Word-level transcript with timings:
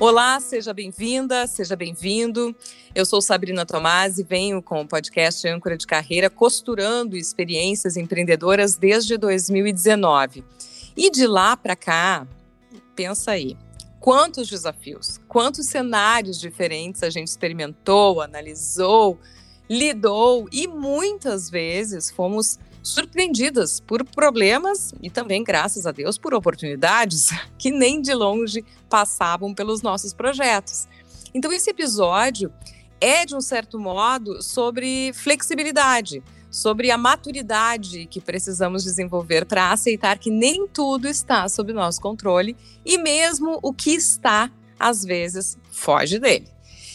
Olá, 0.00 0.40
seja 0.40 0.72
bem-vinda, 0.72 1.46
seja 1.46 1.76
bem-vindo. 1.76 2.56
Eu 2.94 3.04
sou 3.04 3.20
Sabrina 3.20 3.66
Tomás 3.66 4.18
e 4.18 4.22
venho 4.22 4.62
com 4.62 4.80
o 4.80 4.88
podcast 4.88 5.46
Âncora 5.46 5.76
de 5.76 5.86
Carreira 5.86 6.30
costurando 6.30 7.18
experiências 7.18 7.98
empreendedoras 7.98 8.76
desde 8.76 9.18
2019. 9.18 10.42
E 10.96 11.10
de 11.10 11.26
lá 11.26 11.54
para 11.54 11.76
cá, 11.76 12.26
pensa 12.96 13.32
aí, 13.32 13.58
quantos 14.00 14.48
desafios, 14.48 15.20
quantos 15.28 15.66
cenários 15.66 16.40
diferentes 16.40 17.02
a 17.02 17.10
gente 17.10 17.28
experimentou, 17.28 18.22
analisou, 18.22 19.18
lidou 19.68 20.48
e 20.50 20.66
muitas 20.66 21.50
vezes 21.50 22.10
fomos 22.10 22.58
surpreendidas 22.82 23.80
por 23.80 24.04
problemas 24.04 24.92
e 25.02 25.10
também, 25.10 25.44
graças 25.44 25.86
a 25.86 25.92
Deus, 25.92 26.18
por 26.18 26.34
oportunidades 26.34 27.28
que 27.58 27.70
nem 27.70 28.00
de 28.00 28.14
longe 28.14 28.64
passavam 28.88 29.54
pelos 29.54 29.82
nossos 29.82 30.12
projetos. 30.12 30.88
Então, 31.34 31.52
esse 31.52 31.70
episódio 31.70 32.52
é, 33.00 33.24
de 33.24 33.34
um 33.34 33.40
certo 33.40 33.78
modo, 33.78 34.42
sobre 34.42 35.12
flexibilidade, 35.14 36.22
sobre 36.50 36.90
a 36.90 36.98
maturidade 36.98 38.06
que 38.06 38.20
precisamos 38.20 38.84
desenvolver 38.84 39.46
para 39.46 39.70
aceitar 39.70 40.18
que 40.18 40.30
nem 40.30 40.66
tudo 40.66 41.08
está 41.08 41.48
sob 41.48 41.72
nosso 41.72 42.00
controle 42.00 42.56
e 42.84 42.98
mesmo 42.98 43.58
o 43.62 43.72
que 43.72 43.92
está, 43.92 44.50
às 44.78 45.04
vezes, 45.04 45.56
foge 45.70 46.18
dele. 46.18 46.48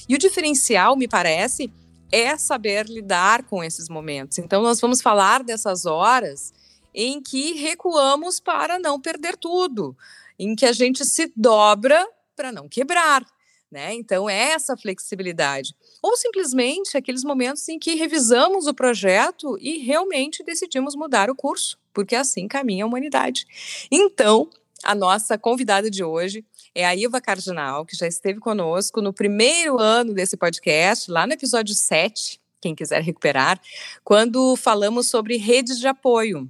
E 0.08 0.14
o 0.14 0.20
diferencial, 0.20 0.96
me 0.96 1.08
parece, 1.08 1.72
é 2.16 2.38
saber 2.38 2.86
lidar 2.86 3.44
com 3.44 3.62
esses 3.62 3.90
momentos. 3.90 4.38
Então, 4.38 4.64
nós 4.64 4.80
vamos 4.80 5.02
falar 5.02 5.44
dessas 5.44 5.86
horas 5.86 6.54
em 6.94 7.22
que 7.22 7.52
recuamos 7.56 8.40
para 8.40 8.80
não 8.80 9.02
perder 9.02 9.36
tudo, 9.36 9.98
em 10.40 10.56
que 10.56 10.66
a 10.66 10.72
gente 10.72 11.04
se 11.04 11.30
dobra 11.36 12.08
para 12.34 12.54
não 12.54 12.70
quebrar. 12.70 13.26
Né? 13.70 13.94
Então, 13.96 14.30
é 14.30 14.52
essa 14.52 14.78
flexibilidade. 14.78 15.76
Ou 16.02 16.16
simplesmente 16.16 16.96
aqueles 16.96 17.26
momentos 17.26 17.68
em 17.68 17.78
que 17.78 17.96
revisamos 17.96 18.66
o 18.66 18.74
projeto 18.74 19.58
e 19.60 19.80
realmente 19.80 20.42
decidimos 20.42 20.96
mudar 20.96 21.30
o 21.30 21.36
curso, 21.36 21.78
porque 21.94 22.16
assim 22.16 22.48
caminha 22.48 22.86
a 22.86 22.88
humanidade. 22.88 23.46
Então, 23.92 24.50
a 24.84 24.94
nossa 24.94 25.38
convidada 25.38 25.90
de 25.90 26.04
hoje 26.04 26.46
é 26.74 26.86
a 26.86 26.96
Iva 26.96 27.22
Cardinal, 27.22 27.86
que 27.86 27.96
já 27.96 28.08
esteve 28.08 28.40
conosco 28.40 29.02
no 29.02 29.14
primeiro 29.14 29.80
ano 29.80 30.14
desse 30.14 30.36
podcast, 30.36 31.10
lá 31.10 31.26
no 31.26 31.34
episódio 31.34 31.74
7, 31.74 32.40
quem 32.60 32.76
quiser 32.76 33.02
recuperar, 33.02 33.60
quando 34.04 34.56
falamos 34.56 35.10
sobre 35.10 35.38
redes 35.38 35.80
de 35.80 35.88
apoio. 35.88 36.50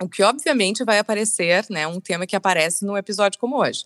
O 0.00 0.08
que 0.08 0.22
obviamente 0.22 0.84
vai 0.84 0.98
aparecer, 0.98 1.66
né, 1.68 1.86
um 1.86 2.00
tema 2.00 2.26
que 2.26 2.36
aparece 2.36 2.84
num 2.84 2.96
episódio 2.96 3.38
como 3.38 3.56
hoje. 3.56 3.84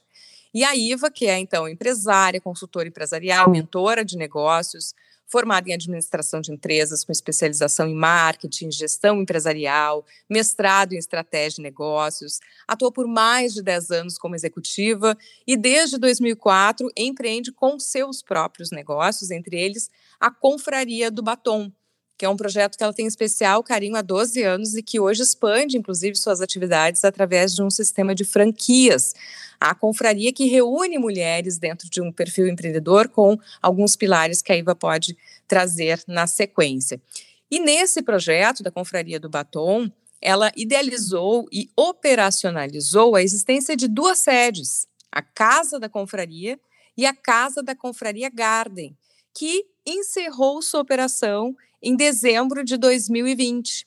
E 0.52 0.62
a 0.62 0.76
Iva, 0.76 1.10
que 1.10 1.26
é 1.26 1.38
então 1.38 1.66
empresária, 1.66 2.40
consultora 2.40 2.86
empresarial, 2.86 3.48
mentora 3.48 4.04
de 4.04 4.18
negócios, 4.18 4.94
formada 5.32 5.70
em 5.70 5.72
administração 5.72 6.42
de 6.42 6.52
empresas 6.52 7.02
com 7.02 7.10
especialização 7.10 7.88
em 7.88 7.94
marketing, 7.94 8.70
gestão 8.70 9.22
empresarial, 9.22 10.04
mestrado 10.28 10.92
em 10.92 10.98
estratégia 10.98 11.56
de 11.56 11.62
negócios, 11.62 12.38
atuou 12.68 12.92
por 12.92 13.06
mais 13.06 13.54
de 13.54 13.62
10 13.62 13.90
anos 13.90 14.18
como 14.18 14.34
executiva 14.34 15.16
e 15.46 15.56
desde 15.56 15.96
2004 15.96 16.86
empreende 16.94 17.50
com 17.50 17.78
seus 17.78 18.22
próprios 18.22 18.70
negócios, 18.70 19.30
entre 19.30 19.58
eles 19.58 19.88
a 20.20 20.30
Confraria 20.30 21.10
do 21.10 21.22
Batom, 21.22 21.72
que 22.16 22.24
é 22.24 22.28
um 22.28 22.36
projeto 22.36 22.76
que 22.76 22.84
ela 22.84 22.92
tem 22.92 23.06
especial 23.06 23.62
carinho 23.62 23.96
há 23.96 24.02
12 24.02 24.42
anos 24.42 24.74
e 24.74 24.82
que 24.82 25.00
hoje 25.00 25.22
expande, 25.22 25.76
inclusive, 25.76 26.16
suas 26.16 26.40
atividades 26.40 27.04
através 27.04 27.54
de 27.54 27.62
um 27.62 27.70
sistema 27.70 28.14
de 28.14 28.24
franquias. 28.24 29.14
A 29.60 29.74
confraria 29.74 30.32
que 30.32 30.46
reúne 30.46 30.98
mulheres 30.98 31.58
dentro 31.58 31.88
de 31.90 32.00
um 32.00 32.12
perfil 32.12 32.48
empreendedor 32.48 33.08
com 33.08 33.38
alguns 33.60 33.96
pilares 33.96 34.42
que 34.42 34.52
a 34.52 34.56
Iva 34.56 34.74
pode 34.74 35.16
trazer 35.48 36.02
na 36.06 36.26
sequência. 36.26 37.00
E 37.50 37.60
nesse 37.60 38.02
projeto 38.02 38.62
da 38.62 38.70
Confraria 38.70 39.20
do 39.20 39.28
Batom, 39.28 39.90
ela 40.22 40.52
idealizou 40.56 41.46
e 41.52 41.68
operacionalizou 41.76 43.16
a 43.16 43.22
existência 43.22 43.76
de 43.76 43.88
duas 43.88 44.20
sedes, 44.20 44.86
a 45.10 45.20
Casa 45.20 45.78
da 45.78 45.88
Confraria 45.88 46.58
e 46.96 47.04
a 47.04 47.14
Casa 47.14 47.62
da 47.62 47.74
Confraria 47.74 48.30
Garden, 48.30 48.96
que 49.34 49.66
encerrou 49.86 50.62
sua 50.62 50.80
operação 50.80 51.56
em 51.82 51.96
dezembro 51.96 52.64
de 52.64 52.76
2020. 52.76 53.86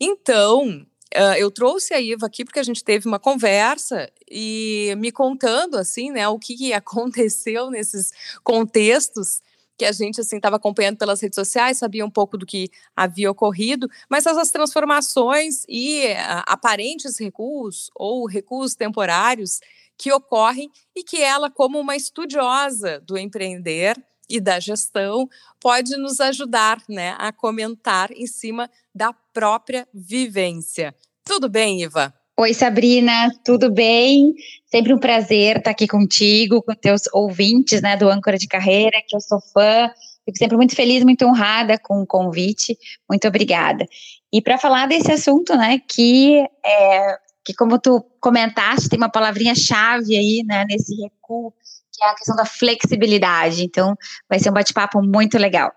Então, 0.00 0.86
uh, 1.14 1.34
eu 1.36 1.50
trouxe 1.50 1.94
a 1.94 2.00
Iva 2.00 2.26
aqui 2.26 2.44
porque 2.44 2.58
a 2.58 2.64
gente 2.64 2.82
teve 2.82 3.06
uma 3.06 3.18
conversa 3.18 4.10
e 4.30 4.94
me 4.98 5.12
contando 5.12 5.76
assim, 5.76 6.10
né, 6.10 6.28
o 6.28 6.38
que, 6.38 6.72
aconteceu 6.74 7.70
nesses 7.70 8.12
contextos 8.42 9.40
que 9.76 9.84
a 9.84 9.92
gente 9.92 10.20
assim 10.20 10.36
estava 10.36 10.56
acompanhando 10.56 10.98
pelas 10.98 11.20
redes 11.20 11.36
sociais, 11.36 11.78
sabia 11.78 12.04
um 12.04 12.10
pouco 12.10 12.36
do 12.36 12.44
que 12.44 12.68
havia 12.96 13.30
ocorrido, 13.30 13.88
mas 14.10 14.26
essas 14.26 14.50
transformações 14.50 15.64
e 15.68 16.04
uh, 16.06 16.42
aparentes 16.46 17.16
recuos 17.18 17.88
ou 17.94 18.26
recuos 18.26 18.74
temporários 18.74 19.60
que 19.96 20.12
ocorrem 20.12 20.70
e 20.96 21.04
que 21.04 21.22
ela, 21.22 21.48
como 21.48 21.78
uma 21.78 21.96
estudiosa 21.96 23.00
do 23.00 23.16
empreender, 23.16 23.96
e 24.28 24.40
da 24.40 24.60
gestão 24.60 25.28
pode 25.60 25.96
nos 25.96 26.20
ajudar 26.20 26.78
né, 26.88 27.14
a 27.18 27.32
comentar 27.32 28.10
em 28.12 28.26
cima 28.26 28.70
da 28.94 29.12
própria 29.12 29.86
vivência. 29.92 30.94
Tudo 31.24 31.48
bem, 31.48 31.82
Iva? 31.82 32.12
Oi, 32.36 32.54
Sabrina, 32.54 33.30
tudo 33.44 33.70
bem? 33.70 34.32
Sempre 34.66 34.94
um 34.94 34.98
prazer 34.98 35.56
estar 35.56 35.70
aqui 35.70 35.88
contigo, 35.88 36.62
com 36.62 36.72
teus 36.74 37.02
ouvintes 37.12 37.82
né, 37.82 37.96
do 37.96 38.08
Âncora 38.08 38.38
de 38.38 38.46
Carreira, 38.46 39.02
que 39.06 39.16
eu 39.16 39.20
sou 39.20 39.40
fã. 39.40 39.90
Fico 40.24 40.38
sempre 40.38 40.56
muito 40.56 40.76
feliz, 40.76 41.02
muito 41.02 41.26
honrada 41.26 41.76
com 41.78 42.00
o 42.00 42.06
convite. 42.06 42.78
Muito 43.08 43.26
obrigada. 43.26 43.84
E 44.32 44.40
para 44.40 44.56
falar 44.56 44.86
desse 44.86 45.10
assunto, 45.10 45.56
né, 45.56 45.80
que 45.88 46.46
é, 46.64 47.18
que 47.44 47.54
como 47.54 47.78
tu 47.78 48.04
comentaste, 48.20 48.88
tem 48.88 48.98
uma 48.98 49.10
palavrinha-chave 49.10 50.16
aí, 50.16 50.44
né, 50.46 50.64
nesse 50.68 50.94
recuo 50.94 51.52
que 51.98 52.04
é 52.04 52.08
a 52.08 52.14
questão 52.14 52.36
da 52.36 52.46
flexibilidade. 52.46 53.64
Então, 53.64 53.96
vai 54.28 54.38
ser 54.38 54.50
um 54.50 54.54
bate-papo 54.54 55.02
muito 55.02 55.36
legal. 55.36 55.72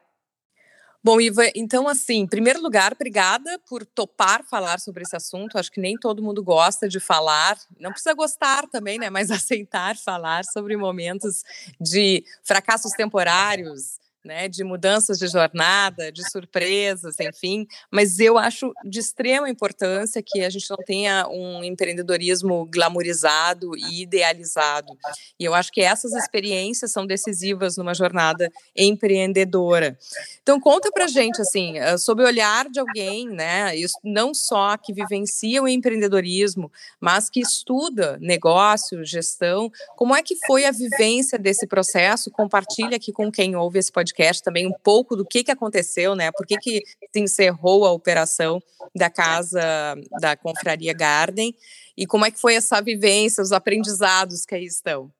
Bom, 1.03 1.19
Iva, 1.19 1.45
então, 1.55 1.87
assim, 1.87 2.19
em 2.19 2.27
primeiro 2.27 2.61
lugar, 2.61 2.93
obrigada 2.93 3.59
por 3.67 3.83
topar 3.83 4.43
falar 4.43 4.79
sobre 4.79 5.01
esse 5.01 5.15
assunto. 5.15 5.57
Acho 5.57 5.71
que 5.71 5.81
nem 5.81 5.97
todo 5.97 6.21
mundo 6.21 6.43
gosta 6.43 6.87
de 6.87 6.99
falar, 6.99 7.57
não 7.79 7.89
precisa 7.89 8.13
gostar 8.13 8.67
também, 8.67 8.99
né? 8.99 9.09
Mas 9.09 9.31
aceitar 9.31 9.97
falar 9.97 10.45
sobre 10.45 10.77
momentos 10.77 11.43
de 11.79 12.23
fracassos 12.43 12.91
temporários, 12.91 13.99
né, 14.23 14.47
de 14.47 14.63
mudanças 14.63 15.17
de 15.17 15.27
jornada, 15.27 16.11
de 16.11 16.29
surpresas, 16.29 17.19
enfim. 17.19 17.67
Mas 17.89 18.19
eu 18.19 18.37
acho 18.37 18.71
de 18.85 18.99
extrema 18.99 19.49
importância 19.49 20.21
que 20.25 20.41
a 20.41 20.49
gente 20.49 20.69
não 20.69 20.77
tenha 20.77 21.27
um 21.27 21.63
empreendedorismo 21.63 22.65
glamorizado 22.65 23.75
e 23.75 24.03
idealizado. 24.03 24.95
E 25.39 25.45
eu 25.45 25.53
acho 25.53 25.71
que 25.71 25.81
essas 25.81 26.13
experiências 26.13 26.91
são 26.91 27.05
decisivas 27.05 27.77
numa 27.77 27.93
jornada 27.93 28.51
empreendedora. 28.75 29.97
Então 30.41 30.59
conta 30.59 30.91
para 30.91 31.07
gente 31.07 31.41
assim, 31.41 31.79
eh, 31.79 31.97
sob 31.97 32.21
o 32.21 32.25
olhar 32.25 32.69
de 32.69 32.79
alguém, 32.79 33.27
né, 33.27 33.71
não 34.03 34.33
só 34.33 34.77
que 34.77 34.93
vivencia 34.93 35.61
o 35.61 35.67
empreendedorismo, 35.67 36.71
mas 36.99 37.29
que 37.29 37.39
estuda 37.39 38.17
negócio, 38.21 39.03
gestão, 39.03 39.71
como 39.95 40.15
é 40.15 40.21
que 40.21 40.35
foi 40.45 40.65
a 40.65 40.71
vivência 40.71 41.39
desse 41.39 41.65
processo? 41.65 42.29
Compartilha 42.29 42.97
aqui 42.97 43.11
com 43.11 43.31
quem 43.31 43.55
ouve 43.55 43.79
esse 43.79 43.91
podcast 43.91 44.10
podcast 44.11 44.43
também 44.43 44.67
um 44.67 44.73
pouco 44.73 45.15
do 45.15 45.25
que, 45.25 45.43
que 45.43 45.51
aconteceu, 45.51 46.15
né? 46.15 46.31
Por 46.31 46.45
que, 46.45 46.57
que 46.57 46.81
se 47.11 47.19
encerrou 47.19 47.85
a 47.85 47.91
operação 47.91 48.61
da 48.95 49.09
casa 49.09 49.95
da 50.19 50.35
Confraria 50.35 50.93
Garden 50.93 51.53
e 51.97 52.05
como 52.05 52.25
é 52.25 52.31
que 52.31 52.39
foi 52.39 52.55
essa 52.55 52.81
vivência, 52.81 53.41
os 53.41 53.51
aprendizados 53.51 54.45
que 54.45 54.55
aí 54.55 54.65
estão? 54.65 55.11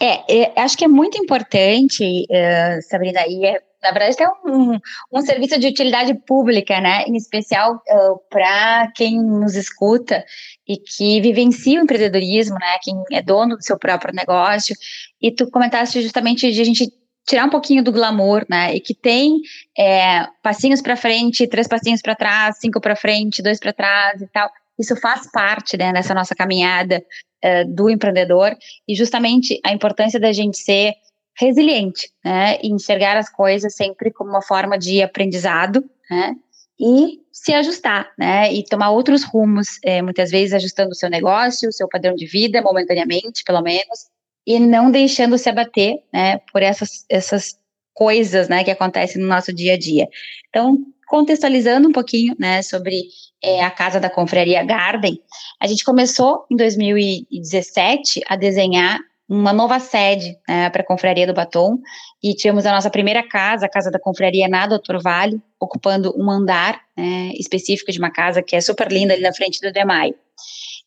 É, 0.00 0.42
é 0.42 0.60
acho 0.60 0.76
que 0.76 0.84
é 0.84 0.88
muito 0.88 1.18
importante, 1.18 2.26
uh, 2.30 2.82
Sabrina, 2.88 3.26
e 3.26 3.44
é, 3.44 3.60
na 3.82 3.90
verdade 3.90 4.22
é 4.22 4.48
um, 4.48 4.78
um 5.12 5.20
serviço 5.22 5.58
de 5.58 5.66
utilidade 5.66 6.14
pública, 6.14 6.80
né? 6.80 7.02
Em 7.04 7.16
especial 7.16 7.74
uh, 7.74 8.18
para 8.30 8.92
quem 8.94 9.20
nos 9.20 9.56
escuta 9.56 10.24
e 10.66 10.76
que 10.76 11.20
vivencia 11.20 11.80
o 11.80 11.82
empreendedorismo, 11.82 12.56
né? 12.58 12.78
Quem 12.82 12.94
é 13.12 13.22
dono 13.22 13.56
do 13.56 13.62
seu 13.62 13.78
próprio 13.78 14.14
negócio. 14.14 14.74
E 15.20 15.32
tu 15.32 15.50
comentaste 15.50 16.00
justamente 16.00 16.50
de 16.52 16.60
a 16.60 16.64
gente 16.64 16.92
tirar 17.26 17.44
um 17.44 17.50
pouquinho 17.50 17.82
do 17.82 17.92
glamour, 17.92 18.46
né? 18.48 18.74
E 18.74 18.80
que 18.80 18.94
tem 18.94 19.40
é, 19.76 20.26
passinhos 20.42 20.80
para 20.80 20.96
frente, 20.96 21.46
três 21.46 21.66
passinhos 21.66 22.00
para 22.00 22.14
trás, 22.14 22.58
cinco 22.58 22.80
para 22.80 22.94
frente, 22.94 23.42
dois 23.42 23.58
para 23.58 23.72
trás 23.72 24.22
e 24.22 24.26
tal. 24.28 24.48
Isso 24.78 24.94
faz 24.96 25.30
parte 25.30 25.76
né, 25.76 25.92
dessa 25.92 26.14
nossa 26.14 26.34
caminhada 26.34 27.02
é, 27.42 27.64
do 27.64 27.90
empreendedor 27.90 28.54
e 28.86 28.94
justamente 28.94 29.58
a 29.64 29.72
importância 29.72 30.20
da 30.20 30.32
gente 30.32 30.58
ser 30.58 30.94
resiliente, 31.38 32.10
né? 32.24 32.58
E 32.62 32.68
enxergar 32.68 33.16
as 33.16 33.28
coisas 33.28 33.74
sempre 33.74 34.10
como 34.10 34.30
uma 34.30 34.42
forma 34.42 34.78
de 34.78 35.02
aprendizado, 35.02 35.84
né? 36.08 36.34
E 36.78 37.20
se 37.32 37.52
ajustar, 37.52 38.12
né? 38.16 38.52
E 38.52 38.64
tomar 38.64 38.90
outros 38.90 39.24
rumos, 39.24 39.78
é, 39.82 40.00
muitas 40.00 40.30
vezes 40.30 40.54
ajustando 40.54 40.90
o 40.90 40.94
seu 40.94 41.10
negócio, 41.10 41.68
o 41.68 41.72
seu 41.72 41.88
padrão 41.88 42.14
de 42.14 42.26
vida, 42.26 42.62
momentaneamente, 42.62 43.42
pelo 43.44 43.60
menos, 43.62 44.06
e 44.46 44.60
não 44.60 44.90
deixando 44.90 45.36
se 45.36 45.48
abater, 45.48 45.96
né, 46.12 46.38
por 46.52 46.62
essas, 46.62 47.04
essas 47.08 47.58
coisas, 47.92 48.48
né, 48.48 48.62
que 48.62 48.70
acontecem 48.70 49.20
no 49.20 49.28
nosso 49.28 49.52
dia 49.52 49.74
a 49.74 49.78
dia. 49.78 50.06
Então, 50.48 50.78
contextualizando 51.08 51.88
um 51.88 51.92
pouquinho, 51.92 52.34
né, 52.38 52.62
sobre 52.62 53.04
é, 53.42 53.64
a 53.64 53.70
casa 53.70 53.98
da 53.98 54.10
confraria 54.10 54.62
Garden, 54.64 55.18
a 55.60 55.66
gente 55.66 55.84
começou 55.84 56.46
em 56.50 56.56
2017 56.56 58.22
a 58.28 58.36
desenhar 58.36 59.00
uma 59.28 59.52
nova 59.52 59.80
sede 59.80 60.38
né, 60.48 60.70
para 60.70 60.82
a 60.82 60.86
Confraria 60.86 61.26
do 61.26 61.34
Batom 61.34 61.78
e 62.22 62.32
tivemos 62.34 62.64
a 62.64 62.70
nossa 62.70 62.90
primeira 62.90 63.26
casa, 63.26 63.66
a 63.66 63.68
casa 63.68 63.90
da 63.90 63.98
Confraria 63.98 64.48
na 64.48 64.66
Doutor 64.66 65.02
Vale, 65.02 65.40
ocupando 65.60 66.14
um 66.16 66.30
andar 66.30 66.80
né, 66.96 67.32
específico 67.34 67.90
de 67.90 67.98
uma 67.98 68.10
casa 68.10 68.42
que 68.42 68.54
é 68.54 68.60
super 68.60 68.90
linda 68.90 69.14
ali 69.14 69.22
na 69.22 69.34
frente 69.34 69.60
do 69.60 69.72
Demai. 69.72 70.14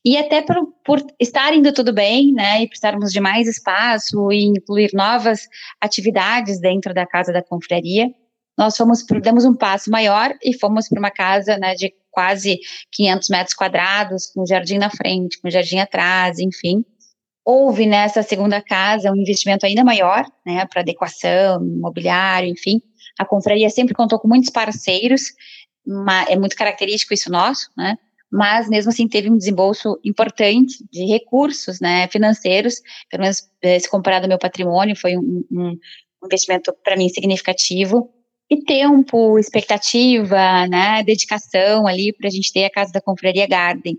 E 0.06 0.18
até 0.18 0.42
por, 0.42 0.56
por 0.86 1.06
estar 1.20 1.54
indo 1.54 1.74
tudo 1.74 1.92
bem, 1.92 2.32
né, 2.32 2.62
e 2.64 2.68
precisarmos 2.68 3.12
de 3.12 3.20
mais 3.20 3.48
espaço 3.48 4.32
e 4.32 4.46
incluir 4.46 4.92
novas 4.94 5.48
atividades 5.82 6.60
dentro 6.60 6.94
da 6.94 7.06
casa 7.06 7.34
da 7.34 7.44
confraria, 7.44 8.08
nós 8.58 8.76
fomos, 8.76 9.06
demos 9.22 9.46
um 9.46 9.56
passo 9.56 9.90
maior 9.90 10.34
e 10.44 10.58
fomos 10.58 10.88
para 10.88 11.00
uma 11.00 11.12
casa, 11.12 11.58
né, 11.58 11.76
de 11.76 11.94
quase 12.12 12.60
500 12.92 13.30
metros 13.30 13.56
quadrados, 13.56 14.28
com 14.28 14.46
jardim 14.46 14.78
na 14.78 14.90
frente, 14.90 15.40
com 15.42 15.50
jardim 15.50 15.80
atrás, 15.80 16.40
enfim. 16.40 16.84
Houve 17.46 17.86
nessa 17.86 18.22
segunda 18.22 18.62
casa 18.62 19.12
um 19.12 19.16
investimento 19.16 19.66
ainda 19.66 19.84
maior, 19.84 20.26
né, 20.46 20.66
para 20.66 20.82
adequação, 20.82 21.64
imobiliário, 21.64 22.50
enfim. 22.50 22.82
A 23.18 23.26
confraria 23.26 23.70
sempre 23.70 23.94
contou 23.94 24.20
com 24.20 24.28
muitos 24.28 24.50
parceiros, 24.50 25.24
é 26.28 26.36
muito 26.38 26.56
característico 26.56 27.14
isso 27.14 27.32
nosso, 27.32 27.70
né, 27.78 27.98
mas 28.32 28.70
mesmo 28.70 28.92
assim 28.92 29.08
teve 29.08 29.30
um 29.30 29.38
desembolso 29.38 30.00
importante 30.04 30.86
de 30.92 31.06
recursos 31.06 31.80
né, 31.80 32.08
financeiros, 32.08 32.76
pelo 33.10 33.24
menos 33.24 33.50
eh, 33.62 33.80
se 33.80 33.90
comparado 33.90 34.26
ao 34.26 34.30
meu 34.30 34.38
patrimônio, 34.38 34.96
foi 34.96 35.18
um, 35.18 35.44
um 35.52 35.78
investimento 36.24 36.74
para 36.84 36.96
mim 36.96 37.10
significativo. 37.10 38.10
E 38.52 38.64
tempo, 38.64 39.38
expectativa, 39.38 40.68
né, 40.68 41.04
dedicação 41.04 41.86
ali 41.86 42.12
para 42.12 42.28
a 42.28 42.32
gente 42.32 42.52
ter 42.52 42.66
a 42.66 42.72
casa 42.72 42.92
da 42.92 43.02
Confraria 43.02 43.48
Garden. 43.48 43.96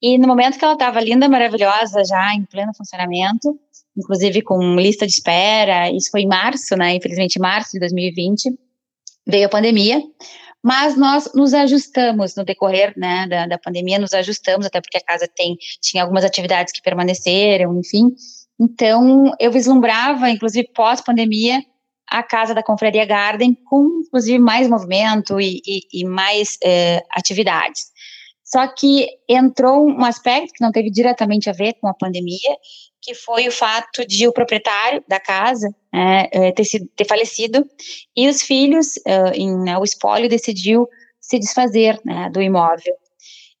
E 0.00 0.16
no 0.18 0.26
momento 0.26 0.58
que 0.58 0.64
ela 0.64 0.74
estava 0.74 1.00
linda, 1.00 1.28
maravilhosa, 1.28 2.02
já 2.04 2.34
em 2.34 2.44
pleno 2.44 2.72
funcionamento, 2.74 3.58
inclusive 3.96 4.42
com 4.42 4.76
lista 4.76 5.06
de 5.06 5.12
espera, 5.12 5.90
isso 5.90 6.10
foi 6.10 6.22
em 6.22 6.26
março, 6.26 6.74
né, 6.74 6.94
infelizmente 6.94 7.38
março 7.38 7.72
de 7.72 7.80
2020, 7.80 8.50
veio 9.26 9.46
a 9.46 9.50
pandemia, 9.50 10.02
mas 10.62 10.96
nós 10.96 11.32
nos 11.34 11.52
ajustamos 11.52 12.36
no 12.36 12.44
decorrer 12.44 12.92
né, 12.96 13.26
da, 13.26 13.46
da 13.46 13.58
pandemia, 13.58 13.98
nos 13.98 14.12
ajustamos, 14.12 14.66
até 14.66 14.80
porque 14.80 14.98
a 14.98 15.04
casa 15.04 15.28
tem, 15.34 15.56
tinha 15.80 16.02
algumas 16.02 16.24
atividades 16.24 16.72
que 16.72 16.80
permaneceram, 16.80 17.78
enfim. 17.78 18.14
Então, 18.60 19.32
eu 19.40 19.50
vislumbrava, 19.50 20.30
inclusive 20.30 20.68
pós-pandemia, 20.72 21.60
a 22.08 22.22
casa 22.22 22.54
da 22.54 22.62
Confraria 22.62 23.04
Garden 23.04 23.56
com, 23.64 24.02
inclusive, 24.06 24.38
mais 24.38 24.68
movimento 24.68 25.40
e, 25.40 25.60
e, 25.66 26.00
e 26.00 26.04
mais 26.04 26.58
eh, 26.62 27.02
atividades. 27.10 27.90
Só 28.44 28.68
que 28.68 29.08
entrou 29.26 29.88
um 29.88 30.04
aspecto 30.04 30.52
que 30.52 30.62
não 30.62 30.70
teve 30.70 30.90
diretamente 30.90 31.48
a 31.48 31.54
ver 31.54 31.72
com 31.80 31.88
a 31.88 31.94
pandemia, 31.94 32.56
que 33.02 33.14
foi 33.14 33.48
o 33.48 33.52
fato 33.52 34.06
de 34.06 34.28
o 34.28 34.32
proprietário 34.32 35.02
da 35.08 35.18
casa 35.18 35.74
é, 35.92 36.52
ter, 36.52 36.64
sido, 36.64 36.88
ter 36.96 37.04
falecido 37.04 37.66
e 38.16 38.28
os 38.28 38.40
filhos, 38.42 38.94
uh, 38.98 39.34
em, 39.34 39.58
né, 39.58 39.76
o 39.76 39.82
espólio 39.82 40.28
decidiu 40.28 40.88
se 41.20 41.38
desfazer 41.38 42.00
né, 42.04 42.30
do 42.32 42.40
imóvel. 42.40 42.94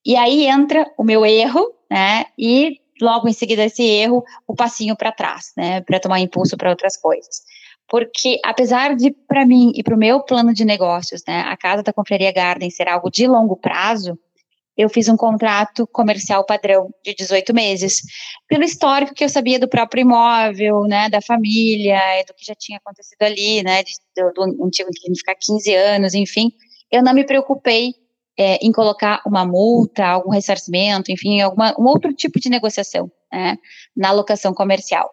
E 0.06 0.16
aí 0.16 0.46
entra 0.46 0.86
o 0.96 1.02
meu 1.02 1.26
erro, 1.26 1.74
né, 1.90 2.26
e 2.38 2.80
logo 3.00 3.28
em 3.28 3.32
seguida 3.32 3.64
esse 3.64 3.82
erro, 3.82 4.24
o 4.46 4.54
passinho 4.54 4.96
para 4.96 5.10
trás, 5.10 5.52
né, 5.56 5.80
para 5.80 5.98
tomar 5.98 6.20
impulso 6.20 6.56
para 6.56 6.70
outras 6.70 6.96
coisas. 6.96 7.42
Porque 7.88 8.38
apesar 8.44 8.94
de, 8.94 9.10
para 9.10 9.44
mim 9.44 9.72
e 9.74 9.82
para 9.82 9.94
o 9.94 9.98
meu 9.98 10.20
plano 10.20 10.54
de 10.54 10.64
negócios, 10.64 11.22
né, 11.26 11.40
a 11.40 11.56
casa 11.56 11.82
da 11.82 11.92
Confraria 11.92 12.32
Garden 12.32 12.70
ser 12.70 12.88
algo 12.88 13.10
de 13.10 13.26
longo 13.26 13.56
prazo, 13.56 14.16
eu 14.76 14.88
fiz 14.88 15.08
um 15.08 15.16
contrato 15.16 15.86
comercial 15.86 16.44
padrão 16.44 16.90
de 17.04 17.14
18 17.14 17.52
meses, 17.54 18.00
pelo 18.48 18.64
histórico 18.64 19.14
que 19.14 19.24
eu 19.24 19.28
sabia 19.28 19.58
do 19.58 19.68
próprio 19.68 20.02
imóvel, 20.02 20.84
né, 20.84 21.08
da 21.08 21.20
família, 21.20 21.98
do 22.26 22.34
que 22.34 22.44
já 22.44 22.54
tinha 22.54 22.78
acontecido 22.78 23.22
ali, 23.22 23.62
né, 23.62 23.82
do, 24.16 24.32
do 24.32 24.64
antigo 24.64 24.90
que 24.94 25.14
ficar 25.14 25.34
15 25.34 25.74
anos, 25.74 26.14
enfim, 26.14 26.50
eu 26.90 27.02
não 27.02 27.12
me 27.12 27.24
preocupei 27.24 27.94
é, 28.36 28.56
em 28.64 28.72
colocar 28.72 29.22
uma 29.26 29.44
multa, 29.44 30.06
algum 30.06 30.30
ressarcimento, 30.30 31.12
enfim, 31.12 31.40
alguma, 31.40 31.74
um 31.78 31.84
outro 31.84 32.12
tipo 32.14 32.40
de 32.40 32.48
negociação, 32.48 33.10
né, 33.32 33.56
na 33.96 34.10
locação 34.12 34.54
comercial. 34.54 35.10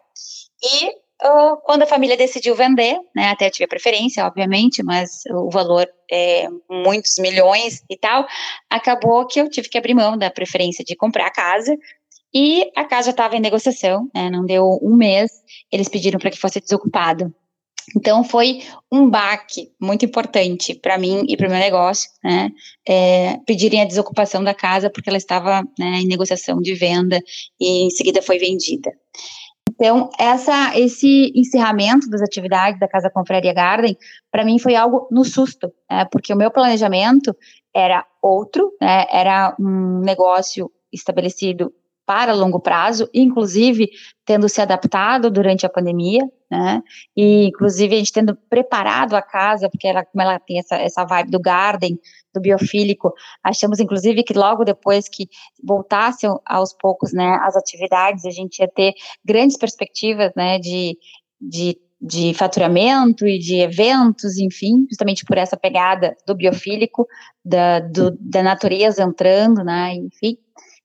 E 0.62 0.90
Uh, 1.22 1.56
quando 1.64 1.82
a 1.82 1.86
família 1.86 2.16
decidiu 2.16 2.54
vender, 2.54 2.98
né, 3.14 3.28
até 3.28 3.50
tive 3.50 3.64
a 3.64 3.68
preferência, 3.68 4.24
obviamente, 4.24 4.82
mas 4.82 5.22
o 5.30 5.50
valor 5.50 5.86
é 6.10 6.48
muitos 6.68 7.16
milhões 7.18 7.84
e 7.90 7.96
tal, 7.96 8.26
acabou 8.70 9.26
que 9.26 9.38
eu 9.38 9.50
tive 9.50 9.68
que 9.68 9.76
abrir 9.76 9.92
mão 9.92 10.16
da 10.16 10.30
preferência 10.30 10.82
de 10.82 10.96
comprar 10.96 11.26
a 11.26 11.30
casa, 11.30 11.76
e 12.32 12.70
a 12.76 12.84
casa 12.84 13.10
estava 13.10 13.36
em 13.36 13.40
negociação, 13.40 14.08
né, 14.14 14.30
não 14.30 14.46
deu 14.46 14.78
um 14.82 14.96
mês, 14.96 15.30
eles 15.70 15.88
pediram 15.88 16.18
para 16.18 16.30
que 16.30 16.38
fosse 16.38 16.60
desocupado. 16.60 17.34
Então 17.96 18.22
foi 18.22 18.62
um 18.90 19.08
baque 19.08 19.72
muito 19.80 20.04
importante 20.04 20.74
para 20.74 20.96
mim 20.96 21.24
e 21.28 21.36
para 21.36 21.48
o 21.48 21.50
meu 21.50 21.58
negócio, 21.58 22.08
né, 22.22 22.50
é, 22.86 23.36
pedirem 23.46 23.82
a 23.82 23.84
desocupação 23.84 24.44
da 24.44 24.54
casa 24.54 24.88
porque 24.90 25.08
ela 25.08 25.18
estava 25.18 25.62
né, 25.78 26.00
em 26.00 26.06
negociação 26.06 26.60
de 26.60 26.74
venda 26.74 27.18
e 27.58 27.86
em 27.86 27.90
seguida 27.90 28.22
foi 28.22 28.38
vendida. 28.38 28.92
Então, 29.68 30.10
essa, 30.18 30.78
esse 30.78 31.32
encerramento 31.34 32.08
das 32.10 32.20
atividades 32.20 32.78
da 32.78 32.86
Casa 32.86 33.08
Confraria 33.08 33.54
Garden, 33.54 33.96
para 34.30 34.44
mim 34.44 34.58
foi 34.58 34.74
algo 34.74 35.08
no 35.10 35.24
susto, 35.24 35.72
né, 35.90 36.04
porque 36.12 36.34
o 36.34 36.36
meu 36.36 36.50
planejamento 36.50 37.34
era 37.74 38.06
outro, 38.20 38.72
né, 38.80 39.06
era 39.10 39.56
um 39.58 40.00
negócio 40.00 40.70
estabelecido 40.92 41.72
para 42.10 42.34
longo 42.34 42.58
prazo, 42.58 43.08
inclusive 43.14 43.88
tendo 44.24 44.48
se 44.48 44.60
adaptado 44.60 45.30
durante 45.30 45.64
a 45.64 45.68
pandemia, 45.68 46.28
né? 46.50 46.82
E 47.16 47.44
inclusive 47.44 47.94
a 47.94 47.98
gente 47.98 48.12
tendo 48.12 48.34
preparado 48.34 49.14
a 49.14 49.22
casa, 49.22 49.70
porque 49.70 49.86
ela, 49.86 50.04
como 50.04 50.20
ela 50.20 50.36
tem 50.40 50.58
essa, 50.58 50.74
essa 50.74 51.04
vibe 51.04 51.30
do 51.30 51.38
garden, 51.38 51.96
do 52.34 52.40
biofílico, 52.40 53.14
achamos 53.44 53.78
inclusive 53.78 54.24
que 54.24 54.34
logo 54.34 54.64
depois 54.64 55.08
que 55.08 55.28
voltassem 55.62 56.28
aos 56.44 56.72
poucos, 56.72 57.12
né, 57.12 57.38
as 57.42 57.54
atividades, 57.54 58.24
a 58.24 58.30
gente 58.30 58.58
ia 58.58 58.66
ter 58.66 58.92
grandes 59.24 59.56
perspectivas, 59.56 60.32
né, 60.34 60.58
de, 60.58 60.98
de 61.40 61.78
de 62.02 62.32
faturamento 62.32 63.26
e 63.26 63.38
de 63.38 63.56
eventos, 63.56 64.38
enfim, 64.38 64.86
justamente 64.88 65.22
por 65.22 65.36
essa 65.36 65.54
pegada 65.54 66.16
do 66.26 66.34
biofílico, 66.34 67.06
da, 67.44 67.78
do, 67.78 68.16
da 68.18 68.42
natureza 68.42 69.02
entrando, 69.02 69.62
né, 69.62 69.94
enfim. 69.96 70.38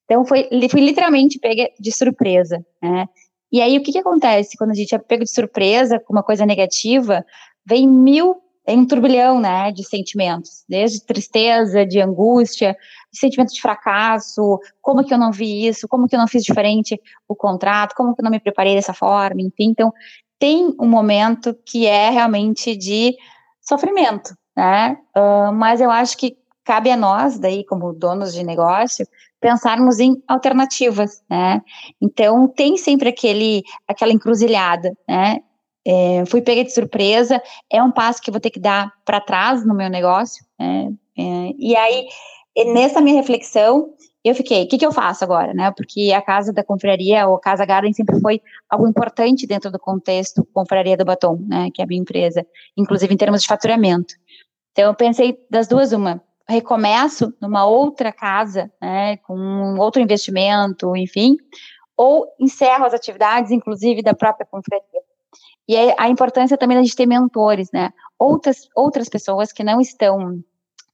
Então, 0.05 0.25
foi, 0.25 0.47
fui 0.69 0.81
literalmente 0.81 1.39
pega 1.39 1.69
de 1.79 1.91
surpresa, 1.91 2.63
né? 2.81 3.07
E 3.51 3.61
aí, 3.61 3.77
o 3.77 3.83
que, 3.83 3.91
que 3.91 3.99
acontece 3.99 4.57
quando 4.57 4.71
a 4.71 4.75
gente 4.75 4.93
é 4.93 4.97
pego 4.97 5.23
de 5.23 5.31
surpresa 5.31 5.99
com 5.99 6.13
uma 6.13 6.23
coisa 6.23 6.45
negativa? 6.45 7.25
Vem 7.65 7.87
mil, 7.87 8.35
em 8.67 8.79
um 8.79 8.85
turbilhão, 8.85 9.39
né, 9.39 9.71
de 9.71 9.83
sentimentos, 9.83 10.63
desde 10.67 11.05
tristeza, 11.05 11.85
de 11.85 12.01
angústia, 12.01 12.75
de 13.11 13.19
sentimento 13.19 13.53
de 13.53 13.61
fracasso, 13.61 14.59
como 14.81 15.03
que 15.03 15.13
eu 15.13 15.17
não 15.17 15.31
vi 15.31 15.67
isso, 15.67 15.87
como 15.87 16.07
que 16.07 16.15
eu 16.15 16.19
não 16.19 16.27
fiz 16.27 16.43
diferente 16.43 16.99
o 17.27 17.35
contrato, 17.35 17.95
como 17.95 18.15
que 18.15 18.21
eu 18.21 18.23
não 18.23 18.31
me 18.31 18.39
preparei 18.39 18.75
dessa 18.75 18.93
forma, 18.93 19.41
enfim. 19.41 19.69
Então, 19.69 19.93
tem 20.39 20.75
um 20.79 20.87
momento 20.87 21.55
que 21.65 21.85
é 21.85 22.09
realmente 22.09 22.75
de 22.75 23.15
sofrimento, 23.61 24.35
né? 24.55 24.97
Uh, 25.15 25.53
mas 25.53 25.79
eu 25.79 25.89
acho 25.89 26.17
que 26.17 26.35
cabe 26.65 26.89
a 26.91 26.97
nós, 26.97 27.37
daí, 27.37 27.63
como 27.63 27.93
donos 27.93 28.33
de 28.33 28.43
negócio, 28.43 29.07
pensarmos 29.39 29.99
em 29.99 30.21
alternativas, 30.27 31.23
né? 31.29 31.61
Então, 32.01 32.47
tem 32.47 32.75
sempre 32.77 33.09
aquele, 33.09 33.63
aquela 33.87 34.11
encruzilhada, 34.11 34.91
né? 35.07 35.41
É, 35.87 36.25
fui 36.25 36.41
pega 36.41 36.63
de 36.63 36.73
surpresa, 36.73 37.39
é 37.71 37.81
um 37.81 37.91
passo 37.91 38.19
que 38.19 38.31
vou 38.31 38.39
ter 38.39 38.49
que 38.49 38.59
dar 38.59 38.91
para 39.05 39.21
trás 39.21 39.63
no 39.63 39.75
meu 39.75 39.89
negócio, 39.89 40.43
né? 40.59 40.91
É, 41.17 41.51
e 41.59 41.75
aí, 41.75 42.07
nessa 42.73 42.99
minha 42.99 43.15
reflexão, 43.15 43.93
eu 44.23 44.33
fiquei, 44.33 44.63
o 44.63 44.67
que, 44.67 44.79
que 44.79 44.85
eu 44.85 44.91
faço 44.91 45.23
agora, 45.23 45.53
né? 45.53 45.71
Porque 45.77 46.11
a 46.11 46.21
casa 46.21 46.51
da 46.51 46.63
confraria, 46.63 47.27
ou 47.27 47.37
Casa 47.37 47.63
Garden, 47.63 47.93
sempre 47.93 48.19
foi 48.19 48.41
algo 48.67 48.87
importante 48.87 49.45
dentro 49.45 49.71
do 49.71 49.77
contexto 49.77 50.43
confraria 50.51 50.97
do 50.97 51.05
batom, 51.05 51.37
né? 51.47 51.69
Que 51.71 51.83
é 51.83 51.85
a 51.85 51.87
minha 51.87 52.01
empresa, 52.01 52.43
inclusive 52.75 53.13
em 53.13 53.17
termos 53.17 53.43
de 53.43 53.47
faturamento. 53.47 54.15
Então, 54.71 54.85
eu 54.85 54.95
pensei 54.95 55.37
das 55.51 55.67
duas, 55.67 55.93
uma, 55.93 56.19
recomeço 56.47 57.33
numa 57.41 57.65
outra 57.65 58.11
casa, 58.11 58.71
né, 58.81 59.17
com 59.17 59.37
um 59.37 59.79
outro 59.79 60.01
investimento, 60.01 60.95
enfim, 60.95 61.35
ou 61.97 62.27
encerro 62.39 62.85
as 62.85 62.93
atividades, 62.93 63.51
inclusive 63.51 64.01
da 64.01 64.13
própria 64.13 64.45
confraria. 64.45 64.83
E 65.67 65.75
a 65.97 66.07
importância 66.09 66.57
também 66.57 66.77
da 66.77 66.83
gente 66.83 66.95
ter 66.95 67.07
mentores, 67.07 67.69
né, 67.73 67.91
outras, 68.19 68.67
outras 68.75 69.09
pessoas 69.09 69.51
que 69.51 69.63
não 69.63 69.81
estão 69.81 70.39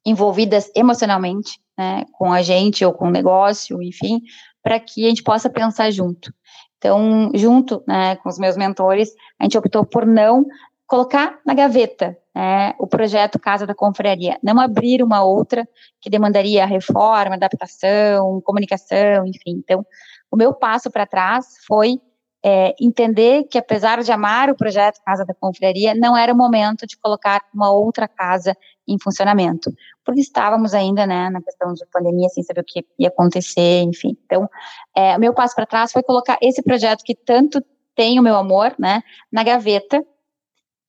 envolvidas 0.06 0.72
emocionalmente, 0.76 1.60
né, 1.78 2.06
com 2.14 2.32
a 2.32 2.42
gente 2.42 2.86
ou 2.86 2.94
com 2.94 3.08
o 3.08 3.12
negócio, 3.12 3.82
enfim, 3.82 4.22
para 4.64 4.80
que 4.80 5.06
a 5.06 5.10
gente 5.10 5.24
possa 5.24 5.50
pensar 5.50 5.92
junto. 5.92 6.34
Então, 6.78 7.30
junto 7.36 7.84
né, 7.88 8.16
com 8.18 8.30
os 8.30 8.40
meus 8.40 8.58
mentores, 8.58 9.14
a 9.40 9.44
gente 9.44 9.58
optou 9.58 9.86
por 9.86 10.06
não 10.06 10.46
colocar 10.88 11.40
na 11.46 11.54
gaveta 11.54 12.18
né, 12.34 12.74
o 12.80 12.88
projeto 12.88 13.40
Casa 13.40 13.68
da 13.68 13.76
Confraria, 13.76 14.38
não 14.42 14.60
abrir 14.60 15.04
uma 15.04 15.24
outra 15.24 15.68
que 16.00 16.10
demandaria 16.10 16.66
reforma, 16.66 17.36
adaptação, 17.36 18.42
comunicação, 18.42 19.26
enfim. 19.26 19.62
Então, 19.64 19.86
o 20.32 20.38
meu 20.38 20.54
passo 20.54 20.90
para 20.90 21.06
trás 21.06 21.46
foi 21.68 22.00
é, 22.44 22.74
entender 22.80 23.44
que, 23.44 23.58
apesar 23.58 24.02
de 24.02 24.12
amar 24.12 24.50
o 24.50 24.56
projeto 24.56 25.00
Casa 25.06 25.26
da 25.26 25.34
Confraria, 25.34 25.94
não 25.94 26.18
era 26.18 26.34
o 26.34 26.38
momento 26.38 26.88
de 26.88 26.98
colocar 26.98 27.42
uma 27.54 27.72
outra 27.72 28.08
casa 28.08 28.56
em 28.88 28.98
funcionamento, 29.00 29.72
porque 30.04 30.22
estávamos 30.22 30.74
ainda 30.74 31.06
né, 31.06 31.30
na 31.30 31.42
questão 31.42 31.74
de 31.74 31.86
pandemia, 31.92 32.30
sem 32.30 32.44
saber 32.44 32.62
o 32.62 32.66
que 32.66 32.86
ia 32.98 33.10
acontecer, 33.10 33.82
enfim. 33.84 34.18
Então, 34.26 34.50
é, 34.96 35.16
o 35.16 35.20
meu 35.20 35.34
passo 35.34 35.56
para 35.56 35.66
trás 35.66 35.92
foi 35.92 36.02
colocar 36.02 36.38
esse 36.42 36.64
projeto 36.64 37.04
que 37.04 37.16
tanto 37.16 37.64
tem 37.96 38.20
o 38.20 38.24
meu 38.24 38.36
amor, 38.36 38.74
né, 38.80 39.04
na 39.32 39.44
gaveta, 39.44 40.04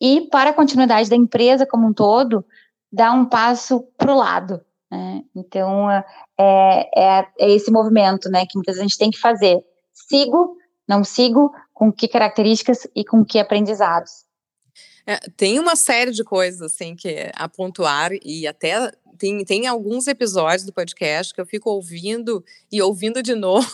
e 0.03 0.23
para 0.23 0.51
a 0.51 0.55
continuidade 0.55 1.09
da 1.09 1.17
empresa 1.17 1.65
como 1.65 1.87
um 1.87 1.93
todo, 1.93 2.45
dar 2.93 3.13
um 3.13 3.25
passo 3.25 3.87
para 3.97 4.13
o 4.13 4.19
lado. 4.19 4.61
Né? 4.91 5.23
Então, 5.35 5.89
é, 5.89 6.05
é, 6.39 7.27
é 7.39 7.51
esse 7.53 7.71
movimento 7.71 8.29
né, 8.29 8.45
que 8.45 8.57
muitas 8.57 8.75
vezes 8.75 8.81
a 8.81 8.89
gente 8.89 8.99
tem 8.99 9.11
que 9.11 9.21
fazer. 9.21 9.65
Sigo 9.93 10.57
não 10.89 11.05
sigo 11.05 11.55
com 11.73 11.93
que 11.93 12.09
características 12.09 12.87
e 12.95 13.05
com 13.05 13.25
que 13.25 13.39
aprendizados. 13.39 14.25
É, 15.07 15.17
tem 15.37 15.59
uma 15.59 15.75
série 15.75 16.13
de 16.13 16.23
coisas 16.23 16.61
assim 16.61 16.95
que 16.95 17.31
a 17.35 17.49
pontuar 17.49 18.11
e 18.23 18.47
até 18.47 18.93
tem, 19.19 19.45
tem 19.45 19.67
alguns 19.67 20.07
episódios 20.07 20.65
do 20.65 20.73
podcast 20.73 21.35
que 21.35 21.41
eu 21.41 21.47
fico 21.47 21.71
ouvindo 21.71 22.45
e 22.71 22.81
ouvindo 22.81 23.23
de 23.23 23.35
novo, 23.37 23.67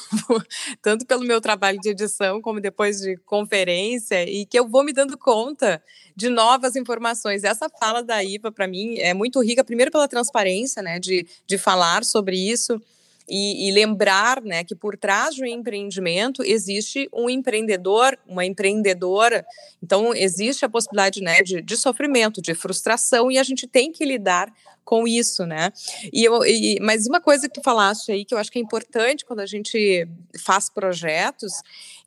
tanto 0.83 1.07
pelo 1.07 1.25
meu 1.25 1.41
trabalho 1.41 1.79
de 1.81 1.91
edição 1.91 2.41
como 2.41 2.61
depois 2.61 3.01
de 3.01 3.17
conferência, 3.19 4.29
e 4.29 4.45
que 4.45 4.59
eu 4.59 4.69
vou 4.69 4.85
me 4.85 4.93
dando 4.93 5.17
conta 5.17 5.83
de 6.15 6.29
novas 6.29 6.77
informações. 6.77 7.45
Essa 7.45 7.69
fala 7.69 8.03
da 8.03 8.23
IVA, 8.23 8.51
para 8.51 8.67
mim, 8.67 8.99
é 8.99 9.15
muito 9.15 9.41
rica, 9.41 9.65
primeiro 9.65 9.91
pela 9.91 10.09
transparência, 10.09 10.83
né, 10.83 10.99
de, 10.99 11.27
de 11.47 11.59
falar 11.59 12.05
sobre 12.05 12.37
isso. 12.37 12.81
E, 13.29 13.69
e, 13.69 13.73
lembrar 13.73 14.43
né, 14.43 14.65
que 14.65 14.75
por 14.75 14.97
trás 14.97 15.39
um 15.39 15.45
empreendimento 15.45 16.43
existe 16.43 17.09
um 17.13 17.29
empreendedor, 17.29 18.19
uma 18.27 18.45
empreendedora. 18.45 19.45
Então, 19.83 20.15
existe 20.15 20.65
a 20.65 20.69
possibilidade 20.69 21.21
né, 21.21 21.43
de, 21.43 21.61
de 21.61 21.77
sofrimento, 21.77 22.41
de 22.41 22.55
frustração, 22.55 23.31
e 23.31 23.39
a 23.39 23.43
gente 23.43 23.67
tem 23.67 23.93
que 23.93 24.05
lidar 24.05 24.53
com 24.89 25.07
isso, 25.07 25.45
né? 25.45 25.71
E 26.11 26.25
eu, 26.25 26.43
e, 26.47 26.79
mas 26.81 27.07
uma 27.07 27.21
coisa 27.21 27.47
que 27.47 27.53
tu 27.53 27.63
falaste 27.63 28.11
aí 28.11 28.25
que 28.25 28.33
eu 28.33 28.39
acho 28.39 28.51
que 28.51 28.59
é 28.59 28.63
importante 28.63 29.23
quando 29.23 29.41
a 29.41 29.47
gente 29.47 30.09
faz 30.43 30.71
projetos 30.71 31.53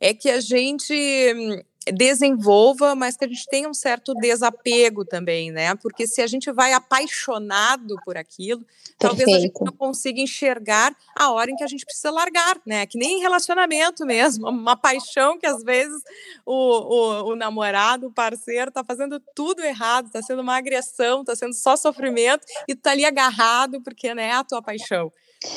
é 0.00 0.12
que 0.12 0.28
a 0.28 0.40
gente 0.40 1.64
desenvolva, 1.90 2.94
mas 2.94 3.16
que 3.16 3.24
a 3.24 3.28
gente 3.28 3.46
tenha 3.48 3.68
um 3.68 3.74
certo 3.74 4.14
desapego 4.14 5.04
também, 5.04 5.50
né? 5.50 5.74
Porque 5.76 6.06
se 6.06 6.20
a 6.20 6.26
gente 6.26 6.50
vai 6.52 6.72
apaixonado 6.72 7.96
por 8.04 8.16
aquilo, 8.16 8.60
Perfeito. 8.60 8.98
talvez 8.98 9.28
a 9.28 9.40
gente 9.40 9.60
não 9.60 9.72
consiga 9.72 10.20
enxergar 10.20 10.94
a 11.16 11.30
hora 11.32 11.50
em 11.50 11.56
que 11.56 11.64
a 11.64 11.66
gente 11.66 11.84
precisa 11.84 12.10
largar, 12.10 12.60
né? 12.64 12.86
Que 12.86 12.98
nem 12.98 13.18
em 13.18 13.20
relacionamento 13.20 14.04
mesmo, 14.06 14.46
uma 14.50 14.76
paixão 14.76 15.38
que 15.38 15.46
às 15.46 15.62
vezes 15.62 16.02
o, 16.44 16.52
o, 16.54 17.32
o 17.32 17.36
namorado, 17.36 18.06
o 18.06 18.12
parceiro, 18.12 18.70
tá 18.70 18.84
fazendo 18.84 19.20
tudo 19.34 19.62
errado, 19.62 20.10
tá 20.10 20.22
sendo 20.22 20.42
uma 20.42 20.56
agressão, 20.56 21.24
tá 21.24 21.34
sendo 21.34 21.54
só 21.54 21.76
sofrimento 21.76 22.44
e 22.68 22.74
tu 22.74 22.82
tá 22.82 22.90
ali 22.90 23.04
agarrado 23.04 23.80
porque 23.80 24.14
né, 24.14 24.26
é 24.26 24.32
a 24.32 24.44
tua 24.44 24.62
paixão. 24.62 25.12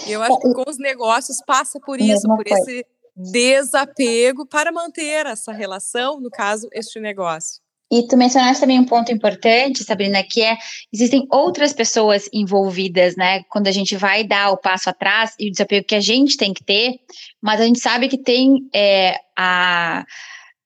E 0.08 0.12
eu 0.12 0.22
acho 0.22 0.40
que 0.40 0.54
com 0.54 0.64
os 0.68 0.78
negócios 0.78 1.38
passa 1.46 1.80
por 1.80 2.02
isso, 2.02 2.28
por 2.28 2.48
esse 2.48 2.86
desapego 3.16 4.46
para 4.46 4.72
manter 4.72 5.26
essa 5.26 5.54
relação, 5.54 6.20
no 6.20 6.30
caso, 6.30 6.68
este 6.74 7.00
negócio. 7.00 7.66
E 7.92 8.08
tu 8.08 8.18
mencionaste 8.18 8.62
também 8.62 8.80
um 8.80 8.86
ponto 8.86 9.12
importante, 9.12 9.84
Sabrina, 9.84 10.24
que 10.24 10.42
é 10.42 10.58
existem 10.92 11.28
outras 11.32 11.72
pessoas 11.72 12.28
envolvidas, 12.34 13.16
né? 13.16 13.44
Quando 13.50 13.68
a 13.68 13.72
gente 13.72 13.96
vai 13.96 14.24
dar 14.24 14.52
o 14.52 14.58
passo 14.58 14.90
atrás 14.90 15.34
e 15.40 15.48
o 15.48 15.52
desapego 15.52 15.86
que 15.86 15.96
a 15.96 16.02
gente 16.02 16.36
tem 16.36 16.54
que 16.54 16.64
ter, 16.64 16.96
mas 17.42 17.62
a 17.62 17.66
gente 17.66 17.80
sabe 17.80 18.08
que 18.08 18.18
tem 18.18 18.68
é, 18.74 19.16
a, 19.38 20.04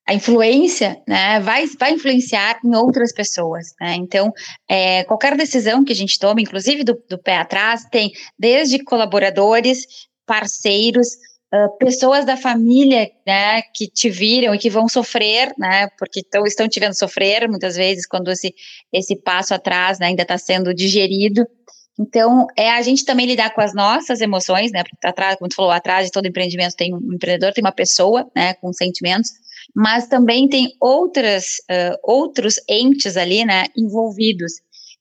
a 0.08 0.14
influência, 0.14 1.02
né? 1.06 1.42
Vai, 1.42 1.68
vai 1.78 1.92
influenciar 1.92 2.58
em 2.64 2.74
outras 2.74 3.14
pessoas, 3.14 3.76
né? 3.82 3.96
Então, 3.96 4.32
é, 4.68 5.04
qualquer 5.04 5.36
decisão 5.36 5.84
que 5.84 5.92
a 5.92 5.96
gente 5.96 6.18
toma, 6.18 6.40
inclusive 6.40 6.86
do, 6.86 6.98
do 7.10 7.22
pé 7.22 7.38
atrás, 7.38 7.84
tem 7.92 8.12
desde 8.40 8.82
colaboradores, 8.82 9.86
parceiros, 10.26 11.10
Uh, 11.52 11.78
pessoas 11.80 12.26
da 12.26 12.38
família, 12.38 13.10
né, 13.26 13.64
que 13.74 13.88
te 13.88 14.08
viram 14.08 14.54
e 14.54 14.60
que 14.60 14.70
vão 14.70 14.88
sofrer, 14.88 15.52
né, 15.58 15.88
porque 15.98 16.22
tão, 16.24 16.46
estão 16.46 16.68
te 16.68 16.80
vendo 16.80 16.94
sofrer 16.94 17.50
muitas 17.50 17.76
vezes 17.76 18.06
quando 18.06 18.30
esse, 18.30 18.54
esse 18.94 19.16
passo 19.16 19.56
atrás, 19.56 19.98
né, 19.98 20.08
ainda 20.08 20.22
está 20.22 20.38
sendo 20.38 20.74
digerido. 20.76 21.44
Então, 22.00 22.46
é 22.56 22.70
a 22.70 22.82
gente 22.84 23.04
também 23.04 23.26
lidar 23.26 23.54
com 23.54 23.62
as 23.62 23.74
nossas 23.74 24.22
emoções, 24.22 24.72
né, 24.72 24.84
porque 24.84 25.08
atrás, 25.08 25.38
como 25.38 25.50
tu 25.50 25.56
falou, 25.56 25.72
atrás 25.72 26.06
de 26.06 26.12
todo 26.12 26.28
empreendimento 26.28 26.76
tem 26.76 26.94
um 26.94 27.14
empreendedor, 27.14 27.52
tem 27.52 27.64
uma 27.64 27.72
pessoa, 27.72 28.30
né, 28.36 28.54
com 28.54 28.72
sentimentos, 28.72 29.32
mas 29.76 30.08
também 30.08 30.48
tem 30.48 30.72
outras, 30.80 31.58
uh, 31.70 31.98
outros 32.04 32.56
entes 32.70 33.18
ali, 33.18 33.44
né, 33.44 33.66
envolvidos. 33.76 34.54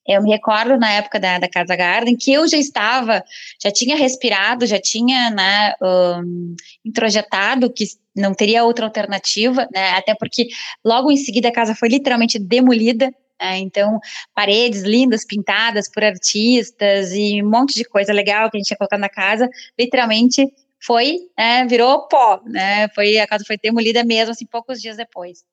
Eu 0.08 0.22
me 0.22 0.30
recordo 0.30 0.78
na 0.78 0.90
época 0.90 1.20
da, 1.20 1.38
da 1.38 1.48
Casa 1.48 1.76
Garden 1.76 2.16
que 2.16 2.32
eu 2.32 2.48
já 2.48 2.56
estava, 2.56 3.22
já 3.62 3.70
tinha 3.70 3.94
respirado, 3.94 4.64
já 4.64 4.80
tinha 4.80 5.30
né, 5.30 5.74
um, 5.82 6.56
introjetado 6.82 7.70
que 7.70 7.84
não 8.16 8.32
teria 8.32 8.64
outra 8.64 8.86
alternativa, 8.86 9.68
né, 9.72 9.90
até 9.90 10.14
porque 10.14 10.48
logo 10.82 11.10
em 11.12 11.16
seguida 11.18 11.48
a 11.48 11.52
casa 11.52 11.74
foi 11.74 11.90
literalmente 11.90 12.38
demolida. 12.38 13.12
Né, 13.40 13.58
então, 13.58 14.00
paredes 14.34 14.82
lindas, 14.82 15.26
pintadas 15.26 15.90
por 15.92 16.02
artistas 16.02 17.12
e 17.12 17.42
um 17.42 17.50
monte 17.50 17.74
de 17.74 17.84
coisa 17.84 18.12
legal 18.12 18.50
que 18.50 18.56
a 18.56 18.58
gente 18.58 18.68
tinha 18.68 18.78
colocado 18.78 19.00
na 19.00 19.10
casa, 19.10 19.46
literalmente 19.78 20.50
foi, 20.80 21.18
né, 21.36 21.66
virou 21.66 22.08
pó, 22.08 22.40
né, 22.46 22.88
foi, 22.94 23.18
a 23.18 23.26
casa 23.26 23.44
foi 23.46 23.58
demolida 23.58 24.02
mesmo, 24.04 24.30
assim, 24.30 24.46
poucos 24.46 24.80
dias 24.80 24.96
depois. 24.96 25.44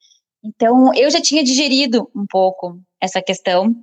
Então, 0.41 0.93
eu 0.93 1.09
já 1.09 1.19
tinha 1.19 1.43
digerido 1.43 2.09
um 2.15 2.25
pouco 2.25 2.79
essa 3.01 3.21
questão, 3.21 3.75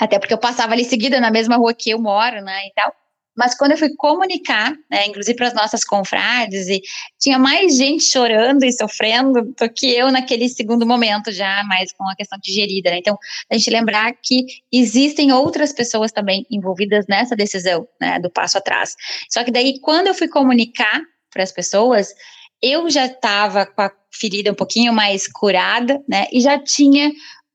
até 0.00 0.18
porque 0.18 0.32
eu 0.32 0.38
passava 0.38 0.72
ali 0.72 0.84
seguida 0.84 1.20
na 1.20 1.30
mesma 1.30 1.56
rua 1.56 1.74
que 1.74 1.90
eu 1.90 2.00
moro, 2.00 2.40
né, 2.42 2.66
e 2.66 2.72
tal. 2.74 2.92
Mas 3.36 3.54
quando 3.54 3.72
eu 3.72 3.78
fui 3.78 3.94
comunicar, 3.96 4.72
né, 4.90 5.06
inclusive 5.06 5.36
para 5.36 5.48
as 5.48 5.54
nossas 5.54 5.84
confrades, 5.84 6.68
e 6.68 6.82
tinha 7.18 7.38
mais 7.38 7.76
gente 7.76 8.04
chorando 8.04 8.64
e 8.64 8.72
sofrendo 8.72 9.42
do 9.42 9.72
que 9.72 9.90
eu 9.90 10.10
naquele 10.10 10.48
segundo 10.48 10.86
momento, 10.86 11.30
já 11.30 11.62
mais 11.64 11.92
com 11.92 12.08
a 12.08 12.16
questão 12.16 12.38
digerida. 12.42 12.90
Né? 12.90 12.98
Então, 12.98 13.16
a 13.50 13.54
gente 13.56 13.70
lembrar 13.70 14.12
que 14.22 14.44
existem 14.72 15.32
outras 15.32 15.72
pessoas 15.72 16.10
também 16.12 16.44
envolvidas 16.50 17.06
nessa 17.08 17.36
decisão, 17.36 17.86
né, 18.00 18.18
do 18.18 18.30
passo 18.30 18.58
atrás. 18.58 18.96
Só 19.30 19.44
que 19.44 19.50
daí, 19.50 19.78
quando 19.80 20.08
eu 20.08 20.14
fui 20.14 20.28
comunicar 20.28 21.00
para 21.30 21.42
as 21.42 21.52
pessoas, 21.52 22.12
eu 22.60 22.90
já 22.90 23.06
estava 23.06 23.64
com 23.64 23.82
a 23.82 23.92
ferida 24.12 24.50
um 24.50 24.56
pouquinho 24.56 24.92
mais 24.92 25.28
curada, 25.28 26.02
né, 26.08 26.26
e 26.32 26.40
já 26.40 26.58
tinha 26.58 27.12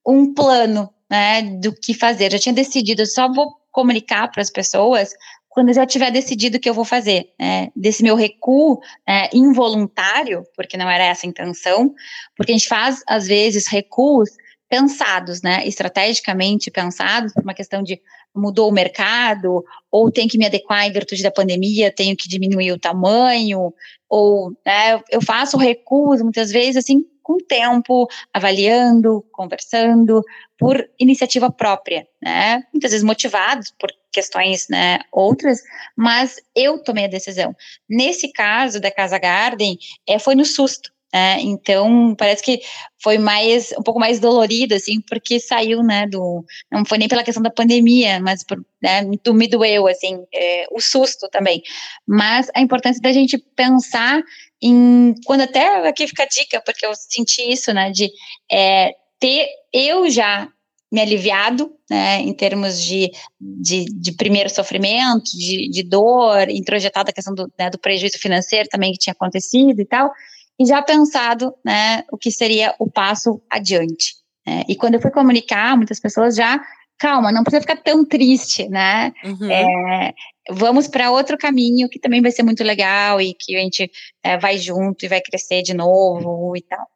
um 0.08 0.34
plano 0.34 0.90
né, 1.10 1.42
do 1.42 1.74
que 1.74 1.94
fazer. 1.94 2.32
Já 2.32 2.40
tinha 2.40 2.54
decidido, 2.54 3.02
eu 3.02 3.06
só 3.06 3.32
vou 3.32 3.54
comunicar 3.72 4.30
para 4.32 4.42
as 4.42 4.50
pessoas 4.50 5.12
quando 5.50 5.70
eu 5.70 5.74
já 5.74 5.86
tiver 5.86 6.12
decidido 6.12 6.58
o 6.58 6.60
que 6.60 6.70
eu 6.70 6.74
vou 6.74 6.84
fazer, 6.84 7.30
né, 7.40 7.70
desse 7.74 8.04
meu 8.04 8.16
recuo 8.16 8.78
é, 9.08 9.30
involuntário, 9.34 10.44
porque 10.54 10.76
não 10.76 10.90
era 10.90 11.06
essa 11.06 11.26
a 11.26 11.30
intenção, 11.30 11.94
porque 12.36 12.52
a 12.52 12.56
gente 12.58 12.68
faz, 12.68 13.02
às 13.08 13.26
vezes, 13.26 13.66
recuos 13.66 14.32
pensados, 14.68 15.42
né, 15.42 15.66
estrategicamente 15.66 16.70
pensados, 16.70 17.34
por 17.34 17.42
uma 17.42 17.54
questão 17.54 17.82
de 17.82 18.02
mudou 18.36 18.70
o 18.70 18.74
mercado, 18.74 19.64
ou 19.90 20.12
tem 20.12 20.28
que 20.28 20.38
me 20.38 20.46
adequar 20.46 20.86
em 20.86 20.92
virtude 20.92 21.24
da 21.24 21.32
pandemia, 21.32 21.90
tenho 21.90 22.18
que 22.18 22.28
diminuir 22.28 22.74
o 22.74 22.80
tamanho, 22.80 23.74
ou 24.10 24.52
né, 24.66 25.02
eu 25.10 25.22
faço 25.22 25.56
recuos 25.56 26.22
muitas 26.22 26.52
vezes 26.52 26.76
assim 26.76 27.06
com 27.26 27.40
tempo, 27.40 28.08
avaliando, 28.32 29.26
conversando, 29.32 30.22
por 30.60 30.88
iniciativa 31.00 31.52
própria, 31.52 32.08
né? 32.22 32.64
Muitas 32.72 32.92
vezes 32.92 33.04
motivados 33.04 33.74
por 33.80 33.90
questões, 34.12 34.68
né, 34.70 35.00
outras, 35.12 35.60
mas 35.98 36.40
eu 36.56 36.82
tomei 36.82 37.06
a 37.06 37.10
decisão. 37.10 37.54
Nesse 37.90 38.32
caso 38.32 38.80
da 38.80 38.92
Casa 38.92 39.18
Garden, 39.18 39.78
é, 40.08 40.20
foi 40.20 40.36
no 40.36 40.46
susto, 40.46 40.94
é, 41.16 41.40
então, 41.40 42.14
parece 42.14 42.44
que 42.44 42.60
foi 43.02 43.18
mais 43.18 43.72
um 43.80 43.82
pouco 43.82 43.98
mais 43.98 44.20
dolorido, 44.20 44.76
assim, 44.76 45.00
porque 45.00 45.40
saiu, 45.40 45.82
né, 45.82 46.06
do. 46.08 46.44
Não 46.70 46.84
foi 46.84 46.98
nem 46.98 47.08
pela 47.08 47.24
questão 47.24 47.42
da 47.42 47.50
pandemia, 47.50 48.20
mas 48.20 48.44
por, 48.44 48.62
né, 48.84 49.02
do 49.24 49.34
me 49.34 49.48
doeu, 49.48 49.88
assim, 49.88 50.26
é, 50.34 50.66
o 50.72 50.82
susto 50.82 51.30
também. 51.32 51.64
Mas 52.06 52.52
a 52.54 52.60
importância 52.60 53.02
da 53.02 53.14
gente 53.14 53.38
pensar 53.56 54.22
em. 54.62 55.16
Quando 55.26 55.42
até 55.42 55.88
aqui 55.88 56.06
fica 56.06 56.24
a 56.24 56.28
dica, 56.28 56.62
porque 56.66 56.86
eu 56.86 56.92
senti 56.94 57.50
isso, 57.50 57.74
né, 57.74 57.92
de 57.92 58.10
é, 58.52 58.92
ter 59.18 59.48
eu 59.72 60.10
já 60.10 60.50
me 60.92 61.00
aliviado, 61.00 61.72
né, 61.90 62.20
em 62.20 62.34
termos 62.34 62.82
de, 62.82 63.10
de, 63.40 63.86
de 63.86 64.12
primeiro 64.12 64.50
sofrimento, 64.50 65.32
de, 65.32 65.70
de 65.70 65.84
dor, 65.84 66.50
introjetado 66.50 67.10
a 67.10 67.14
questão 67.14 67.34
do, 67.34 67.50
né, 67.58 67.70
do 67.70 67.80
prejuízo 67.80 68.20
financeiro 68.20 68.68
também 68.70 68.92
que 68.92 69.00
tinha 69.00 69.14
acontecido 69.14 69.80
e 69.80 69.86
tal, 69.86 70.12
e 70.60 70.66
já 70.66 70.82
pensado, 70.82 71.54
né, 71.64 72.04
o 72.12 72.18
que 72.18 72.32
seria 72.32 72.74
o 72.80 72.90
passo 72.90 73.42
adiante. 73.50 74.16
Né? 74.46 74.64
E 74.68 74.76
quando 74.76 74.96
eu 74.96 75.02
fui 75.02 75.12
comunicar, 75.12 75.76
muitas 75.76 76.00
pessoas 76.00 76.36
já, 76.36 76.62
calma, 76.98 77.32
não 77.32 77.44
precisa 77.44 77.62
ficar 77.62 77.78
tão 77.78 78.06
triste, 78.06 78.68
né? 78.70 79.14
Uhum. 79.24 79.52
É, 79.52 80.14
vamos 80.50 80.88
para 80.88 81.12
outro 81.12 81.38
caminho 81.38 81.90
que 81.90 82.00
também 82.00 82.22
vai 82.22 82.32
ser 82.32 82.44
muito 82.44 82.64
legal 82.64 83.20
e 83.20 83.34
que 83.34 83.56
a 83.56 83.60
gente 83.60 83.92
é, 84.24 84.38
vai 84.38 84.58
junto 84.58 85.04
e 85.04 85.10
vai 85.10 85.22
crescer 85.22 85.62
de 85.62 85.74
novo 85.74 86.56
e 86.56 86.62
tal. 86.62 86.88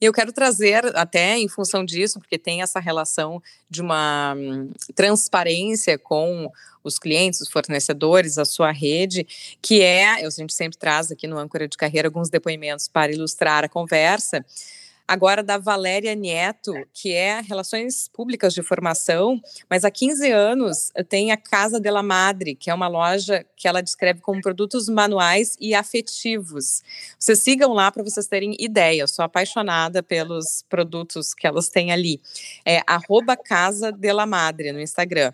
Eu 0.00 0.12
quero 0.12 0.32
trazer, 0.32 0.84
até 0.96 1.38
em 1.38 1.48
função 1.48 1.84
disso, 1.84 2.18
porque 2.18 2.38
tem 2.38 2.60
essa 2.60 2.78
relação 2.78 3.40
de 3.70 3.80
uma 3.80 4.34
hum, 4.36 4.70
transparência 4.94 5.96
com 5.96 6.50
os 6.84 6.98
clientes, 6.98 7.40
os 7.40 7.50
fornecedores, 7.50 8.38
a 8.38 8.44
sua 8.44 8.70
rede, 8.70 9.26
que 9.60 9.80
é, 9.80 10.24
a 10.24 10.30
gente 10.30 10.52
sempre 10.52 10.78
traz 10.78 11.10
aqui 11.10 11.26
no 11.26 11.38
Âncora 11.38 11.66
de 11.66 11.76
Carreira 11.76 12.08
alguns 12.08 12.28
depoimentos 12.28 12.86
para 12.86 13.10
ilustrar 13.10 13.64
a 13.64 13.68
conversa, 13.68 14.44
agora 15.06 15.42
da 15.42 15.58
Valéria 15.58 16.14
Nieto, 16.14 16.72
que 16.92 17.12
é 17.12 17.40
Relações 17.40 18.08
Públicas 18.08 18.54
de 18.54 18.62
Formação, 18.62 19.40
mas 19.68 19.84
há 19.84 19.90
15 19.90 20.30
anos 20.30 20.90
tem 21.08 21.30
a 21.30 21.36
Casa 21.36 21.78
de 21.78 21.90
la 21.90 22.02
Madre, 22.02 22.54
que 22.54 22.70
é 22.70 22.74
uma 22.74 22.88
loja 22.88 23.44
que 23.56 23.68
ela 23.68 23.82
descreve 23.82 24.20
como 24.20 24.40
produtos 24.40 24.88
manuais 24.88 25.56
e 25.60 25.74
afetivos. 25.74 26.82
Vocês 27.18 27.38
sigam 27.40 27.72
lá 27.72 27.90
para 27.90 28.02
vocês 28.02 28.26
terem 28.26 28.56
ideia, 28.58 29.02
eu 29.02 29.08
sou 29.08 29.24
apaixonada 29.24 30.02
pelos 30.02 30.64
produtos 30.68 31.34
que 31.34 31.46
elas 31.46 31.68
têm 31.68 31.92
ali. 31.92 32.20
É 32.64 32.80
arroba 32.86 33.36
Casa 33.36 33.92
Madre 34.26 34.72
no 34.72 34.80
Instagram. 34.80 35.32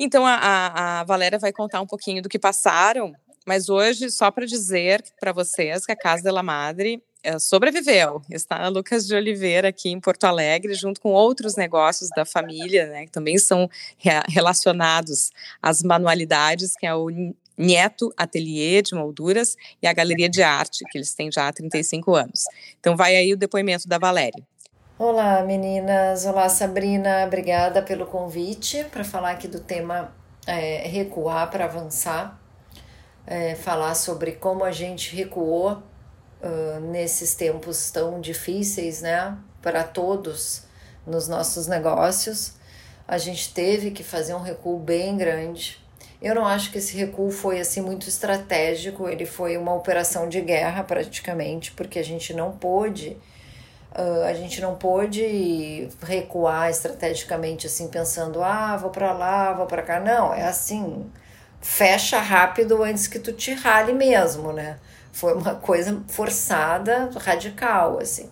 Então 0.00 0.26
a, 0.26 1.00
a, 1.00 1.04
Valéria 1.04 1.38
vai 1.38 1.52
contar 1.52 1.80
um 1.80 1.86
pouquinho 1.86 2.22
do 2.22 2.28
que 2.28 2.38
passaram 2.38 3.12
mas 3.46 3.68
hoje, 3.68 4.10
só 4.10 4.30
para 4.30 4.46
dizer 4.46 5.02
para 5.18 5.32
vocês 5.32 5.86
que 5.86 5.92
a 5.92 5.96
Casa 5.96 6.22
de 6.22 6.30
la 6.30 6.42
Madre 6.42 7.02
eh, 7.22 7.38
sobreviveu. 7.38 8.22
Está 8.30 8.68
Lucas 8.68 9.06
de 9.06 9.14
Oliveira 9.14 9.68
aqui 9.68 9.88
em 9.88 10.00
Porto 10.00 10.24
Alegre, 10.24 10.74
junto 10.74 11.00
com 11.00 11.10
outros 11.10 11.56
negócios 11.56 12.10
da 12.14 12.24
família, 12.24 12.86
né, 12.86 13.06
que 13.06 13.10
também 13.10 13.38
são 13.38 13.68
relacionados 14.28 15.30
às 15.60 15.82
manualidades, 15.82 16.74
que 16.76 16.86
é 16.86 16.94
o 16.94 17.08
Nieto 17.56 18.12
Ateliê 18.16 18.80
de 18.82 18.94
Molduras 18.94 19.56
e 19.82 19.86
a 19.86 19.92
Galeria 19.92 20.28
de 20.28 20.42
Arte, 20.42 20.84
que 20.90 20.98
eles 20.98 21.12
têm 21.14 21.30
já 21.30 21.48
há 21.48 21.52
35 21.52 22.14
anos. 22.14 22.44
Então 22.78 22.96
vai 22.96 23.16
aí 23.16 23.32
o 23.32 23.36
depoimento 23.36 23.88
da 23.88 23.98
Valéria. 23.98 24.46
Olá, 25.02 25.42
meninas. 25.42 26.26
Olá, 26.26 26.46
Sabrina. 26.50 27.24
Obrigada 27.24 27.80
pelo 27.80 28.04
convite 28.04 28.84
para 28.84 29.02
falar 29.02 29.30
aqui 29.30 29.48
do 29.48 29.58
tema 29.58 30.12
é, 30.46 30.86
recuar 30.86 31.50
para 31.50 31.64
avançar. 31.64 32.38
É, 33.26 33.54
falar 33.54 33.94
sobre 33.94 34.32
como 34.32 34.62
a 34.62 34.70
gente 34.70 35.16
recuou 35.16 35.82
uh, 36.42 36.80
nesses 36.90 37.34
tempos 37.34 37.90
tão 37.90 38.20
difíceis, 38.20 39.00
né, 39.00 39.38
para 39.62 39.84
todos 39.84 40.64
nos 41.06 41.26
nossos 41.26 41.66
negócios. 41.66 42.56
A 43.08 43.16
gente 43.16 43.54
teve 43.54 43.92
que 43.92 44.04
fazer 44.04 44.34
um 44.34 44.42
recuo 44.42 44.78
bem 44.78 45.16
grande. 45.16 45.82
Eu 46.20 46.34
não 46.34 46.46
acho 46.46 46.70
que 46.70 46.76
esse 46.76 46.94
recuo 46.94 47.30
foi 47.30 47.58
assim 47.58 47.80
muito 47.80 48.06
estratégico, 48.06 49.08
ele 49.08 49.24
foi 49.24 49.56
uma 49.56 49.72
operação 49.72 50.28
de 50.28 50.42
guerra 50.42 50.84
praticamente, 50.84 51.72
porque 51.72 51.98
a 51.98 52.04
gente 52.04 52.34
não 52.34 52.52
pôde 52.52 53.16
Uh, 53.92 54.24
a 54.24 54.32
gente 54.34 54.60
não 54.60 54.76
pôde 54.76 55.88
recuar 56.00 56.70
estrategicamente 56.70 57.66
assim 57.66 57.88
pensando 57.88 58.40
ah 58.40 58.76
vou 58.76 58.88
para 58.88 59.12
lá 59.12 59.52
vou 59.52 59.66
para 59.66 59.82
cá 59.82 59.98
não 59.98 60.32
é 60.32 60.44
assim 60.44 61.10
fecha 61.60 62.20
rápido 62.20 62.84
antes 62.84 63.08
que 63.08 63.18
tu 63.18 63.32
te 63.32 63.52
rale 63.52 63.92
mesmo 63.92 64.52
né 64.52 64.78
foi 65.12 65.34
uma 65.34 65.54
coisa 65.60 66.02
forçada, 66.08 67.10
radical, 67.16 67.98
assim. 67.98 68.30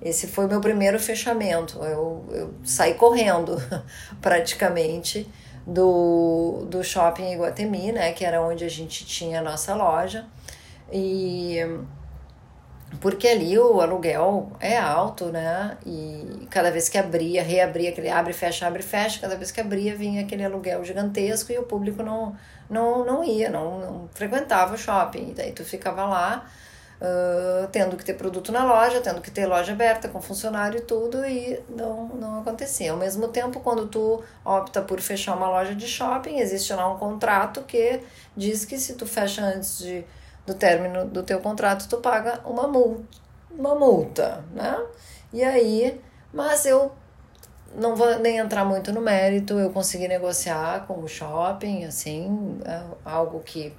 Esse 0.00 0.28
foi 0.28 0.46
meu 0.46 0.60
primeiro 0.60 0.98
fechamento. 0.98 1.78
Eu, 1.82 2.24
eu 2.30 2.54
saí 2.64 2.94
correndo, 2.94 3.60
praticamente, 4.22 5.28
do, 5.66 6.64
do 6.68 6.84
shopping 6.84 7.32
Iguatemi, 7.32 7.92
né? 7.92 8.12
Que 8.12 8.24
era 8.24 8.40
onde 8.40 8.64
a 8.64 8.70
gente 8.70 9.04
tinha 9.04 9.40
a 9.40 9.42
nossa 9.42 9.74
loja. 9.74 10.26
E 10.92 11.58
porque 13.00 13.28
ali 13.28 13.58
o 13.58 13.80
aluguel 13.80 14.50
é 14.58 14.76
alto, 14.76 15.26
né? 15.26 15.76
E 15.84 16.46
cada 16.50 16.70
vez 16.70 16.88
que 16.88 16.96
abria, 16.98 17.42
reabria, 17.42 17.90
aquele 17.90 18.08
abre, 18.08 18.32
fecha, 18.32 18.66
abre, 18.66 18.82
fecha, 18.82 19.20
cada 19.20 19.36
vez 19.36 19.50
que 19.50 19.60
abria 19.60 19.94
vinha 19.94 20.22
aquele 20.22 20.44
aluguel 20.44 20.82
gigantesco 20.84 21.52
e 21.52 21.58
o 21.58 21.64
público 21.64 22.02
não, 22.02 22.34
não, 22.68 23.04
não 23.04 23.22
ia, 23.22 23.50
não, 23.50 23.78
não 23.78 24.08
frequentava 24.14 24.74
o 24.74 24.78
shopping. 24.78 25.30
E 25.30 25.34
daí 25.34 25.52
tu 25.52 25.64
ficava 25.64 26.06
lá 26.06 26.46
uh, 27.00 27.68
tendo 27.68 27.96
que 27.96 28.04
ter 28.04 28.14
produto 28.14 28.50
na 28.50 28.64
loja, 28.64 29.00
tendo 29.00 29.20
que 29.20 29.30
ter 29.30 29.46
loja 29.46 29.72
aberta 29.72 30.08
com 30.08 30.20
funcionário 30.20 30.78
e 30.78 30.82
tudo, 30.82 31.24
e 31.24 31.60
não, 31.68 32.08
não 32.08 32.40
acontecia. 32.40 32.92
Ao 32.92 32.98
mesmo 32.98 33.28
tempo, 33.28 33.60
quando 33.60 33.86
tu 33.86 34.22
opta 34.44 34.82
por 34.82 35.00
fechar 35.00 35.36
uma 35.36 35.48
loja 35.48 35.74
de 35.74 35.86
shopping, 35.86 36.38
existe 36.38 36.72
lá 36.72 36.90
um 36.92 36.98
contrato 36.98 37.62
que 37.62 38.00
diz 38.36 38.64
que 38.64 38.78
se 38.78 38.94
tu 38.94 39.06
fecha 39.06 39.42
antes 39.42 39.78
de 39.78 40.04
do 40.48 40.54
término 40.54 41.04
do 41.04 41.22
teu 41.22 41.40
contrato, 41.40 41.86
tu 41.88 41.98
paga 41.98 42.40
uma 42.44 42.66
multa, 42.66 43.04
uma 43.50 43.74
multa, 43.74 44.44
né? 44.54 44.82
E 45.30 45.44
aí, 45.44 46.00
mas 46.32 46.64
eu 46.64 46.90
não 47.74 47.94
vou 47.94 48.18
nem 48.18 48.38
entrar 48.38 48.64
muito 48.64 48.90
no 48.92 49.00
mérito, 49.00 49.58
eu 49.58 49.70
consegui 49.70 50.08
negociar 50.08 50.86
com 50.86 51.00
o 51.00 51.06
shopping, 51.06 51.84
assim, 51.84 52.58
é 52.64 52.80
algo 53.04 53.40
que 53.40 53.74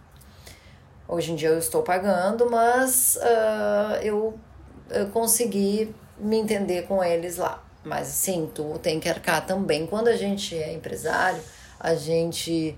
hoje 1.07 1.31
em 1.31 1.35
dia 1.35 1.49
eu 1.49 1.57
estou 1.57 1.81
pagando, 1.81 2.49
mas 2.49 3.17
uh, 3.17 3.95
eu, 4.03 4.37
eu 4.91 5.07
consegui 5.07 5.93
me 6.19 6.37
entender 6.37 6.83
com 6.83 7.03
eles 7.03 7.37
lá. 7.37 7.63
Mas 7.83 8.09
sim, 8.09 8.47
tu 8.53 8.77
tem 8.77 8.99
que 8.99 9.09
arcar 9.09 9.43
também. 9.43 9.87
Quando 9.87 10.09
a 10.09 10.15
gente 10.15 10.55
é 10.55 10.73
empresário, 10.73 11.41
a 11.79 11.95
gente. 11.95 12.77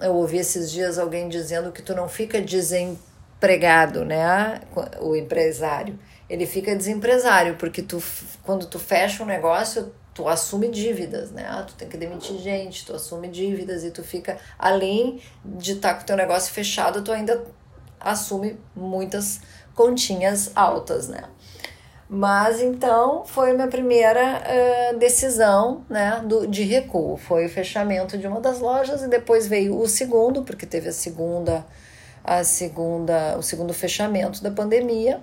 Eu 0.00 0.14
ouvi 0.14 0.36
esses 0.36 0.70
dias 0.70 0.98
alguém 0.98 1.28
dizendo 1.28 1.72
que 1.72 1.80
tu 1.80 1.94
não 1.94 2.08
fica 2.08 2.40
dizendo 2.40 2.98
empregado, 3.44 4.04
né? 4.04 4.60
O 5.00 5.14
empresário. 5.14 5.98
Ele 6.28 6.46
fica 6.46 6.74
desempresário, 6.74 7.56
porque 7.56 7.82
tu, 7.82 8.02
quando 8.42 8.66
tu 8.66 8.78
fecha 8.78 9.22
um 9.22 9.26
negócio, 9.26 9.92
tu 10.14 10.26
assume 10.26 10.68
dívidas, 10.68 11.30
né? 11.30 11.46
Ah, 11.46 11.62
tu 11.62 11.74
tem 11.74 11.88
que 11.88 11.96
demitir 11.96 12.38
gente, 12.38 12.86
tu 12.86 12.94
assume 12.94 13.28
dívidas 13.28 13.84
e 13.84 13.90
tu 13.90 14.02
fica, 14.02 14.38
além 14.58 15.20
de 15.44 15.72
estar 15.72 15.90
tá 15.90 15.94
com 15.96 16.02
o 16.02 16.06
teu 16.06 16.16
negócio 16.16 16.52
fechado, 16.52 17.02
tu 17.02 17.12
ainda 17.12 17.44
assume 18.00 18.58
muitas 18.74 19.40
continhas 19.74 20.50
altas, 20.54 21.08
né? 21.08 21.24
Mas 22.08 22.60
então 22.60 23.24
foi 23.24 23.50
a 23.50 23.54
minha 23.54 23.68
primeira 23.68 24.42
uh, 24.92 24.98
decisão 24.98 25.84
né, 25.88 26.22
do, 26.24 26.46
de 26.46 26.62
recuo. 26.62 27.16
Foi 27.16 27.46
o 27.46 27.48
fechamento 27.48 28.16
de 28.16 28.26
uma 28.26 28.40
das 28.40 28.60
lojas 28.60 29.02
e 29.02 29.08
depois 29.08 29.46
veio 29.46 29.78
o 29.78 29.88
segundo, 29.88 30.42
porque 30.42 30.66
teve 30.66 30.88
a 30.90 30.92
segunda 30.92 31.66
a 32.24 32.42
segunda, 32.42 33.36
o 33.36 33.42
segundo 33.42 33.74
fechamento 33.74 34.42
da 34.42 34.50
pandemia, 34.50 35.20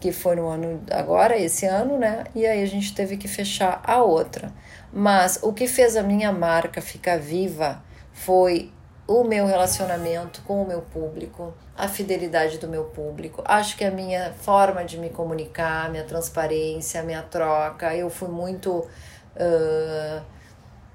que 0.00 0.12
foi 0.12 0.36
no 0.36 0.48
ano 0.48 0.80
agora, 0.90 1.36
esse 1.36 1.66
ano, 1.66 1.98
né? 1.98 2.24
E 2.34 2.46
aí 2.46 2.62
a 2.62 2.66
gente 2.66 2.94
teve 2.94 3.16
que 3.16 3.28
fechar 3.28 3.82
a 3.84 4.02
outra. 4.02 4.52
Mas 4.92 5.40
o 5.42 5.52
que 5.52 5.66
fez 5.66 5.96
a 5.96 6.02
minha 6.02 6.32
marca 6.32 6.80
ficar 6.80 7.18
viva 7.18 7.82
foi 8.12 8.72
o 9.06 9.24
meu 9.24 9.46
relacionamento 9.46 10.42
com 10.42 10.62
o 10.62 10.66
meu 10.66 10.82
público, 10.82 11.54
a 11.76 11.88
fidelidade 11.88 12.58
do 12.58 12.68
meu 12.68 12.84
público. 12.84 13.42
Acho 13.44 13.76
que 13.76 13.84
a 13.84 13.90
minha 13.90 14.32
forma 14.34 14.84
de 14.84 14.98
me 14.98 15.10
comunicar, 15.10 15.90
minha 15.90 16.04
transparência, 16.04 17.02
minha 17.02 17.22
troca, 17.22 17.94
eu 17.94 18.08
fui 18.08 18.28
muito. 18.28 18.86
Uh, 19.34 20.22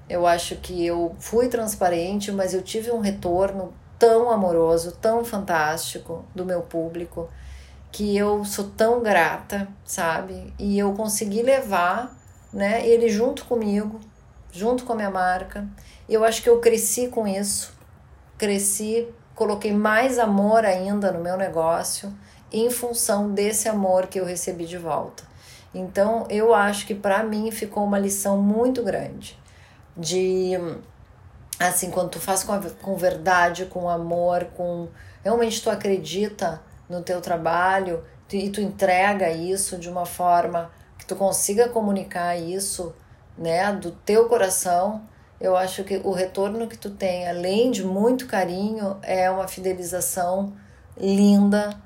eu 0.08 0.26
acho 0.26 0.56
que 0.56 0.84
eu 0.84 1.14
fui 1.18 1.48
transparente, 1.48 2.30
mas 2.30 2.54
eu 2.54 2.62
tive 2.62 2.90
um 2.90 3.00
retorno 3.00 3.72
tão 3.98 4.30
amoroso, 4.30 4.92
tão 4.92 5.24
fantástico 5.24 6.24
do 6.34 6.44
meu 6.44 6.62
público, 6.62 7.28
que 7.92 8.16
eu 8.16 8.44
sou 8.44 8.64
tão 8.76 9.02
grata, 9.02 9.68
sabe? 9.84 10.52
E 10.58 10.78
eu 10.78 10.92
consegui 10.94 11.42
levar, 11.42 12.16
né, 12.52 12.86
ele 12.86 13.08
junto 13.08 13.44
comigo, 13.44 14.00
junto 14.52 14.84
com 14.84 14.92
a 14.92 14.96
minha 14.96 15.10
marca. 15.10 15.66
Eu 16.08 16.24
acho 16.24 16.42
que 16.42 16.48
eu 16.48 16.60
cresci 16.60 17.08
com 17.08 17.26
isso. 17.26 17.72
Cresci, 18.36 19.08
coloquei 19.34 19.72
mais 19.72 20.18
amor 20.18 20.64
ainda 20.64 21.12
no 21.12 21.20
meu 21.20 21.36
negócio 21.36 22.12
em 22.52 22.70
função 22.70 23.32
desse 23.32 23.68
amor 23.68 24.06
que 24.06 24.18
eu 24.20 24.24
recebi 24.24 24.64
de 24.64 24.78
volta. 24.78 25.24
Então, 25.74 26.26
eu 26.30 26.54
acho 26.54 26.86
que 26.86 26.94
para 26.94 27.22
mim 27.24 27.50
ficou 27.50 27.84
uma 27.84 27.98
lição 27.98 28.40
muito 28.40 28.82
grande 28.82 29.36
de 29.96 30.52
assim, 31.58 31.90
quando 31.90 32.10
tu 32.10 32.20
faz 32.20 32.42
com, 32.42 32.58
com 32.82 32.96
verdade, 32.96 33.66
com 33.66 33.88
amor, 33.88 34.46
com 34.56 34.88
realmente 35.22 35.62
tu 35.62 35.70
acredita 35.70 36.62
no 36.88 37.02
teu 37.02 37.20
trabalho 37.20 38.04
e 38.32 38.50
tu 38.50 38.60
entrega 38.60 39.30
isso 39.30 39.78
de 39.78 39.88
uma 39.88 40.04
forma 40.04 40.70
que 40.98 41.06
tu 41.06 41.14
consiga 41.14 41.68
comunicar 41.68 42.36
isso, 42.36 42.94
né, 43.36 43.72
do 43.72 43.90
teu 43.90 44.28
coração, 44.28 45.06
eu 45.40 45.56
acho 45.56 45.84
que 45.84 46.00
o 46.02 46.12
retorno 46.12 46.66
que 46.66 46.78
tu 46.78 46.90
tem, 46.90 47.28
além 47.28 47.70
de 47.70 47.84
muito 47.84 48.26
carinho, 48.26 48.96
é 49.02 49.30
uma 49.30 49.46
fidelização 49.46 50.54
linda 50.96 51.76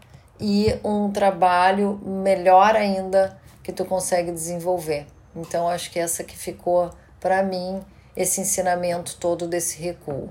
e 0.41 0.79
um 0.85 1.11
trabalho 1.11 1.99
melhor 2.05 2.77
ainda 2.77 3.39
que 3.63 3.73
tu 3.73 3.85
consegue 3.85 4.31
desenvolver. 4.31 5.07
Então 5.35 5.69
acho 5.69 5.91
que 5.91 5.99
essa 5.99 6.23
que 6.23 6.37
ficou 6.37 6.91
para 7.19 7.43
mim 7.43 7.81
esse 8.17 8.41
ensinamento 8.41 9.17
todo 9.19 9.47
desse 9.47 9.81
recuo. 9.81 10.31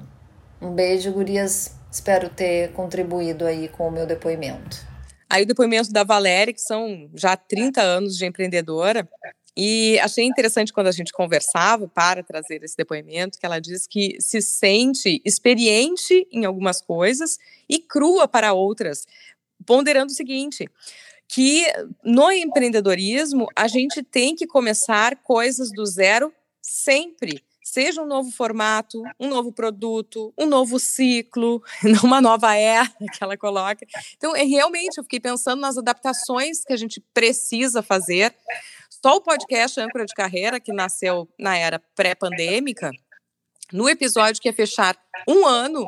Um 0.61 0.71
beijo, 0.71 1.11
gurias. 1.11 1.75
Espero 1.91 2.29
ter 2.29 2.71
contribuído 2.73 3.45
aí 3.45 3.69
com 3.69 3.87
o 3.87 3.91
meu 3.91 4.05
depoimento. 4.05 4.85
Aí 5.29 5.43
o 5.43 5.45
depoimento 5.45 5.91
da 5.91 6.03
Valéria, 6.03 6.53
que 6.53 6.61
são 6.61 7.09
já 7.13 7.35
30 7.35 7.81
anos 7.81 8.17
de 8.17 8.25
empreendedora, 8.25 9.07
e 9.55 9.97
achei 9.99 10.23
interessante 10.23 10.71
quando 10.71 10.87
a 10.87 10.91
gente 10.91 11.11
conversava 11.11 11.87
para 11.87 12.21
trazer 12.23 12.63
esse 12.63 12.77
depoimento, 12.77 13.39
que 13.39 13.45
ela 13.45 13.59
diz 13.59 13.87
que 13.87 14.15
se 14.19 14.41
sente 14.41 15.19
experiente 15.25 16.27
em 16.31 16.45
algumas 16.45 16.79
coisas 16.79 17.39
e 17.67 17.79
crua 17.79 18.27
para 18.27 18.53
outras, 18.53 19.07
ponderando 19.65 20.11
o 20.11 20.15
seguinte: 20.15 20.69
que 21.27 21.65
no 22.03 22.31
empreendedorismo 22.31 23.47
a 23.55 23.67
gente 23.67 24.03
tem 24.03 24.35
que 24.35 24.45
começar 24.45 25.15
coisas 25.23 25.71
do 25.71 25.85
zero 25.85 26.31
sempre 26.61 27.43
seja 27.67 28.01
um 28.01 28.05
novo 28.05 28.31
formato, 28.31 29.03
um 29.19 29.27
novo 29.27 29.51
produto, 29.51 30.33
um 30.37 30.45
novo 30.45 30.79
ciclo, 30.79 31.61
uma 32.03 32.21
nova 32.21 32.55
era 32.55 32.87
que 33.11 33.21
ela 33.23 33.37
coloca. 33.37 33.85
Então, 34.15 34.35
é, 34.35 34.43
realmente, 34.43 34.97
eu 34.97 35.03
fiquei 35.03 35.19
pensando 35.19 35.59
nas 35.59 35.77
adaptações 35.77 36.63
que 36.63 36.71
a 36.71 36.77
gente 36.77 37.01
precisa 37.13 37.83
fazer. 37.83 38.33
Só 38.89 39.17
o 39.17 39.21
podcast 39.21 39.79
Âncora 39.79 40.05
de 40.05 40.13
Carreira, 40.13 40.59
que 40.59 40.71
nasceu 40.71 41.27
na 41.37 41.57
era 41.57 41.79
pré-pandêmica, 41.93 42.89
no 43.71 43.89
episódio 43.89 44.41
que 44.41 44.47
ia 44.47 44.53
fechar 44.53 44.97
um 45.27 45.45
ano, 45.45 45.85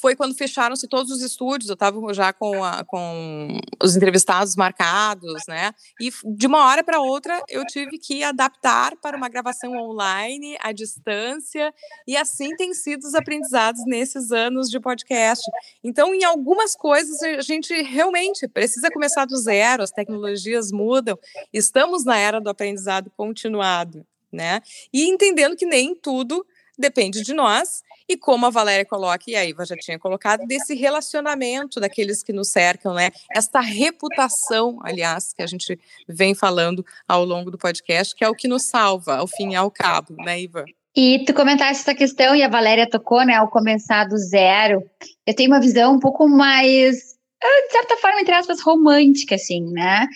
foi 0.00 0.16
quando 0.16 0.34
fecharam-se 0.34 0.88
todos 0.88 1.12
os 1.12 1.22
estúdios. 1.22 1.68
Eu 1.68 1.74
estava 1.74 2.00
já 2.14 2.32
com, 2.32 2.64
a, 2.64 2.84
com 2.84 3.60
os 3.82 3.96
entrevistados 3.96 4.56
marcados, 4.56 5.42
né? 5.46 5.72
E 6.00 6.10
de 6.24 6.46
uma 6.46 6.66
hora 6.66 6.82
para 6.82 7.00
outra 7.00 7.42
eu 7.48 7.64
tive 7.66 7.98
que 7.98 8.24
adaptar 8.24 8.96
para 8.96 9.16
uma 9.16 9.28
gravação 9.28 9.72
online, 9.76 10.56
à 10.60 10.72
distância, 10.72 11.72
e 12.06 12.16
assim 12.16 12.56
tem 12.56 12.72
sido 12.72 13.04
os 13.04 13.14
aprendizados 13.14 13.82
nesses 13.86 14.32
anos 14.32 14.70
de 14.70 14.80
podcast. 14.80 15.44
Então, 15.84 16.14
em 16.14 16.24
algumas 16.24 16.74
coisas, 16.74 17.22
a 17.22 17.42
gente 17.42 17.72
realmente 17.82 18.48
precisa 18.48 18.90
começar 18.90 19.26
do 19.26 19.36
zero, 19.36 19.82
as 19.82 19.90
tecnologias 19.90 20.72
mudam, 20.72 21.18
estamos 21.52 22.04
na 22.04 22.16
era 22.16 22.40
do 22.40 22.48
aprendizado 22.48 23.10
continuado, 23.16 24.06
né? 24.32 24.60
E 24.92 25.08
entendendo 25.08 25.56
que 25.56 25.66
nem 25.66 25.94
tudo 25.94 26.44
depende 26.80 27.22
de 27.22 27.32
nós 27.32 27.82
e 28.08 28.16
como 28.16 28.44
a 28.44 28.50
Valéria 28.50 28.84
coloca, 28.84 29.22
e 29.28 29.36
a 29.36 29.44
Iva 29.44 29.64
já 29.64 29.76
tinha 29.76 29.96
colocado, 29.96 30.44
desse 30.44 30.74
relacionamento 30.74 31.78
daqueles 31.78 32.24
que 32.24 32.32
nos 32.32 32.48
cercam, 32.48 32.92
né? 32.92 33.10
Esta 33.32 33.60
reputação, 33.60 34.80
aliás, 34.82 35.32
que 35.32 35.40
a 35.40 35.46
gente 35.46 35.78
vem 36.08 36.34
falando 36.34 36.84
ao 37.06 37.24
longo 37.24 37.52
do 37.52 37.58
podcast, 37.58 38.12
que 38.12 38.24
é 38.24 38.28
o 38.28 38.34
que 38.34 38.48
nos 38.48 38.64
salva, 38.64 39.18
ao 39.18 39.28
fim 39.28 39.52
e 39.52 39.54
ao 39.54 39.70
cabo, 39.70 40.16
né, 40.24 40.40
Iva? 40.40 40.64
E 40.96 41.24
tu 41.24 41.32
comentaste 41.32 41.82
essa 41.82 41.94
questão, 41.94 42.34
e 42.34 42.42
a 42.42 42.48
Valéria 42.48 42.90
tocou, 42.90 43.24
né, 43.24 43.34
ao 43.34 43.48
começar 43.48 44.08
do 44.08 44.18
zero. 44.18 44.82
Eu 45.24 45.34
tenho 45.36 45.52
uma 45.52 45.60
visão 45.60 45.94
um 45.94 46.00
pouco 46.00 46.26
mais, 46.28 47.14
ah, 47.40 47.66
de 47.66 47.72
certa 47.72 47.96
forma, 47.98 48.20
entre 48.20 48.34
aspas, 48.34 48.60
romântica, 48.60 49.36
assim, 49.36 49.70
né? 49.70 50.08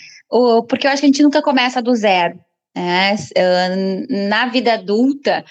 Porque 0.68 0.88
eu 0.88 0.90
acho 0.90 0.98
que 0.98 1.06
a 1.06 1.10
gente 1.10 1.22
nunca 1.22 1.40
começa 1.40 1.80
do 1.80 1.94
zero. 1.94 2.40
Né? 2.76 3.14
Na 4.28 4.46
vida 4.46 4.74
adulta, 4.74 5.44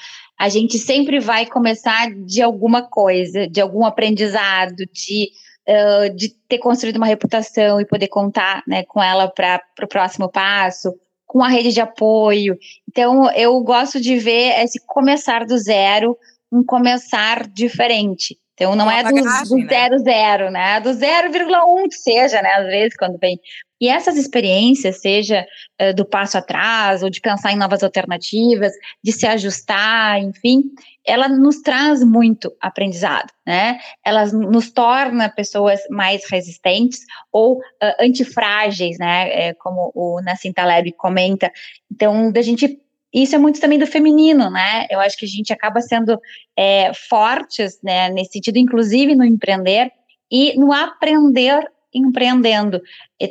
a 0.44 0.50
gente 0.50 0.78
sempre 0.78 1.22
vai 1.22 1.46
começar 1.46 2.12
de 2.14 2.42
alguma 2.42 2.82
coisa, 2.82 3.48
de 3.48 3.62
algum 3.62 3.86
aprendizado, 3.86 4.86
de, 4.92 5.32
uh, 5.66 6.14
de 6.14 6.36
ter 6.50 6.58
construído 6.58 6.98
uma 6.98 7.06
reputação 7.06 7.80
e 7.80 7.88
poder 7.88 8.10
contar 8.10 8.62
né, 8.68 8.84
com 8.84 9.02
ela 9.02 9.30
para 9.30 9.62
o 9.82 9.88
próximo 9.88 10.30
passo, 10.30 10.94
com 11.26 11.42
a 11.42 11.48
rede 11.48 11.72
de 11.72 11.80
apoio. 11.80 12.58
Então, 12.90 13.32
eu 13.32 13.58
gosto 13.62 14.02
de 14.02 14.18
ver 14.18 14.62
esse 14.62 14.86
começar 14.86 15.46
do 15.46 15.58
zero, 15.58 16.18
um 16.52 16.62
começar 16.62 17.48
diferente. 17.48 18.38
Então, 18.54 18.76
não 18.76 18.90
é 18.90 19.04
do, 19.04 19.10
do 19.10 19.24
né? 19.24 19.68
zero, 19.68 20.00
zero, 20.00 20.52
né? 20.52 20.80
Do 20.80 20.90
0,1 20.90 21.90
que 21.90 21.96
seja, 21.96 22.42
né? 22.42 22.50
Às 22.54 22.68
vezes, 22.68 22.98
quando 22.98 23.18
vem 23.18 23.40
e 23.84 23.90
essas 23.90 24.16
experiências, 24.16 25.02
seja 25.02 25.46
uh, 25.82 25.94
do 25.94 26.06
passo 26.06 26.38
atrás, 26.38 27.04
ou 27.04 27.10
de 27.10 27.20
pensar 27.20 27.52
em 27.52 27.58
novas 27.58 27.84
alternativas, 27.84 28.72
de 29.04 29.12
se 29.12 29.28
ajustar, 29.28 30.20
enfim, 30.22 30.64
ela 31.06 31.28
nos 31.28 31.60
traz 31.60 32.02
muito 32.02 32.50
aprendizado, 32.62 33.30
né? 33.46 33.78
Ela 34.06 34.26
nos 34.28 34.72
torna 34.72 35.28
pessoas 35.28 35.82
mais 35.90 36.24
resistentes 36.30 37.02
ou 37.30 37.58
uh, 37.58 37.62
antifrágeis, 38.00 38.98
né? 38.98 39.50
É, 39.50 39.54
como 39.56 39.92
o 39.94 40.22
Nassim 40.22 40.54
Taleb 40.54 40.94
comenta. 40.94 41.52
Então, 41.92 42.32
da 42.32 42.42
gente 42.42 42.80
isso 43.14 43.36
é 43.36 43.38
muito 43.38 43.60
também 43.60 43.78
do 43.78 43.86
feminino, 43.86 44.50
né? 44.50 44.88
Eu 44.90 45.00
acho 45.00 45.18
que 45.18 45.26
a 45.26 45.30
gente 45.30 45.54
acaba 45.54 45.82
sendo 45.82 46.20
é, 46.58 46.92
fortes, 46.94 47.80
né, 47.84 48.10
nesse 48.10 48.34
sentido, 48.34 48.58
inclusive 48.58 49.16
no 49.16 49.24
empreender 49.24 49.92
e 50.32 50.58
no 50.58 50.74
aprender 50.74 51.64
empreendendo, 51.94 52.82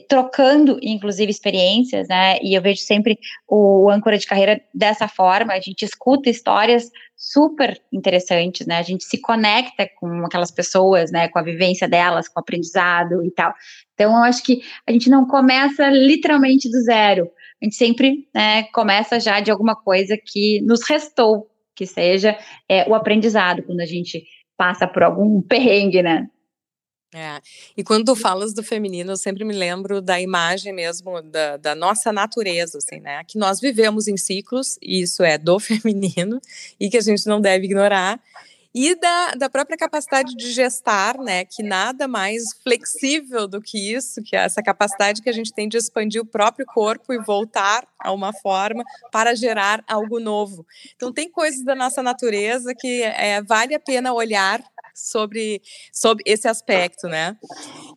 trocando, 0.08 0.78
inclusive, 0.80 1.30
experiências, 1.30 2.06
né? 2.08 2.38
E 2.40 2.54
eu 2.54 2.62
vejo 2.62 2.80
sempre 2.80 3.18
o 3.48 3.90
âncora 3.90 4.16
de 4.16 4.26
carreira 4.26 4.60
dessa 4.72 5.08
forma, 5.08 5.52
a 5.52 5.60
gente 5.60 5.84
escuta 5.84 6.30
histórias 6.30 6.90
super 7.16 7.80
interessantes, 7.92 8.66
né? 8.66 8.78
A 8.78 8.82
gente 8.82 9.04
se 9.04 9.20
conecta 9.20 9.88
com 9.98 10.24
aquelas 10.24 10.50
pessoas, 10.50 11.10
né? 11.10 11.28
Com 11.28 11.38
a 11.38 11.42
vivência 11.42 11.88
delas, 11.88 12.28
com 12.28 12.38
o 12.38 12.42
aprendizado 12.42 13.24
e 13.24 13.30
tal. 13.30 13.52
Então, 13.94 14.12
eu 14.12 14.22
acho 14.22 14.42
que 14.42 14.62
a 14.86 14.92
gente 14.92 15.10
não 15.10 15.26
começa 15.26 15.88
literalmente 15.88 16.70
do 16.70 16.80
zero. 16.82 17.28
A 17.62 17.64
gente 17.64 17.76
sempre 17.76 18.28
né, 18.34 18.64
começa 18.64 19.20
já 19.20 19.38
de 19.38 19.48
alguma 19.48 19.76
coisa 19.76 20.18
que 20.18 20.60
nos 20.62 20.82
restou, 20.82 21.48
que 21.76 21.86
seja 21.86 22.36
é, 22.68 22.88
o 22.88 22.94
aprendizado, 22.94 23.62
quando 23.62 23.78
a 23.78 23.86
gente 23.86 24.24
passa 24.56 24.84
por 24.84 25.04
algum 25.04 25.40
perrengue, 25.46 26.02
né? 26.02 26.28
É. 27.14 27.40
E 27.76 27.84
quando 27.84 28.06
tu 28.06 28.16
falas 28.16 28.54
do 28.54 28.62
feminino, 28.62 29.12
eu 29.12 29.16
sempre 29.16 29.44
me 29.44 29.52
lembro 29.52 30.00
da 30.00 30.18
imagem 30.18 30.72
mesmo 30.72 31.20
da, 31.20 31.58
da, 31.58 31.74
nossa 31.74 32.10
natureza, 32.10 32.78
assim, 32.78 33.00
né? 33.00 33.22
Que 33.28 33.38
nós 33.38 33.60
vivemos 33.60 34.08
em 34.08 34.16
ciclos, 34.16 34.78
e 34.82 35.02
isso 35.02 35.22
é 35.22 35.38
do 35.38 35.60
feminino, 35.60 36.40
e 36.80 36.90
que 36.90 36.96
a 36.96 37.02
gente 37.02 37.26
não 37.26 37.40
deve 37.40 37.66
ignorar. 37.66 38.18
E 38.74 38.94
da, 38.94 39.32
da 39.32 39.50
própria 39.50 39.76
capacidade 39.76 40.34
de 40.34 40.50
gestar, 40.50 41.18
né? 41.18 41.44
Que 41.44 41.62
nada 41.62 42.08
mais 42.08 42.54
flexível 42.62 43.46
do 43.46 43.60
que 43.60 43.92
isso, 43.94 44.22
que 44.22 44.34
é 44.34 44.40
essa 44.40 44.62
capacidade 44.62 45.20
que 45.20 45.28
a 45.28 45.32
gente 45.32 45.52
tem 45.52 45.68
de 45.68 45.76
expandir 45.76 46.22
o 46.22 46.26
próprio 46.26 46.64
corpo 46.66 47.12
e 47.12 47.18
voltar 47.18 47.86
a 48.00 48.12
uma 48.12 48.32
forma 48.32 48.82
para 49.10 49.34
gerar 49.34 49.84
algo 49.86 50.18
novo. 50.18 50.66
Então, 50.96 51.12
tem 51.12 51.30
coisas 51.30 51.64
da 51.64 51.74
nossa 51.74 52.02
natureza 52.02 52.74
que 52.74 53.02
é, 53.02 53.42
vale 53.42 53.74
a 53.74 53.80
pena 53.80 54.12
olhar 54.12 54.62
sobre, 54.94 55.60
sobre 55.92 56.22
esse 56.26 56.48
aspecto, 56.48 57.08
né? 57.08 57.36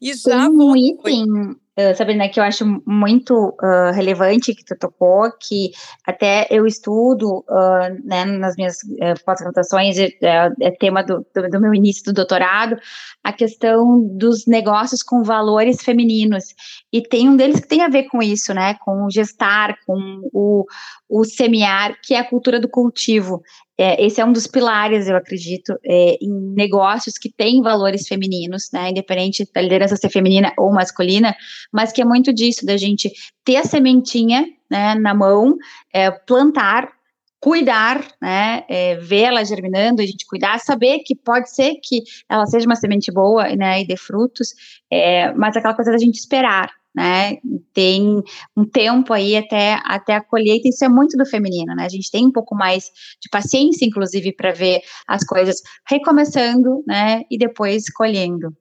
E 0.02 0.14
já 0.14 0.48
Tem 0.48 0.50
um 0.50 0.76
item, 0.76 1.56
uh, 1.78 1.96
Sabrina, 1.96 2.30
que 2.30 2.40
eu 2.40 2.44
acho 2.44 2.66
muito 2.86 3.50
uh, 3.62 3.92
relevante 3.94 4.54
que 4.54 4.64
tu 4.64 4.76
tocou, 4.78 5.32
que 5.40 5.72
até 6.06 6.48
eu 6.50 6.66
estudo 6.66 7.46
uh, 7.50 8.02
né, 8.04 8.26
nas 8.26 8.56
minhas 8.56 8.78
uh, 8.84 9.24
pós-graduações, 9.26 9.98
é, 9.98 10.12
é, 10.22 10.72
tema 10.72 11.04
do, 11.04 11.26
do, 11.34 11.50
do, 11.50 11.62
meu 11.62 11.74
início 11.74 12.04
do 12.06 12.14
doutorado, 12.14 12.78
a 13.24 13.34
questão 13.34 14.02
dos 14.02 14.46
negócios 14.46 15.04
com 15.04 15.24
valores 15.24 15.82
femininos. 15.84 16.46
E 16.92 17.02
tem 17.02 17.30
um 17.30 17.36
deles 17.36 17.60
que 17.60 17.68
tem 17.68 17.82
a 17.82 17.90
ver 17.90 18.04
com 18.04 18.22
isso, 18.22 18.54
né? 18.54 18.76
Com 18.76 19.06
o 19.06 19.12
gestar, 19.12 19.78
com 19.86 20.22
o, 20.34 20.66
o 21.10 21.24
semear, 21.24 21.98
que 22.04 22.14
é 22.14 22.20
a 22.20 22.30
cultura 22.30 22.60
do 22.60 22.70
cultivo. 22.70 23.42
É, 23.78 24.04
esse 24.06 24.22
é 24.22 24.26
um 24.26 24.32
dos 24.32 24.48
pilares, 24.48 25.08
eu 25.08 25.18
acredito, 25.18 25.78
é, 25.84 26.18
em 26.22 26.32
negócios 26.56 27.18
que 27.18 27.30
têm 27.30 27.62
valores 27.62 28.08
femininos, 28.08 28.70
né, 28.72 28.90
independente 28.90 29.46
da 29.54 29.62
liderança 29.62 29.98
ser 29.98 30.10
feminina 30.10 30.54
ou 30.58 30.72
masculina, 30.72 31.36
mas 31.72 31.92
que 31.92 32.02
é 32.02 32.06
muito 32.06 32.34
disso, 32.34 32.66
da 32.66 32.78
gente 32.78 33.12
ter 33.44 33.58
a 33.58 33.64
sementinha 33.64 34.46
né, 34.70 34.96
na 34.96 35.14
mão, 35.14 35.56
é, 35.94 36.12
plantar, 36.12 36.92
cuidar, 37.40 38.04
né, 38.22 38.64
é, 38.68 38.96
ver 38.96 39.24
ela 39.24 39.46
germinando, 39.46 40.02
a 40.02 40.06
gente 40.06 40.26
cuidar, 40.26 40.60
saber 40.60 41.00
que 41.00 41.16
pode 41.16 41.50
ser 41.52 41.76
que 41.76 42.04
ela 42.28 42.46
seja 42.48 42.66
uma 42.66 42.76
semente 42.76 43.12
boa, 43.12 43.56
né, 43.56 43.82
e 43.82 43.88
dê 43.88 43.96
frutos, 43.96 44.54
é, 44.92 45.32
mas 45.34 45.56
aquela 45.56 45.76
coisa 45.76 45.92
da 45.92 45.98
gente 45.98 46.16
esperar, 46.16 46.72
né? 46.96 47.38
Tem 47.74 48.24
um 48.56 48.64
tempo 48.64 49.12
aí 49.12 49.36
até, 49.36 49.78
até 49.84 50.16
a 50.16 50.22
colheita, 50.24 50.70
isso 50.70 50.86
é 50.86 50.88
muito 50.88 51.18
do 51.18 51.26
feminino, 51.26 51.76
né? 51.76 51.84
A 51.86 51.90
gente 51.90 52.10
tem 52.10 52.26
um 52.26 52.32
pouco 52.32 52.56
mais 52.56 52.86
de 53.22 53.30
paciência, 53.30 53.86
inclusive, 53.86 54.32
para 54.32 54.54
ver 54.54 54.82
as 55.06 55.26
coisas 55.26 55.62
recomeçando, 55.86 56.84
né? 56.88 57.24
E 57.30 57.38
depois 57.38 57.92
colhendo. 57.92 58.56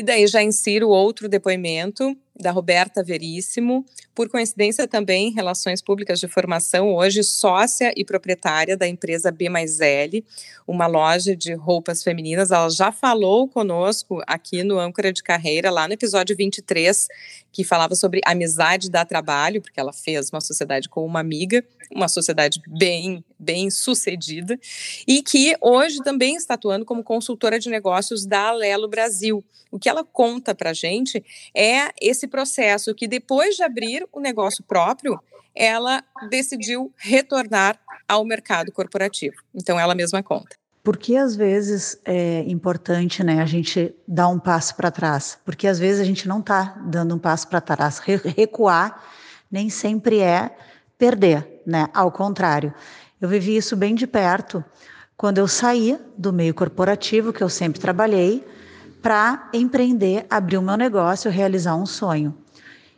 E 0.00 0.02
daí 0.02 0.26
já 0.26 0.42
insiro 0.42 0.88
outro 0.88 1.28
depoimento 1.28 2.16
da 2.38 2.50
Roberta 2.50 3.02
Veríssimo, 3.02 3.84
por 4.14 4.28
coincidência 4.28 4.88
também 4.88 5.30
Relações 5.30 5.82
Públicas 5.82 6.18
de 6.18 6.28
Formação, 6.28 6.94
hoje 6.94 7.22
sócia 7.22 7.92
e 7.96 8.04
proprietária 8.04 8.76
da 8.76 8.88
empresa 8.88 9.30
B 9.30 9.48
mais 9.48 9.80
L, 9.80 10.24
uma 10.66 10.86
loja 10.86 11.36
de 11.36 11.52
roupas 11.54 12.02
femininas. 12.02 12.50
Ela 12.50 12.70
já 12.70 12.90
falou 12.92 13.48
conosco 13.48 14.22
aqui 14.26 14.62
no 14.62 14.78
Âncora 14.78 15.12
de 15.12 15.22
Carreira, 15.22 15.70
lá 15.70 15.86
no 15.86 15.94
episódio 15.94 16.36
23, 16.36 17.08
que 17.52 17.64
falava 17.64 17.94
sobre 17.94 18.20
amizade 18.24 18.90
dá 18.90 19.04
trabalho, 19.04 19.60
porque 19.60 19.80
ela 19.80 19.92
fez 19.92 20.30
uma 20.30 20.40
sociedade 20.40 20.88
com 20.88 21.04
uma 21.04 21.20
amiga, 21.20 21.64
uma 21.90 22.08
sociedade 22.08 22.60
bem, 22.66 23.24
bem 23.38 23.70
sucedida, 23.70 24.58
e 25.06 25.22
que 25.22 25.56
hoje 25.60 25.98
também 26.02 26.36
está 26.36 26.54
atuando 26.54 26.84
como 26.84 27.02
consultora 27.02 27.58
de 27.58 27.68
negócios 27.68 28.24
da 28.24 28.48
Alelo 28.48 28.88
Brasil. 28.88 29.44
O 29.70 29.78
que 29.78 29.88
ela 29.88 30.02
conta 30.02 30.54
para 30.54 30.72
gente 30.72 31.24
é 31.54 31.90
esse 32.00 32.19
processo 32.26 32.94
que 32.94 33.08
depois 33.08 33.56
de 33.56 33.62
abrir 33.62 34.06
o 34.12 34.20
negócio 34.20 34.64
próprio, 34.64 35.18
ela 35.54 36.02
decidiu 36.28 36.92
retornar 36.96 37.78
ao 38.08 38.24
mercado 38.24 38.72
corporativo. 38.72 39.36
Então 39.54 39.78
ela 39.78 39.94
mesma 39.94 40.22
conta. 40.22 40.56
Porque 40.82 41.14
às 41.16 41.36
vezes 41.36 42.00
é 42.04 42.40
importante, 42.46 43.22
né, 43.22 43.42
a 43.42 43.46
gente 43.46 43.94
dar 44.08 44.28
um 44.28 44.38
passo 44.38 44.74
para 44.74 44.90
trás? 44.90 45.38
Porque 45.44 45.66
às 45.66 45.78
vezes 45.78 46.00
a 46.00 46.04
gente 46.04 46.26
não 46.26 46.40
está 46.40 46.80
dando 46.86 47.14
um 47.14 47.18
passo 47.18 47.48
para 47.48 47.60
trás. 47.60 47.98
Recuar 47.98 49.02
nem 49.50 49.68
sempre 49.68 50.20
é 50.20 50.56
perder, 50.96 51.62
né? 51.66 51.88
Ao 51.92 52.10
contrário. 52.10 52.72
Eu 53.20 53.28
vivi 53.28 53.56
isso 53.56 53.76
bem 53.76 53.94
de 53.94 54.06
perto 54.06 54.64
quando 55.16 55.36
eu 55.36 55.46
saí 55.46 55.98
do 56.16 56.32
meio 56.32 56.54
corporativo 56.54 57.32
que 57.32 57.42
eu 57.42 57.48
sempre 57.50 57.78
trabalhei 57.78 58.42
para 59.02 59.48
empreender, 59.52 60.26
abrir 60.28 60.58
o 60.58 60.62
meu 60.62 60.76
negócio, 60.76 61.30
realizar 61.30 61.74
um 61.74 61.86
sonho. 61.86 62.36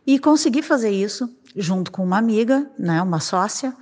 E 0.07 0.19
consegui 0.19 0.63
fazer 0.63 0.91
isso 0.91 1.29
junto 1.57 1.93
com 1.93 2.03
uma 2.03 2.19
amiga, 2.19 2.69
né, 2.79 3.01
uma 3.03 3.21
sócia. 3.21 3.75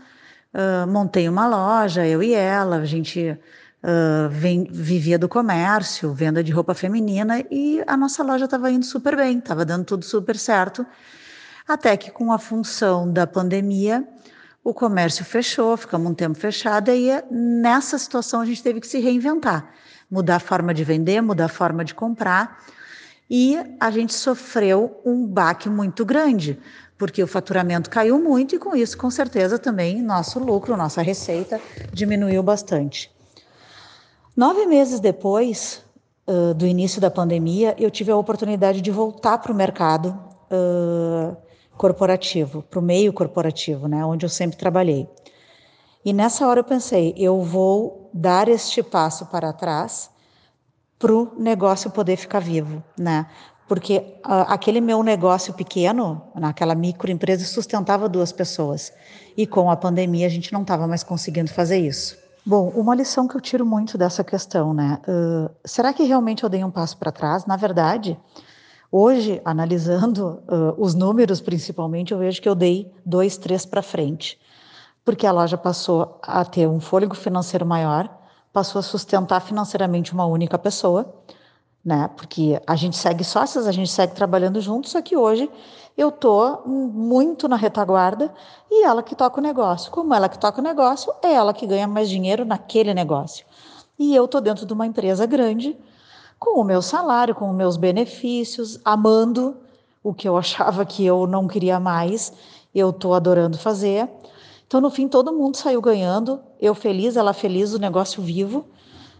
Uh, 0.52 0.86
montei 0.86 1.28
uma 1.28 1.46
loja, 1.46 2.06
eu 2.06 2.22
e 2.22 2.34
ela, 2.34 2.76
a 2.76 2.84
gente 2.84 3.30
uh, 3.30 4.28
vem, 4.30 4.64
vivia 4.70 5.18
do 5.18 5.28
comércio, 5.28 6.12
venda 6.12 6.42
de 6.42 6.52
roupa 6.52 6.74
feminina, 6.74 7.44
e 7.50 7.82
a 7.86 7.96
nossa 7.96 8.22
loja 8.22 8.44
estava 8.46 8.70
indo 8.70 8.84
super 8.84 9.16
bem, 9.16 9.38
estava 9.38 9.64
dando 9.64 9.84
tudo 9.84 10.04
super 10.04 10.36
certo. 10.36 10.84
Até 11.66 11.96
que, 11.96 12.10
com 12.10 12.32
a 12.32 12.38
função 12.38 13.10
da 13.10 13.26
pandemia, 13.26 14.06
o 14.64 14.74
comércio 14.74 15.24
fechou, 15.24 15.76
ficamos 15.76 16.10
um 16.10 16.14
tempo 16.14 16.36
fechado, 16.36 16.90
e 16.90 17.10
nessa 17.30 17.96
situação 17.96 18.40
a 18.40 18.44
gente 18.44 18.62
teve 18.62 18.80
que 18.80 18.88
se 18.88 18.98
reinventar 18.98 19.72
mudar 20.10 20.36
a 20.36 20.40
forma 20.40 20.74
de 20.74 20.82
vender, 20.84 21.20
mudar 21.20 21.44
a 21.44 21.48
forma 21.48 21.84
de 21.84 21.94
comprar. 21.94 22.64
E 23.30 23.56
a 23.78 23.90
gente 23.90 24.12
sofreu 24.12 25.00
um 25.04 25.24
baque 25.24 25.68
muito 25.68 26.04
grande, 26.04 26.58
porque 26.98 27.22
o 27.22 27.28
faturamento 27.28 27.88
caiu 27.88 28.18
muito 28.18 28.56
e 28.56 28.58
com 28.58 28.74
isso, 28.74 28.98
com 28.98 29.10
certeza, 29.10 29.58
também 29.58 30.02
nosso 30.02 30.40
lucro, 30.40 30.76
nossa 30.76 31.00
receita 31.00 31.60
diminuiu 31.92 32.42
bastante. 32.42 33.10
Nove 34.36 34.66
meses 34.66 34.98
depois 34.98 35.84
uh, 36.26 36.54
do 36.54 36.66
início 36.66 37.00
da 37.00 37.10
pandemia, 37.10 37.76
eu 37.78 37.90
tive 37.90 38.10
a 38.10 38.16
oportunidade 38.16 38.80
de 38.80 38.90
voltar 38.90 39.38
para 39.38 39.52
o 39.52 39.54
mercado 39.54 40.08
uh, 40.50 41.36
corporativo, 41.76 42.62
para 42.62 42.78
o 42.78 42.82
meio 42.82 43.12
corporativo, 43.12 43.86
né, 43.86 44.04
onde 44.04 44.26
eu 44.26 44.28
sempre 44.28 44.56
trabalhei. 44.56 45.08
E 46.04 46.12
nessa 46.12 46.46
hora 46.46 46.60
eu 46.60 46.64
pensei, 46.64 47.14
eu 47.16 47.42
vou 47.42 48.10
dar 48.12 48.48
este 48.48 48.82
passo 48.82 49.26
para 49.26 49.52
trás 49.52 50.10
para 50.98 51.14
o 51.14 51.32
negócio 51.38 51.90
poder 51.90 52.16
ficar 52.16 52.40
vivo, 52.40 52.82
né? 52.98 53.26
Porque 53.68 53.98
uh, 54.26 54.48
aquele 54.48 54.80
meu 54.80 55.02
negócio 55.02 55.54
pequeno, 55.54 56.22
naquela 56.34 56.74
microempresa, 56.74 57.44
sustentava 57.44 58.08
duas 58.08 58.32
pessoas. 58.32 58.92
E 59.36 59.46
com 59.46 59.70
a 59.70 59.76
pandemia 59.76 60.26
a 60.26 60.30
gente 60.30 60.52
não 60.52 60.62
estava 60.62 60.86
mais 60.86 61.02
conseguindo 61.02 61.50
fazer 61.50 61.78
isso. 61.78 62.18
Bom, 62.44 62.70
uma 62.70 62.94
lição 62.94 63.28
que 63.28 63.36
eu 63.36 63.40
tiro 63.40 63.64
muito 63.64 63.96
dessa 63.96 64.24
questão, 64.24 64.74
né? 64.74 64.98
Uh, 65.06 65.50
será 65.64 65.92
que 65.92 66.02
realmente 66.02 66.42
eu 66.42 66.48
dei 66.48 66.64
um 66.64 66.70
passo 66.70 66.96
para 66.96 67.12
trás? 67.12 67.44
Na 67.44 67.56
verdade, 67.56 68.18
hoje, 68.90 69.40
analisando 69.44 70.42
uh, 70.48 70.74
os 70.78 70.94
números 70.94 71.40
principalmente, 71.40 72.12
eu 72.12 72.18
vejo 72.18 72.40
que 72.40 72.48
eu 72.48 72.54
dei 72.54 72.90
dois, 73.04 73.36
três 73.36 73.64
para 73.66 73.82
frente 73.82 74.38
porque 75.10 75.26
a 75.26 75.32
loja 75.32 75.58
passou 75.58 76.20
a 76.22 76.44
ter 76.44 76.68
um 76.68 76.78
fôlego 76.78 77.16
financeiro 77.16 77.66
maior, 77.66 78.08
passou 78.52 78.78
a 78.78 78.82
sustentar 78.82 79.40
financeiramente 79.40 80.12
uma 80.12 80.24
única 80.24 80.56
pessoa, 80.56 81.12
né? 81.84 82.08
Porque 82.16 82.62
a 82.64 82.76
gente 82.76 82.96
segue 82.96 83.24
sócias, 83.24 83.66
a 83.66 83.72
gente 83.72 83.90
segue 83.90 84.14
trabalhando 84.14 84.60
juntos, 84.60 84.92
só 84.92 85.02
que 85.02 85.16
hoje 85.16 85.50
eu 85.98 86.12
tô 86.12 86.60
muito 86.64 87.48
na 87.48 87.56
retaguarda 87.56 88.32
e 88.70 88.84
ela 88.84 89.02
que 89.02 89.16
toca 89.16 89.40
o 89.40 89.42
negócio. 89.42 89.90
Como 89.90 90.14
ela 90.14 90.28
que 90.28 90.38
toca 90.38 90.60
o 90.60 90.64
negócio, 90.64 91.12
é 91.24 91.32
ela 91.32 91.52
que 91.52 91.66
ganha 91.66 91.88
mais 91.88 92.08
dinheiro 92.08 92.44
naquele 92.44 92.94
negócio. 92.94 93.44
E 93.98 94.14
eu 94.14 94.28
tô 94.28 94.40
dentro 94.40 94.64
de 94.64 94.72
uma 94.72 94.86
empresa 94.86 95.26
grande, 95.26 95.76
com 96.38 96.60
o 96.60 96.64
meu 96.64 96.80
salário, 96.80 97.34
com 97.34 97.50
os 97.50 97.56
meus 97.56 97.76
benefícios, 97.76 98.78
amando 98.84 99.56
o 100.04 100.14
que 100.14 100.28
eu 100.28 100.36
achava 100.38 100.86
que 100.86 101.04
eu 101.04 101.26
não 101.26 101.48
queria 101.48 101.80
mais, 101.80 102.32
eu 102.72 102.92
tô 102.92 103.12
adorando 103.12 103.58
fazer. 103.58 104.08
Então, 104.70 104.80
no 104.80 104.88
fim, 104.88 105.08
todo 105.08 105.32
mundo 105.32 105.56
saiu 105.56 105.82
ganhando, 105.82 106.40
eu 106.60 106.76
feliz, 106.76 107.16
ela 107.16 107.32
feliz, 107.32 107.72
o 107.72 107.78
negócio 107.80 108.22
vivo. 108.22 108.68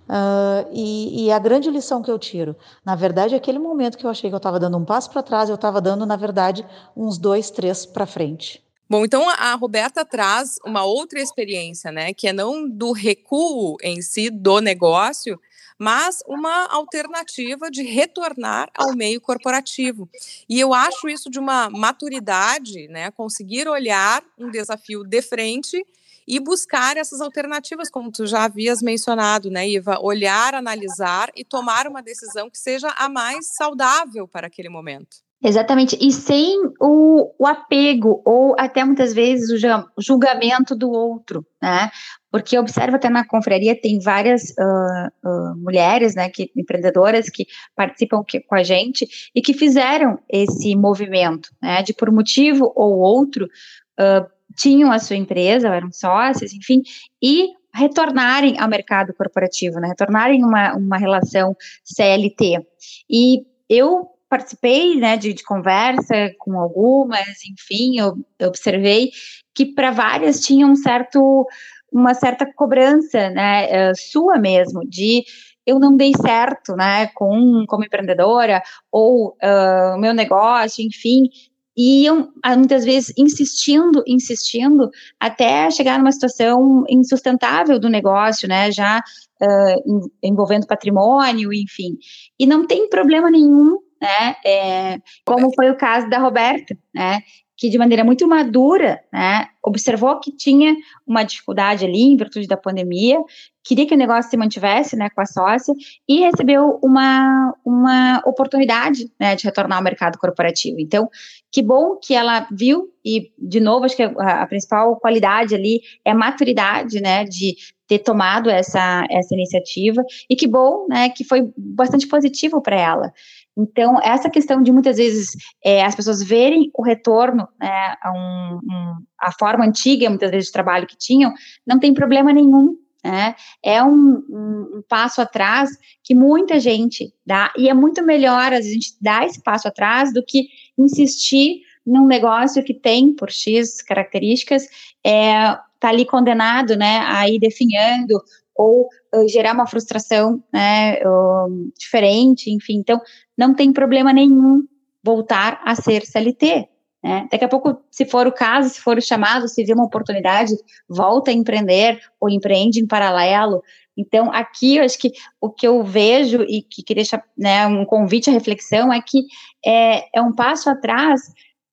Uh, 0.09 0.63
e, 0.73 1.27
e, 1.27 1.33
a 1.33 1.41
grande 1.41 1.69
lição 1.69 2.01
que 2.03 2.11
eu 2.11 2.21
tiro, 2.21 2.55
na 2.85 2.95
verdade, 2.95 3.35
aquele 3.35 3.59
momento 3.59 3.99
que 3.99 4.07
eu 4.07 4.11
achei 4.11 4.31
que 4.31 4.35
eu 4.35 4.39
estava 4.39 4.61
dando 4.61 4.77
um 4.77 4.85
passo 4.85 5.11
para 5.11 5.25
trás, 5.25 5.49
eu 5.49 5.57
estava 5.57 5.81
dando, 5.81 6.07
na 6.07 6.15
verdade, 6.15 6.65
uns 6.97 7.19
dois, 7.19 7.51
três 7.51 7.85
para 7.85 8.07
frente. 8.07 8.65
Bom, 8.89 9.05
então 9.05 9.29
a 9.29 9.53
Roberta 9.57 10.05
traz 10.05 10.55
uma 10.65 10.85
outra 10.85 11.21
experiência, 11.21 11.91
né, 11.91 12.13
que 12.13 12.29
é 12.29 12.33
não 12.33 12.69
do 12.69 12.93
recuo 12.93 13.77
em 13.83 14.01
si 14.03 14.31
do 14.31 14.61
negócio, 14.61 15.37
mas 15.81 16.23
uma 16.27 16.67
alternativa 16.67 17.71
de 17.71 17.83
retornar 17.83 18.69
ao 18.77 18.95
meio 18.95 19.19
corporativo. 19.19 20.11
E 20.47 20.61
eu 20.61 20.75
acho 20.75 21.09
isso 21.09 21.31
de 21.31 21.39
uma 21.39 21.71
maturidade, 21.71 22.87
né? 22.89 23.11
Conseguir 23.13 23.67
olhar 23.67 24.23
um 24.39 24.51
desafio 24.51 25.03
de 25.03 25.23
frente 25.23 25.83
e 26.29 26.39
buscar 26.39 26.99
essas 26.99 27.23
alternativas, 27.23 27.89
como 27.91 28.13
tu 28.13 28.27
já 28.27 28.45
havias 28.45 28.83
mencionado, 28.83 29.51
né, 29.51 29.67
Iva? 29.67 29.99
Olhar, 30.03 30.55
analisar 30.55 31.31
e 31.35 31.47
tomar 31.47 31.89
uma 31.89 32.03
decisão 32.03 32.51
que 32.51 32.59
seja 32.59 32.89
a 32.91 33.09
mais 33.09 33.47
saudável 33.55 34.29
para 34.29 34.49
aquele 34.49 34.69
momento. 34.69 35.30
Exatamente, 35.43 35.97
e 35.99 36.13
sem 36.13 36.55
o, 36.79 37.33
o, 37.39 37.47
apego, 37.47 38.21
ou 38.27 38.55
até 38.59 38.85
muitas 38.85 39.15
vezes 39.15 39.51
o 39.51 40.03
julgamento 40.03 40.77
do 40.77 40.91
outro, 40.91 41.47
né? 41.63 41.91
Porque 42.31 42.59
observa 42.59 42.97
até 42.97 43.09
na 43.09 43.27
confraria 43.27 43.75
tem 43.75 43.99
várias 44.01 44.51
uh, 44.51 45.09
uh, 45.27 45.57
mulheres, 45.57 46.15
né, 46.15 46.29
que, 46.29 46.51
empreendedoras 46.55 47.31
que 47.31 47.47
participam 47.75 48.23
que, 48.23 48.41
com 48.41 48.55
a 48.55 48.63
gente 48.63 49.09
e 49.35 49.41
que 49.41 49.55
fizeram 49.55 50.19
esse 50.29 50.77
movimento, 50.77 51.49
né, 51.61 51.83
de 51.83 51.95
por 51.95 52.13
motivo 52.13 52.71
ou 52.77 52.99
outro 52.99 53.47
uh, 53.47 54.27
tinham 54.55 54.93
a 54.93 54.99
sua 54.99 55.17
empresa, 55.17 55.69
eram 55.69 55.91
sócias, 55.91 56.53
enfim, 56.53 56.83
e 57.23 57.49
retornarem 57.75 58.61
ao 58.61 58.69
mercado 58.69 59.15
corporativo, 59.15 59.81
né, 59.81 59.89
retornarem 59.89 60.45
uma, 60.45 60.75
uma 60.75 60.99
relação 60.99 61.57
CLT. 61.83 62.61
E 63.09 63.47
eu 63.67 64.07
participei 64.31 64.95
né, 64.95 65.17
de, 65.17 65.35
de, 65.35 65.43
conversa 65.43 66.31
com 66.39 66.59
algumas, 66.59 67.45
enfim, 67.45 67.99
eu, 67.99 68.17
eu 68.39 68.49
observei 68.49 69.11
que 69.53 69.67
para 69.67 69.91
várias 69.91 70.39
tinha 70.41 70.65
um 70.67 70.77
certo, 70.77 71.45
uma 71.93 72.15
certa 72.15 72.47
cobrança, 72.55 73.29
né, 73.31 73.91
uh, 73.91 73.93
sua 73.97 74.39
mesmo, 74.39 74.89
de 74.89 75.25
eu 75.67 75.81
não 75.81 75.97
dei 75.97 76.13
certo, 76.17 76.77
né, 76.77 77.09
com, 77.09 77.65
como 77.67 77.85
empreendedora, 77.85 78.63
ou 78.91 79.37
o 79.43 79.95
uh, 79.95 79.99
meu 79.99 80.15
negócio, 80.15 80.85
enfim, 80.85 81.29
e 81.77 82.05
iam 82.05 82.33
ah, 82.43 82.57
muitas 82.57 82.85
vezes 82.85 83.13
insistindo, 83.19 84.03
insistindo, 84.07 84.91
até 85.19 85.71
chegar 85.71 85.99
numa 85.99 86.13
situação 86.13 86.85
insustentável 86.89 87.81
do 87.81 87.89
negócio, 87.89 88.49
né, 88.49 88.71
já 88.71 89.03
uh, 89.43 90.11
envolvendo 90.23 90.69
patrimônio, 90.69 91.53
enfim. 91.53 91.97
E 92.39 92.47
não 92.47 92.65
tem 92.67 92.89
problema 92.89 93.29
nenhum 93.29 93.79
né? 94.01 94.37
É, 94.45 94.99
como 95.25 95.53
foi 95.55 95.71
o 95.71 95.77
caso 95.77 96.09
da 96.09 96.19
Roberta, 96.19 96.77
né? 96.95 97.21
Que 97.57 97.69
de 97.69 97.77
maneira 97.77 98.03
muito 98.03 98.27
madura, 98.27 99.01
né? 99.13 99.47
Observou 99.63 100.19
que 100.19 100.33
tinha 100.33 100.75
uma 101.07 101.23
dificuldade 101.23 101.85
ali 101.85 102.03
em 102.03 102.17
virtude 102.17 102.47
da 102.47 102.57
pandemia, 102.57 103.19
queria 103.63 103.87
que 103.87 103.95
o 103.95 103.99
negócio 103.99 104.31
se 104.31 104.37
mantivesse, 104.37 104.97
né, 104.97 105.09
com 105.11 105.21
a 105.21 105.27
sócia 105.27 105.75
e 106.09 106.21
recebeu 106.21 106.79
uma, 106.83 107.55
uma 107.65 108.23
oportunidade, 108.25 109.11
né, 109.19 109.37
de 109.37 109.45
retornar 109.45 109.79
ao 109.79 109.85
mercado 109.85 110.19
corporativo. 110.19 110.81
Então, 110.81 111.09
que 111.53 111.63
bom 111.63 111.97
que 111.97 112.15
ela 112.15 112.47
viu 112.51 112.89
e 113.05 113.31
de 113.39 113.61
novo 113.61 113.85
acho 113.85 113.97
que 113.97 114.03
a, 114.03 114.43
a 114.43 114.47
principal 114.47 114.97
qualidade 114.97 115.55
ali 115.55 115.81
é 116.05 116.11
a 116.11 116.15
maturidade, 116.15 117.01
né, 117.01 117.25
de 117.25 117.55
ter 117.87 117.99
tomado 117.99 118.49
essa 118.49 119.05
essa 119.11 119.35
iniciativa 119.35 120.03
e 120.29 120.37
que 120.37 120.47
bom, 120.47 120.87
né, 120.89 121.09
que 121.11 121.25
foi 121.25 121.53
bastante 121.57 122.07
positivo 122.07 122.63
para 122.63 122.77
ela. 122.77 123.13
Então, 123.61 124.01
essa 124.03 124.31
questão 124.31 124.63
de 124.63 124.73
muitas 124.73 124.97
vezes 124.97 125.33
é, 125.63 125.85
as 125.85 125.95
pessoas 125.95 126.23
verem 126.23 126.71
o 126.75 126.83
retorno, 126.83 127.47
né, 127.61 127.95
a, 128.03 128.13
um, 128.13 128.61
um, 128.65 128.97
a 129.21 129.33
forma 129.33 129.67
antiga, 129.67 130.09
muitas 130.09 130.31
vezes, 130.31 130.47
de 130.47 130.53
trabalho 130.53 130.87
que 130.87 130.97
tinham, 130.97 131.33
não 131.67 131.79
tem 131.79 131.93
problema 131.93 132.33
nenhum. 132.33 132.77
Né? 133.05 133.35
É 133.63 133.83
um, 133.83 134.23
um, 134.31 134.83
passo 134.89 135.23
atrás 135.23 135.71
que 136.03 136.15
muita 136.15 136.61
gente 136.61 137.13
dá, 137.25 137.53
e 137.57 137.69
é 137.69 137.75
muito 137.75 138.03
melhor 138.03 138.53
a 138.53 138.61
gente 138.61 138.95
dar 139.01 139.27
esse 139.27 139.43
passo 139.43 139.69
atrás 139.69 140.13
do 140.13 140.23
que 140.27 140.49
insistir 140.77 141.61
num 141.87 142.07
negócio 142.07 142.63
que 142.63 142.75
tem, 142.75 143.15
por 143.15 143.31
X 143.31 143.83
características, 143.83 144.67
é, 145.05 145.57
tá 145.79 145.89
ali 145.89 146.05
condenado, 146.05 146.77
né, 146.77 146.99
a 147.07 147.29
ir 147.29 147.39
definhando 147.39 148.21
ou 148.55 148.89
gerar 149.29 149.55
uma 149.55 149.67
frustração, 149.67 150.43
né, 150.53 151.01
uh, 151.05 151.73
diferente, 151.79 152.51
enfim. 152.51 152.77
Então, 152.77 153.01
não 153.37 153.55
tem 153.55 153.73
problema 153.73 154.13
nenhum 154.13 154.63
voltar 155.03 155.61
a 155.65 155.75
ser 155.75 156.05
CLT. 156.05 156.69
Né? 157.03 157.29
Daqui 157.31 157.45
a 157.45 157.49
pouco, 157.49 157.83
se 157.91 158.05
for 158.05 158.27
o 158.27 158.33
caso, 158.33 158.69
se 158.69 158.81
for 158.81 158.99
o 158.99 159.03
chamado, 159.03 159.49
se 159.49 159.65
vê 159.65 159.73
uma 159.73 159.85
oportunidade, 159.85 160.53
volta 160.89 161.31
a 161.31 161.35
empreender 161.35 161.99
ou 162.21 162.29
empreende 162.29 162.81
em 162.81 162.87
paralelo. 162.87 163.63
Então, 163.97 164.33
aqui 164.33 164.77
eu 164.77 164.85
acho 164.85 164.99
que 164.99 165.13
o 165.41 165.51
que 165.51 165.67
eu 165.67 165.83
vejo 165.83 166.43
e 166.43 166.63
que 166.63 166.83
queria 166.83 167.05
né, 167.37 167.67
um 167.67 167.85
convite 167.85 168.31
à 168.31 168.33
reflexão 168.33 168.93
é 168.93 169.01
que 169.01 169.25
é, 169.65 170.19
é 170.19 170.23
um 170.23 170.33
passo 170.33 170.71
atrás, 170.71 171.23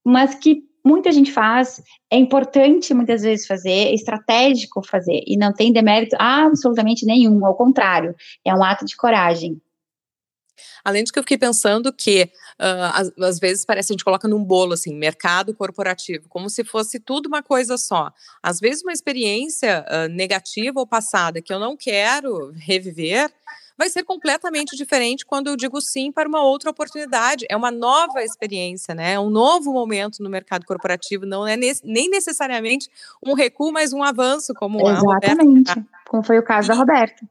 mas 0.04 0.36
que 0.36 0.67
muita 0.88 1.12
gente 1.12 1.32
faz, 1.32 1.82
é 2.10 2.18
importante 2.18 2.94
muitas 2.94 3.22
vezes 3.22 3.46
fazer, 3.46 3.70
é 3.70 3.94
estratégico 3.94 4.82
fazer, 4.82 5.22
e 5.28 5.36
não 5.38 5.54
tem 5.54 5.74
demérito 5.74 6.16
absolutamente 6.18 7.06
nenhum, 7.06 7.46
ao 7.46 7.56
contrário, 7.56 8.16
é 8.46 8.54
um 8.56 8.64
ato 8.64 8.86
de 8.86 8.96
coragem. 8.96 9.62
Além 10.84 11.04
de 11.04 11.12
que 11.12 11.20
eu 11.20 11.24
fiquei 11.24 11.38
pensando 11.38 11.92
que, 11.92 12.24
uh, 12.60 12.92
às, 12.94 13.12
às, 13.20 13.40
vezes, 13.40 13.66
parece 13.66 13.88
que 13.88 13.94
a 13.94 13.96
gente 13.96 14.06
coloca 14.06 14.28
num 14.28 14.44
bolo, 14.44 14.74
assim, 14.74 14.96
mercado 14.96 15.54
corporativo, 15.54 16.30
como 16.30 16.50
se 16.50 16.64
fosse 16.64 17.00
tudo 17.00 17.28
uma 17.28 17.44
coisa 17.44 17.78
só. 17.78 18.12
Às 18.42 18.60
vezes, 18.60 18.84
uma 18.84 18.94
experiência 18.94 19.86
uh, 19.86 20.10
negativa 20.10 20.80
ou 20.80 20.88
passada 20.88 21.42
que 21.42 21.54
eu 21.54 21.60
não 21.60 21.76
quero 21.76 22.52
reviver, 22.56 23.30
vai 23.78 23.90
ser 23.90 24.04
completamente 24.04 24.76
diferente 24.76 25.26
quando 25.26 25.48
eu 25.48 25.56
digo 25.56 25.80
sim 25.80 26.12
para 26.12 26.28
uma 26.28 26.42
outra 26.42 26.72
oportunidade. 26.72 27.46
É 27.50 27.56
uma 27.56 27.70
nova 27.70 28.24
experiência, 28.24 28.96
né? 28.96 29.14
É 29.14 29.20
um 29.20 29.30
novo 29.30 29.72
momento 29.72 30.24
no 30.24 30.30
mercado 30.30 30.66
corporativo, 30.66 31.26
não 31.26 31.46
é 31.46 31.56
nem 31.56 32.10
necessariamente 32.10 32.90
um 33.24 33.34
recuo, 33.34 33.72
mas 33.72 33.94
um 33.94 34.02
avanço, 34.02 34.54
como 34.54 34.80
Exatamente, 34.80 35.70
a 35.70 35.74
Roberta. 35.74 35.88
como 36.08 36.24
foi 36.24 36.40
o 36.40 36.44
caso 36.44 36.68
e, 36.68 36.70
da 36.70 36.74
Roberta. 36.74 37.28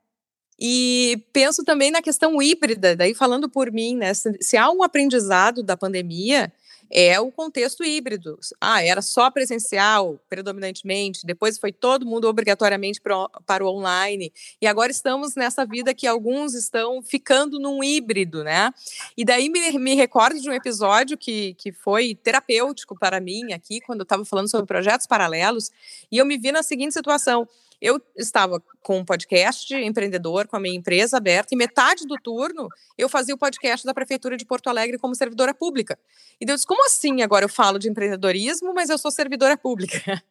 E 0.58 1.24
penso 1.32 1.64
também 1.64 1.90
na 1.90 2.00
questão 2.00 2.40
híbrida, 2.40 2.94
daí 2.94 3.14
falando 3.14 3.48
por 3.48 3.70
mim, 3.72 3.96
né? 3.96 4.14
Se, 4.14 4.36
se 4.40 4.56
há 4.56 4.70
um 4.70 4.82
aprendizado 4.82 5.62
da 5.62 5.76
pandemia, 5.76 6.52
é 6.90 7.18
o 7.20 7.30
contexto 7.30 7.84
híbrido. 7.84 8.38
Ah, 8.60 8.82
era 8.82 9.02
só 9.02 9.30
presencial, 9.30 10.18
predominantemente, 10.28 11.26
depois 11.26 11.58
foi 11.58 11.72
todo 11.72 12.06
mundo 12.06 12.28
obrigatoriamente 12.28 13.00
pro, 13.00 13.30
para 13.46 13.64
o 13.64 13.68
online, 13.68 14.32
e 14.60 14.66
agora 14.66 14.90
estamos 14.90 15.34
nessa 15.34 15.64
vida 15.64 15.94
que 15.94 16.06
alguns 16.06 16.54
estão 16.54 17.02
ficando 17.02 17.58
num 17.58 17.82
híbrido, 17.82 18.44
né? 18.44 18.72
E 19.16 19.24
daí 19.24 19.48
me, 19.48 19.78
me 19.78 19.94
recordo 19.94 20.40
de 20.40 20.48
um 20.48 20.52
episódio 20.52 21.16
que, 21.16 21.54
que 21.54 21.72
foi 21.72 22.14
terapêutico 22.14 22.98
para 22.98 23.20
mim 23.20 23.52
aqui, 23.52 23.80
quando 23.80 24.00
eu 24.00 24.04
estava 24.04 24.24
falando 24.24 24.50
sobre 24.50 24.66
projetos 24.66 25.06
paralelos, 25.06 25.70
e 26.10 26.18
eu 26.18 26.26
me 26.26 26.38
vi 26.38 26.52
na 26.52 26.62
seguinte 26.62 26.94
situação. 26.94 27.48
Eu 27.80 28.00
estava 28.16 28.62
com 28.82 28.98
um 28.98 29.04
podcast 29.04 29.74
empreendedor, 29.74 30.46
com 30.46 30.56
a 30.56 30.60
minha 30.60 30.76
empresa 30.76 31.16
aberta, 31.16 31.54
e 31.54 31.56
metade 31.56 32.06
do 32.06 32.16
turno 32.16 32.68
eu 32.96 33.08
fazia 33.08 33.34
o 33.34 33.38
podcast 33.38 33.84
da 33.84 33.92
Prefeitura 33.92 34.36
de 34.36 34.46
Porto 34.46 34.68
Alegre 34.68 34.98
como 34.98 35.14
servidora 35.14 35.52
pública. 35.52 35.98
E 36.40 36.46
Deus, 36.46 36.64
como 36.64 36.86
assim 36.86 37.22
agora 37.22 37.44
eu 37.44 37.48
falo 37.48 37.78
de 37.78 37.88
empreendedorismo, 37.88 38.72
mas 38.72 38.88
eu 38.88 38.96
sou 38.96 39.10
servidora 39.10 39.56
pública? 39.56 40.22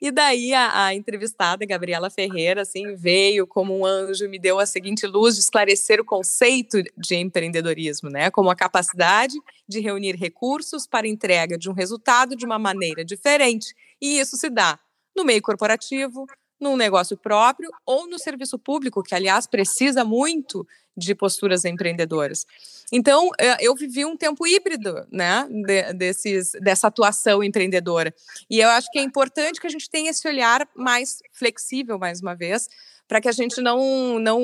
E 0.00 0.10
daí 0.10 0.52
a, 0.52 0.86
a 0.86 0.94
entrevistada, 0.94 1.64
Gabriela 1.64 2.10
Ferreira, 2.10 2.62
assim, 2.62 2.94
veio 2.94 3.46
como 3.46 3.78
um 3.78 3.86
anjo, 3.86 4.28
me 4.28 4.38
deu 4.38 4.58
a 4.58 4.66
seguinte 4.66 5.06
luz 5.06 5.34
de 5.34 5.40
esclarecer 5.40 6.00
o 6.00 6.04
conceito 6.04 6.82
de 6.96 7.14
empreendedorismo, 7.14 8.10
né? 8.10 8.30
Como 8.30 8.50
a 8.50 8.56
capacidade 8.56 9.34
de 9.66 9.80
reunir 9.80 10.16
recursos 10.16 10.86
para 10.86 11.08
entrega 11.08 11.56
de 11.56 11.70
um 11.70 11.72
resultado 11.72 12.36
de 12.36 12.44
uma 12.44 12.58
maneira 12.58 13.04
diferente. 13.04 13.74
E 14.00 14.18
isso 14.18 14.36
se 14.36 14.50
dá 14.50 14.78
no 15.16 15.24
meio 15.24 15.40
corporativo, 15.40 16.26
num 16.64 16.76
negócio 16.76 17.16
próprio 17.16 17.70
ou 17.84 18.08
no 18.08 18.18
serviço 18.18 18.58
público, 18.58 19.02
que, 19.02 19.14
aliás, 19.14 19.46
precisa 19.46 20.02
muito 20.02 20.66
de 20.96 21.14
posturas 21.14 21.64
empreendedoras. 21.64 22.46
Então, 22.90 23.30
eh, 23.38 23.56
eu 23.60 23.74
vivi 23.74 24.04
um 24.04 24.16
tempo 24.16 24.46
híbrido, 24.46 25.06
né, 25.10 25.46
de, 25.50 25.92
desses, 25.92 26.52
dessa 26.60 26.86
atuação 26.86 27.42
empreendedora. 27.42 28.14
E 28.48 28.60
eu 28.60 28.68
acho 28.70 28.90
que 28.90 28.98
é 28.98 29.02
importante 29.02 29.60
que 29.60 29.66
a 29.66 29.70
gente 29.70 29.90
tenha 29.90 30.10
esse 30.10 30.26
olhar 30.26 30.66
mais 30.74 31.18
flexível, 31.32 31.98
mais 31.98 32.20
uma 32.20 32.34
vez, 32.34 32.68
para 33.06 33.20
que 33.20 33.28
a 33.28 33.32
gente 33.32 33.60
não, 33.60 34.18
não 34.18 34.40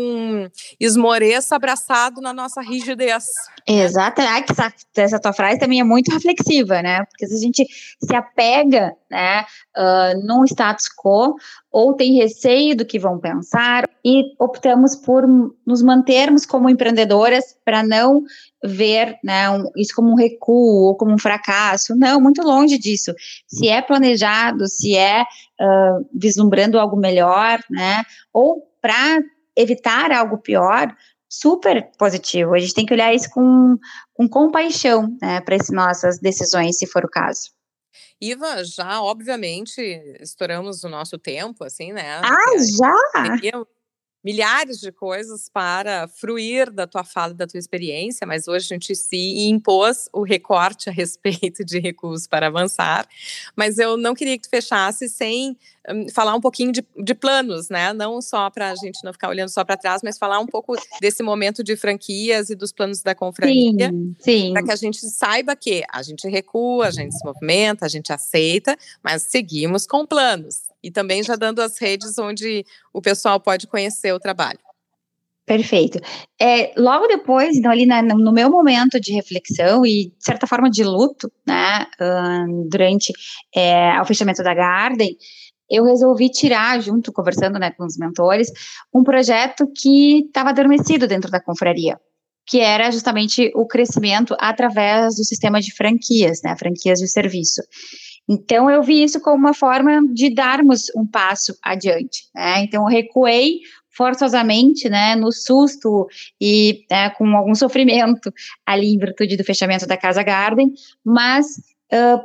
esmoreça 0.79 1.57
abraçado 1.57 2.21
na 2.21 2.33
nossa 2.33 2.61
rigidez. 2.61 3.25
Exato, 3.67 4.21
essa, 4.21 4.73
essa 4.97 5.21
tua 5.21 5.33
frase 5.33 5.59
também 5.59 5.81
é 5.81 5.85
muito 5.85 6.11
reflexiva, 6.13 6.83
né? 6.83 7.05
Porque 7.07 7.27
se 7.27 7.35
a 7.35 7.39
gente 7.39 7.67
se 8.03 8.15
apega 8.15 8.95
né, 9.11 9.45
uh, 9.77 10.27
num 10.27 10.45
status 10.45 10.89
quo, 10.89 11.37
ou 11.71 11.95
tem 11.95 12.15
receio 12.15 12.77
do 12.77 12.85
que 12.85 12.99
vão 12.99 13.19
pensar, 13.19 13.89
e 14.05 14.25
optamos 14.39 14.97
por 14.97 15.25
nos 15.67 15.83
mantermos 15.83 16.47
como 16.47 16.69
empreendedoras 16.69 17.45
para 17.65 17.83
não 17.83 18.23
ver 18.65 19.19
né, 19.25 19.49
um, 19.51 19.65
isso 19.77 19.95
como 19.95 20.11
um 20.11 20.17
recuo 20.17 20.89
ou 20.89 20.97
como 20.97 21.13
um 21.13 21.19
fracasso. 21.19 21.95
Não, 21.97 22.21
muito 22.21 22.43
longe 22.43 22.79
disso. 22.79 23.13
Se 23.47 23.69
é 23.69 23.81
planejado, 23.81 24.69
se 24.69 24.97
é 24.97 25.23
uh, 25.23 26.09
vislumbrando 26.15 26.79
algo 26.79 26.97
melhor, 26.97 27.59
né, 27.71 28.03
ou 28.33 28.63
para 28.81 29.21
evitar 29.57 30.13
algo 30.13 30.39
pior, 30.39 30.95
super 31.29 31.91
positivo. 31.97 32.55
A 32.55 32.59
gente 32.59 32.75
tem 32.75 32.85
que 32.85 32.93
olhar 32.93 33.15
isso 33.15 33.31
com, 33.31 33.77
com 34.13 34.29
compaixão 34.29 35.17
né, 35.23 35.41
para 35.41 35.57
as 35.57 35.71
nossas 35.71 36.19
decisões, 36.19 36.79
se 36.79 36.87
for 36.87 37.05
o 37.05 37.11
caso. 37.11 37.51
Iva, 38.21 38.63
já 38.65 39.01
obviamente 39.01 39.81
estouramos 40.21 40.85
o 40.85 40.89
nosso 40.89 41.17
tempo, 41.19 41.65
assim, 41.65 41.93
né? 41.93 42.21
Ah, 42.23 42.59
já? 42.59 43.37
Milhares 44.23 44.79
de 44.79 44.93
coisas 44.93 45.49
para 45.49 46.07
fruir 46.09 46.71
da 46.71 46.87
tua 46.87 47.05
fala, 47.05 47.33
da 47.33 47.47
tua 47.47 47.59
experiência, 47.59 48.27
mas 48.27 48.47
hoje 48.47 48.67
a 48.67 48.75
gente 48.75 48.95
se 48.95 49.49
impôs 49.49 50.09
o 50.13 50.23
recorte 50.23 50.89
a 50.91 50.93
respeito 50.93 51.65
de 51.65 51.79
recursos 51.79 52.27
para 52.27 52.47
avançar. 52.47 53.09
Mas 53.57 53.79
eu 53.79 53.97
não 53.97 54.15
queria 54.15 54.37
que 54.37 54.43
tu 54.43 54.51
fechasse 54.51 55.09
sem 55.09 55.57
um, 55.89 56.09
falar 56.11 56.35
um 56.35 56.41
pouquinho 56.41 56.73
de, 56.73 56.85
de, 56.97 57.15
planos, 57.15 57.69
né? 57.71 57.93
Não 57.93 58.21
só 58.21 58.51
para 58.51 58.71
a 58.71 58.75
gente 58.75 59.03
não 59.03 59.13
ficar 59.13 59.29
olhando 59.29 59.49
só 59.49 59.65
para 59.65 59.77
trás, 59.77 60.03
mas 60.05 60.19
falar 60.19 60.39
um 60.39 60.47
pouco 60.47 60.77
desse 61.01 61.23
momento 61.23 61.65
de 61.65 61.77
franquias 61.77 62.51
e 62.51 62.55
dos 62.55 62.73
planos 62.73 63.03
da 63.03 63.15
confraria, 63.15 63.89
sim, 63.89 64.15
sim. 64.19 64.53
para 64.53 64.63
que 64.63 64.73
a 64.73 64.77
gente 64.77 64.99
saiba 65.09 65.57
que 65.57 65.83
a 65.91 66.03
gente 66.03 66.29
recua, 66.29 66.89
a 66.89 66.91
gente 66.91 67.15
se 67.15 67.25
movimenta, 67.25 67.87
a 67.87 67.89
gente 67.89 68.13
aceita, 68.13 68.77
mas 69.03 69.23
seguimos 69.23 69.87
com 69.87 70.07
planos 70.07 70.70
e 70.83 70.91
também 70.91 71.23
já 71.23 71.37
dando 71.37 71.61
as 71.61 71.79
redes 71.79 72.19
onde 72.19 72.65
o 72.93 73.01
pessoal 73.01 73.41
pode 73.41 73.67
conhecer 73.67 74.13
o 74.13 74.21
trabalho. 74.21 74.59
Perfeito. 75.51 75.99
É, 76.41 76.73
logo 76.77 77.09
depois, 77.09 77.57
então, 77.57 77.73
ali 77.73 77.85
na, 77.85 78.01
no 78.03 78.33
meu 78.33 78.49
momento 78.49 79.01
de 79.01 79.13
reflexão 79.13 79.85
e, 79.85 80.11
de 80.17 80.25
certa 80.25 80.47
forma, 80.47 80.71
de 80.71 80.85
luto, 80.85 81.29
né, 81.45 81.87
durante 82.69 83.13
é, 83.53 84.01
o 84.01 84.05
fechamento 84.05 84.45
da 84.45 84.55
Garden, 84.55 85.17
eu 85.69 85.85
resolvi 85.85 86.31
tirar, 86.31 86.81
junto, 86.81 87.13
conversando 87.13 87.59
né, 87.59 87.73
com 87.73 87.85
os 87.85 87.97
mentores, 87.97 88.49
um 88.95 89.03
projeto 89.03 89.67
que 89.75 90.25
estava 90.27 90.51
adormecido 90.51 91.09
dentro 91.09 91.31
da 91.31 91.41
confraria, 91.41 91.99
que 92.47 92.61
era 92.61 92.91
justamente 92.93 93.51
o 93.55 93.67
crescimento 93.67 94.37
através 94.39 95.17
do 95.17 95.25
sistema 95.25 95.61
de 95.61 95.75
franquias, 95.75 96.43
né, 96.43 96.57
franquias 96.57 97.01
de 97.01 97.09
serviço. 97.09 97.61
Então, 98.33 98.71
eu 98.71 98.81
vi 98.81 99.03
isso 99.03 99.21
como 99.21 99.37
uma 99.37 99.53
forma 99.53 100.07
de 100.15 100.33
darmos 100.33 100.83
um 100.95 101.05
passo 101.05 101.59
adiante. 101.61 102.29
Né? 102.33 102.63
Então, 102.63 102.85
eu 102.85 102.89
recuei 102.89 103.59
forçosamente, 103.91 104.89
né, 104.89 105.17
no 105.17 105.33
susto 105.33 106.07
e 106.41 106.87
né, 106.89 107.11
com 107.11 107.27
algum 107.37 107.57
sofrimento 107.57 108.33
ali 108.65 108.95
em 108.95 108.99
virtude 108.99 109.37
do 109.37 109.43
fechamento 109.43 109.85
da 109.85 109.97
Casa 109.97 110.23
Garden, 110.23 110.73
mas 111.05 111.57
uh, 111.93 112.23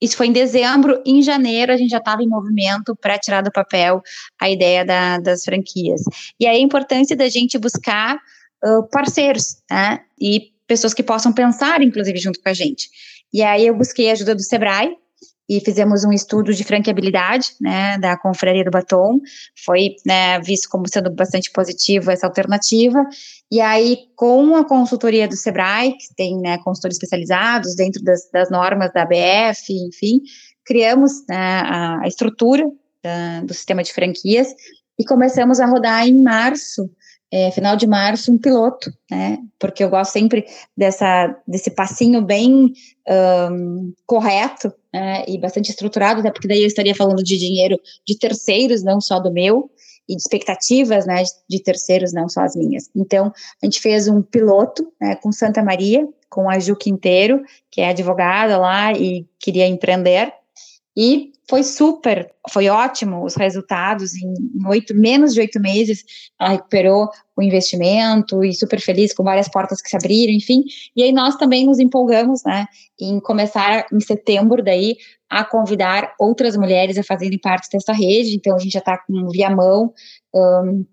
isso 0.00 0.16
foi 0.16 0.28
em 0.28 0.32
dezembro, 0.32 1.02
em 1.04 1.22
janeiro 1.22 1.70
a 1.70 1.76
gente 1.76 1.90
já 1.90 1.98
estava 1.98 2.22
em 2.22 2.28
movimento 2.28 2.96
para 2.96 3.18
tirar 3.18 3.42
do 3.42 3.52
papel 3.52 4.02
a 4.40 4.48
ideia 4.48 4.86
da, 4.86 5.18
das 5.18 5.44
franquias. 5.44 6.00
E 6.40 6.46
aí 6.46 6.56
a 6.56 6.60
importância 6.60 7.14
da 7.14 7.28
gente 7.28 7.58
buscar 7.58 8.16
uh, 8.64 8.88
parceiros, 8.90 9.58
né, 9.70 10.00
e 10.18 10.50
pessoas 10.66 10.94
que 10.94 11.02
possam 11.02 11.30
pensar, 11.30 11.82
inclusive, 11.82 12.18
junto 12.18 12.40
com 12.42 12.48
a 12.48 12.54
gente. 12.54 12.88
E 13.32 13.42
aí 13.42 13.66
eu 13.66 13.76
busquei 13.76 14.08
a 14.08 14.12
ajuda 14.12 14.34
do 14.34 14.42
Sebrae, 14.42 14.96
e 15.48 15.60
fizemos 15.60 16.04
um 16.04 16.12
estudo 16.12 16.54
de 16.54 16.64
franqueabilidade, 16.64 17.54
né, 17.60 17.98
da 17.98 18.16
Confraria 18.16 18.64
do 18.64 18.70
Batom, 18.70 19.20
foi, 19.64 19.96
né, 20.06 20.40
visto 20.40 20.68
como 20.68 20.88
sendo 20.88 21.10
bastante 21.10 21.50
positivo 21.50 22.10
essa 22.10 22.26
alternativa, 22.26 23.04
e 23.50 23.60
aí, 23.60 23.98
com 24.16 24.56
a 24.56 24.64
consultoria 24.64 25.28
do 25.28 25.36
Sebrae, 25.36 25.92
que 25.92 26.14
tem, 26.16 26.38
né, 26.40 26.58
consultores 26.58 26.96
especializados 26.96 27.74
dentro 27.74 28.02
das, 28.02 28.30
das 28.32 28.50
normas 28.50 28.92
da 28.92 29.02
ABF, 29.02 29.72
enfim, 29.72 30.20
criamos 30.64 31.26
né, 31.28 31.36
a, 31.36 32.00
a, 32.02 32.08
estrutura 32.08 32.64
da, 33.02 33.40
do 33.42 33.52
sistema 33.52 33.82
de 33.82 33.92
franquias 33.92 34.48
e 34.98 35.04
começamos 35.04 35.60
a 35.60 35.66
rodar 35.66 36.06
em 36.06 36.22
março 36.22 36.88
é, 37.32 37.50
final 37.50 37.74
de 37.74 37.86
março, 37.86 38.30
um 38.30 38.36
piloto, 38.36 38.92
né? 39.10 39.38
Porque 39.58 39.82
eu 39.82 39.88
gosto 39.88 40.12
sempre 40.12 40.44
dessa, 40.76 41.34
desse 41.48 41.70
passinho 41.70 42.20
bem 42.20 42.74
um, 43.50 43.94
correto 44.04 44.70
né? 44.92 45.24
e 45.26 45.38
bastante 45.38 45.70
estruturado, 45.70 46.20
até 46.20 46.30
porque 46.30 46.46
daí 46.46 46.60
eu 46.60 46.66
estaria 46.66 46.94
falando 46.94 47.24
de 47.24 47.38
dinheiro 47.38 47.80
de 48.06 48.18
terceiros, 48.18 48.82
não 48.82 49.00
só 49.00 49.18
do 49.18 49.32
meu, 49.32 49.70
e 50.06 50.14
de 50.14 50.20
expectativas, 50.20 51.06
né, 51.06 51.22
de 51.48 51.62
terceiros, 51.62 52.12
não 52.12 52.28
só 52.28 52.42
as 52.42 52.54
minhas. 52.54 52.90
Então, 52.94 53.32
a 53.62 53.66
gente 53.66 53.80
fez 53.80 54.08
um 54.08 54.20
piloto 54.20 54.92
né, 55.00 55.16
com 55.16 55.32
Santa 55.32 55.62
Maria, 55.62 56.06
com 56.28 56.50
a 56.50 56.58
Ju 56.58 56.76
Quinteiro, 56.76 57.42
que 57.70 57.80
é 57.80 57.90
advogada 57.90 58.58
lá 58.58 58.92
e 58.92 59.26
queria 59.38 59.66
empreender, 59.66 60.32
e 60.96 61.32
foi 61.48 61.62
super, 61.62 62.30
foi 62.50 62.68
ótimo 62.68 63.24
os 63.24 63.34
resultados. 63.34 64.14
Em, 64.14 64.34
oito, 64.66 64.94
menos 64.94 65.34
de 65.34 65.40
oito 65.40 65.60
meses, 65.60 66.04
ela 66.38 66.50
recuperou 66.50 67.08
o 67.36 67.42
investimento 67.42 68.44
e 68.44 68.54
super 68.54 68.80
feliz 68.80 69.12
com 69.12 69.22
várias 69.22 69.48
portas 69.48 69.80
que 69.80 69.88
se 69.88 69.96
abriram, 69.96 70.32
enfim. 70.32 70.64
E 70.94 71.02
aí 71.02 71.12
nós 71.12 71.36
também 71.36 71.66
nos 71.66 71.78
empolgamos, 71.78 72.42
né, 72.44 72.66
em 73.00 73.20
começar 73.20 73.86
em 73.92 74.00
setembro 74.00 74.62
daí 74.62 74.96
a 75.28 75.44
convidar 75.44 76.14
outras 76.18 76.56
mulheres 76.56 76.98
a 76.98 77.02
fazerem 77.02 77.38
parte 77.38 77.68
dessa 77.72 77.92
rede. 77.92 78.36
Então 78.36 78.54
a 78.54 78.58
gente 78.58 78.72
já 78.72 78.80
está 78.80 78.98
com 78.98 79.28
Viamão 79.28 79.92
um, 80.34 80.84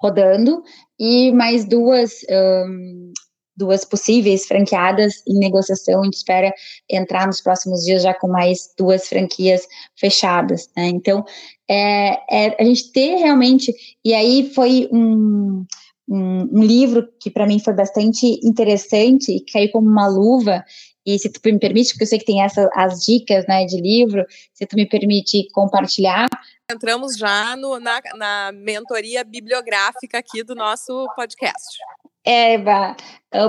rodando 0.00 0.62
e 0.98 1.30
mais 1.32 1.66
duas 1.66 2.20
um, 2.30 3.11
duas 3.56 3.84
possíveis 3.84 4.46
franqueadas 4.46 5.22
em 5.26 5.38
negociação. 5.38 6.00
A 6.00 6.04
gente 6.04 6.14
espera 6.14 6.52
entrar 6.88 7.26
nos 7.26 7.40
próximos 7.40 7.84
dias 7.84 8.02
já 8.02 8.14
com 8.14 8.28
mais 8.28 8.72
duas 8.78 9.08
franquias 9.08 9.66
fechadas. 9.96 10.68
Né? 10.76 10.88
Então, 10.88 11.24
é, 11.68 12.18
é, 12.30 12.56
a 12.60 12.64
gente 12.64 12.92
ter 12.92 13.16
realmente. 13.16 13.74
E 14.04 14.14
aí 14.14 14.50
foi 14.54 14.88
um, 14.92 15.64
um, 16.08 16.48
um 16.52 16.62
livro 16.62 17.08
que 17.20 17.30
para 17.30 17.46
mim 17.46 17.58
foi 17.58 17.74
bastante 17.74 18.40
interessante 18.42 19.32
e 19.32 19.44
caiu 19.52 19.70
como 19.70 19.88
uma 19.88 20.08
luva. 20.08 20.64
E 21.04 21.18
se 21.18 21.28
tu 21.28 21.40
me 21.44 21.58
permite, 21.58 21.90
porque 21.90 22.04
eu 22.04 22.08
sei 22.08 22.18
que 22.18 22.24
tem 22.24 22.42
essa, 22.42 22.70
as 22.74 23.04
dicas 23.04 23.44
né, 23.48 23.64
de 23.66 23.80
livro, 23.80 24.24
se 24.54 24.64
tu 24.66 24.76
me 24.76 24.88
permite 24.88 25.48
compartilhar. 25.52 26.28
Entramos 26.70 27.16
já 27.18 27.56
no, 27.56 27.80
na, 27.80 28.00
na 28.14 28.52
mentoria 28.52 29.24
bibliográfica 29.24 30.18
aqui 30.18 30.44
do 30.44 30.54
nosso 30.54 31.06
podcast. 31.16 31.78
É, 32.24 32.56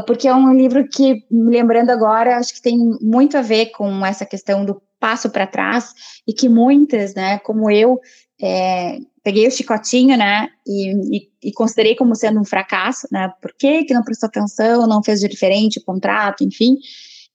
porque 0.07 0.27
é 0.27 0.33
um 0.33 0.53
livro 0.53 0.87
que, 0.87 1.25
lembrando 1.29 1.91
agora, 1.91 2.37
acho 2.37 2.53
que 2.53 2.61
tem 2.61 2.77
muito 3.01 3.37
a 3.37 3.41
ver 3.41 3.67
com 3.67 4.05
essa 4.05 4.25
questão 4.25 4.65
do 4.65 4.81
passo 4.99 5.29
para 5.29 5.45
trás 5.45 5.93
e 6.25 6.33
que 6.33 6.47
muitas, 6.47 7.13
né, 7.13 7.37
como 7.39 7.69
eu, 7.69 7.99
é, 8.41 8.97
peguei 9.23 9.47
o 9.47 9.51
chicotinho, 9.51 10.17
né, 10.17 10.47
e, 10.65 11.17
e, 11.17 11.29
e, 11.43 11.51
considerei 11.51 11.95
como 11.95 12.15
sendo 12.15 12.39
um 12.39 12.45
fracasso, 12.45 13.07
né, 13.11 13.29
por 13.41 13.53
que 13.57 13.83
que 13.83 13.93
não 13.93 14.03
prestou 14.03 14.27
atenção, 14.27 14.87
não 14.87 15.03
fez 15.03 15.19
de 15.19 15.27
diferente 15.27 15.79
o 15.79 15.83
contrato, 15.83 16.43
enfim, 16.43 16.77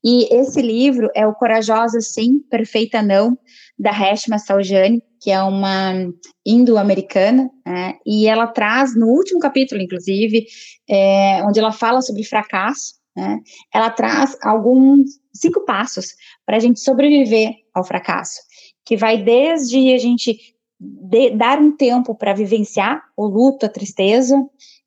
e 0.02 0.34
esse 0.34 0.62
livro 0.62 1.10
é 1.14 1.26
o 1.26 1.34
Corajosa 1.34 2.00
Sim, 2.00 2.38
Perfeita 2.50 3.02
Não, 3.02 3.36
da 3.78 3.92
Reshma 3.92 4.38
Saujani, 4.38 5.02
que 5.20 5.30
é 5.30 5.40
uma 5.42 5.92
indo-americana, 6.44 7.50
né, 7.64 7.94
e 8.04 8.26
ela 8.26 8.46
traz, 8.46 8.96
no 8.96 9.06
último 9.06 9.38
capítulo, 9.38 9.80
inclusive, 9.80 10.46
é, 10.88 11.42
onde 11.44 11.60
ela 11.60 11.72
fala 11.72 12.00
sobre 12.00 12.24
fracasso, 12.24 12.94
né, 13.16 13.38
ela 13.72 13.90
traz 13.90 14.36
alguns 14.42 15.10
cinco 15.32 15.64
passos 15.64 16.14
para 16.44 16.56
a 16.56 16.60
gente 16.60 16.80
sobreviver 16.80 17.52
ao 17.72 17.84
fracasso, 17.84 18.40
que 18.84 18.96
vai 18.96 19.22
desde 19.22 19.92
a 19.92 19.98
gente 19.98 20.38
de, 20.80 21.30
dar 21.30 21.60
um 21.60 21.76
tempo 21.76 22.14
para 22.14 22.34
vivenciar 22.34 23.02
o 23.16 23.26
luto, 23.26 23.66
a 23.66 23.68
tristeza, 23.68 24.36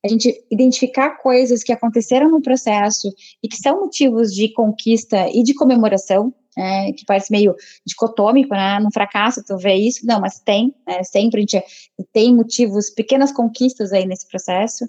a 0.03 0.07
gente 0.07 0.33
identificar 0.51 1.17
coisas 1.17 1.63
que 1.63 1.71
aconteceram 1.71 2.29
no 2.29 2.41
processo 2.41 3.07
e 3.43 3.47
que 3.47 3.57
são 3.57 3.81
motivos 3.81 4.33
de 4.33 4.51
conquista 4.51 5.29
e 5.31 5.43
de 5.43 5.53
comemoração, 5.53 6.33
é, 6.57 6.91
que 6.91 7.05
parece 7.05 7.31
meio 7.31 7.55
dicotômico, 7.85 8.53
né? 8.53 8.79
No 8.79 8.91
fracasso 8.91 9.43
tu 9.45 9.57
vê 9.57 9.75
isso, 9.75 10.05
não, 10.05 10.19
mas 10.19 10.39
tem, 10.39 10.73
né? 10.85 11.03
sempre 11.03 11.39
a 11.39 11.41
gente 11.41 11.63
tem 12.11 12.35
motivos, 12.35 12.89
pequenas 12.89 13.31
conquistas 13.31 13.93
aí 13.93 14.05
nesse 14.05 14.27
processo. 14.27 14.85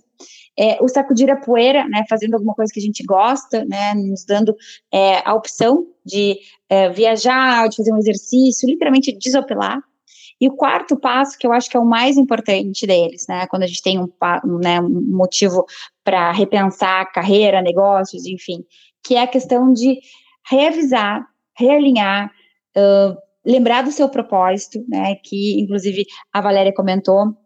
É, 0.59 0.77
o 0.83 0.89
sacudir 0.89 1.31
a 1.31 1.37
poeira, 1.37 1.87
né? 1.89 2.05
Fazendo 2.09 2.35
alguma 2.35 2.55
coisa 2.55 2.73
que 2.73 2.81
a 2.81 2.83
gente 2.83 3.05
gosta, 3.05 3.65
né? 3.65 3.95
Nos 3.95 4.25
dando 4.25 4.55
é, 4.93 5.27
a 5.27 5.35
opção 5.35 5.87
de 6.05 6.39
é, 6.69 6.91
viajar, 6.91 7.69
de 7.69 7.77
fazer 7.77 7.93
um 7.93 7.99
exercício, 7.99 8.69
literalmente 8.69 9.17
desopilar. 9.17 9.81
E 10.41 10.49
o 10.49 10.57
quarto 10.57 10.97
passo, 10.97 11.39
que 11.39 11.47
eu 11.47 11.53
acho 11.53 11.71
que 11.71 11.77
é 11.77 11.81
o 11.81 11.87
mais 11.87 12.17
importante 12.17 12.85
deles, 12.85 13.27
né? 13.29 13.47
Quando 13.47 13.63
a 13.63 13.67
gente 13.67 13.81
tem 13.81 13.99
um, 13.99 14.09
um, 14.45 14.59
né, 14.59 14.81
um 14.81 15.17
motivo 15.17 15.65
para 16.03 16.33
repensar 16.33 17.13
carreira, 17.13 17.63
negócios, 17.63 18.27
enfim, 18.27 18.65
que 19.05 19.15
é 19.15 19.23
a 19.23 19.27
questão 19.27 19.73
de 19.73 20.01
reavisar 20.51 21.25
realinhar, 21.57 22.31
uh, 22.77 23.17
lembrar 23.45 23.83
do 23.83 23.93
seu 23.93 24.09
propósito, 24.09 24.85
né? 24.89 25.17
Que 25.17 25.61
inclusive 25.61 26.07
a 26.33 26.41
Valéria 26.41 26.73
comentou, 26.75 27.37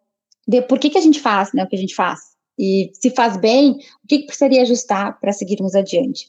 de 0.47 0.63
por 0.63 0.79
que, 0.79 0.91
que 0.91 0.99
a 0.99 1.03
gente 1.03 1.21
faz, 1.21 1.53
né? 1.53 1.65
O 1.65 1.69
que 1.69 1.77
a 1.77 1.79
gente 1.79 1.95
faz. 1.95 2.21
E 2.59 2.91
se 2.95 3.11
faz 3.11 3.37
bem, 3.37 3.73
o 3.73 4.07
que, 4.09 4.21
que 4.21 4.27
precisaria 4.27 4.63
ajustar 4.63 5.19
para 5.21 5.33
seguirmos 5.33 5.75
adiante? 5.75 6.27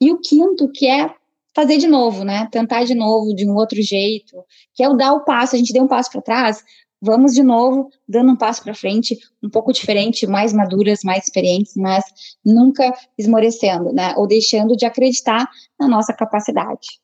E 0.00 0.12
o 0.12 0.20
quinto, 0.20 0.70
que 0.70 0.86
é 0.86 1.14
fazer 1.54 1.78
de 1.78 1.86
novo, 1.86 2.24
né? 2.24 2.48
Tentar 2.50 2.84
de 2.84 2.94
novo, 2.94 3.34
de 3.34 3.46
um 3.46 3.54
outro 3.54 3.80
jeito, 3.80 4.44
que 4.74 4.82
é 4.82 4.88
o 4.88 4.94
dar 4.94 5.12
o 5.12 5.24
passo. 5.24 5.54
A 5.54 5.58
gente 5.58 5.72
deu 5.72 5.84
um 5.84 5.88
passo 5.88 6.10
para 6.10 6.20
trás, 6.20 6.62
vamos 7.00 7.32
de 7.32 7.42
novo, 7.42 7.88
dando 8.06 8.32
um 8.32 8.36
passo 8.36 8.62
para 8.62 8.74
frente, 8.74 9.18
um 9.42 9.48
pouco 9.48 9.72
diferente, 9.72 10.26
mais 10.26 10.52
maduras, 10.52 11.00
mais 11.02 11.24
experientes, 11.24 11.74
mas 11.76 12.04
nunca 12.44 12.92
esmorecendo, 13.16 13.92
né? 13.92 14.14
Ou 14.16 14.26
deixando 14.26 14.76
de 14.76 14.84
acreditar 14.84 15.48
na 15.78 15.88
nossa 15.88 16.12
capacidade. 16.12 17.00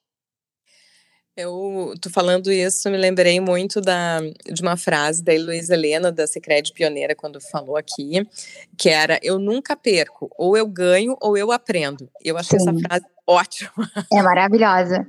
Eu 1.37 1.93
tô 2.01 2.09
falando 2.09 2.51
isso, 2.51 2.89
me 2.91 2.97
lembrei 2.97 3.39
muito 3.41 3.79
da, 3.79 4.21
de 4.51 4.63
uma 4.63 4.75
frase 4.75 5.23
da 5.23 5.35
Heloísa 5.35 5.75
Helena, 5.75 6.11
da 6.11 6.27
Secret 6.27 6.73
Pioneira, 6.73 7.15
quando 7.15 7.39
falou 7.43 7.77
aqui, 7.77 8.27
que 8.75 8.89
era: 8.89 9.21
Eu 9.23 9.39
nunca 9.39 9.77
perco, 9.77 10.31
ou 10.39 10.57
eu 10.57 10.67
ganho, 10.67 11.15
ou 11.21 11.37
eu 11.37 11.53
aprendo. 11.53 12.09
Eu 12.25 12.39
achei 12.39 12.59
Sim. 12.59 12.71
essa 12.71 12.79
frase 12.81 13.05
ótima. 13.27 13.91
É 14.11 14.23
maravilhosa. 14.23 15.07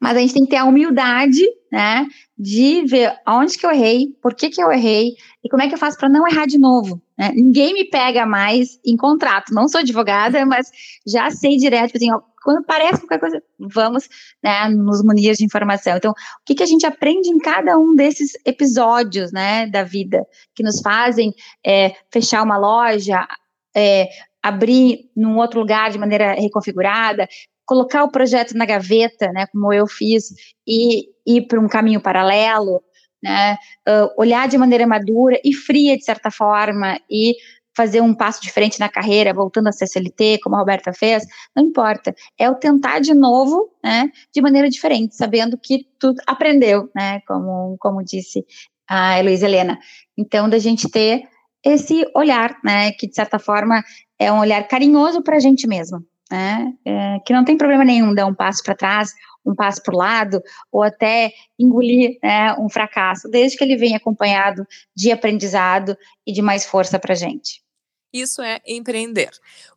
Mas 0.00 0.16
a 0.16 0.20
gente 0.20 0.34
tem 0.34 0.44
que 0.44 0.50
ter 0.50 0.56
a 0.56 0.64
humildade, 0.64 1.44
né, 1.70 2.06
de 2.36 2.84
ver 2.86 3.14
onde 3.28 3.56
que 3.56 3.64
eu 3.64 3.70
errei, 3.70 4.08
por 4.20 4.34
que 4.34 4.48
que 4.48 4.60
eu 4.60 4.72
errei 4.72 5.12
e 5.44 5.48
como 5.48 5.62
é 5.62 5.68
que 5.68 5.74
eu 5.74 5.78
faço 5.78 5.98
para 5.98 6.08
não 6.08 6.26
errar 6.26 6.46
de 6.46 6.58
novo. 6.58 7.00
Né? 7.16 7.30
Ninguém 7.34 7.74
me 7.74 7.84
pega 7.84 8.26
mais 8.26 8.80
em 8.84 8.96
contrato. 8.96 9.52
Não 9.52 9.68
sou 9.68 9.80
advogada, 9.80 10.44
mas 10.44 10.70
já 11.06 11.30
sei 11.30 11.56
direto, 11.56 11.92
tipo 11.92 11.98
assim, 11.98 12.12
ó, 12.12 12.20
quando 12.48 12.64
parece 12.64 13.00
qualquer 13.00 13.20
coisa, 13.20 13.42
vamos 13.58 14.08
né, 14.42 14.70
nos 14.70 15.04
munir 15.04 15.34
de 15.34 15.44
informação. 15.44 15.98
Então, 15.98 16.12
o 16.12 16.14
que, 16.46 16.54
que 16.54 16.62
a 16.62 16.66
gente 16.66 16.86
aprende 16.86 17.28
em 17.28 17.38
cada 17.38 17.78
um 17.78 17.94
desses 17.94 18.32
episódios 18.42 19.30
né, 19.30 19.66
da 19.66 19.82
vida 19.82 20.26
que 20.54 20.62
nos 20.62 20.80
fazem 20.80 21.34
é, 21.62 21.94
fechar 22.10 22.42
uma 22.42 22.56
loja, 22.56 23.28
é, 23.76 24.08
abrir 24.42 25.10
num 25.14 25.36
outro 25.36 25.60
lugar 25.60 25.90
de 25.90 25.98
maneira 25.98 26.32
reconfigurada, 26.32 27.28
colocar 27.66 28.02
o 28.02 28.10
projeto 28.10 28.56
na 28.56 28.64
gaveta, 28.64 29.30
né, 29.30 29.46
como 29.52 29.70
eu 29.70 29.86
fiz, 29.86 30.32
e 30.66 31.04
ir 31.26 31.46
para 31.48 31.60
um 31.60 31.68
caminho 31.68 32.00
paralelo, 32.00 32.82
né, 33.22 33.58
uh, 33.86 34.08
olhar 34.16 34.48
de 34.48 34.56
maneira 34.56 34.86
madura 34.86 35.38
e 35.44 35.52
fria, 35.52 35.98
de 35.98 36.04
certa 36.04 36.30
forma, 36.30 36.98
e 37.10 37.34
fazer 37.78 38.00
um 38.00 38.12
passo 38.12 38.42
diferente 38.42 38.80
na 38.80 38.88
carreira, 38.88 39.32
voltando 39.32 39.68
a 39.68 39.72
CLT, 39.72 40.40
como 40.42 40.56
a 40.56 40.58
Roberta 40.58 40.92
fez, 40.92 41.24
não 41.54 41.62
importa. 41.62 42.12
É 42.36 42.50
o 42.50 42.56
tentar 42.56 42.98
de 42.98 43.14
novo, 43.14 43.70
né, 43.84 44.10
de 44.34 44.42
maneira 44.42 44.68
diferente, 44.68 45.14
sabendo 45.14 45.56
que 45.56 45.86
tu 45.96 46.12
aprendeu, 46.26 46.90
né, 46.92 47.20
como, 47.20 47.76
como 47.78 48.04
disse 48.04 48.44
a 48.88 49.16
Heloísa 49.16 49.46
Helena. 49.46 49.78
Então, 50.16 50.48
da 50.48 50.58
gente 50.58 50.90
ter 50.90 51.22
esse 51.64 52.04
olhar, 52.16 52.58
né, 52.64 52.90
que 52.90 53.06
de 53.06 53.14
certa 53.14 53.38
forma 53.38 53.80
é 54.18 54.32
um 54.32 54.40
olhar 54.40 54.66
carinhoso 54.66 55.22
para 55.22 55.36
a 55.36 55.40
gente 55.40 55.68
mesmo, 55.68 56.00
né, 56.28 56.72
é, 56.84 57.18
que 57.24 57.32
não 57.32 57.44
tem 57.44 57.56
problema 57.56 57.84
nenhum 57.84 58.12
dar 58.12 58.26
um 58.26 58.34
passo 58.34 58.60
para 58.64 58.74
trás, 58.74 59.12
um 59.46 59.54
passo 59.54 59.80
para 59.84 59.94
o 59.94 59.98
lado, 59.98 60.42
ou 60.72 60.82
até 60.82 61.32
engolir 61.56 62.18
né, 62.20 62.54
um 62.54 62.68
fracasso, 62.68 63.28
desde 63.28 63.56
que 63.56 63.62
ele 63.62 63.76
venha 63.76 63.98
acompanhado 63.98 64.66
de 64.96 65.12
aprendizado 65.12 65.96
e 66.26 66.32
de 66.32 66.42
mais 66.42 66.66
força 66.66 66.98
para 66.98 67.12
a 67.12 67.16
gente. 67.16 67.67
Isso 68.12 68.40
é 68.40 68.60
empreender. 68.66 69.30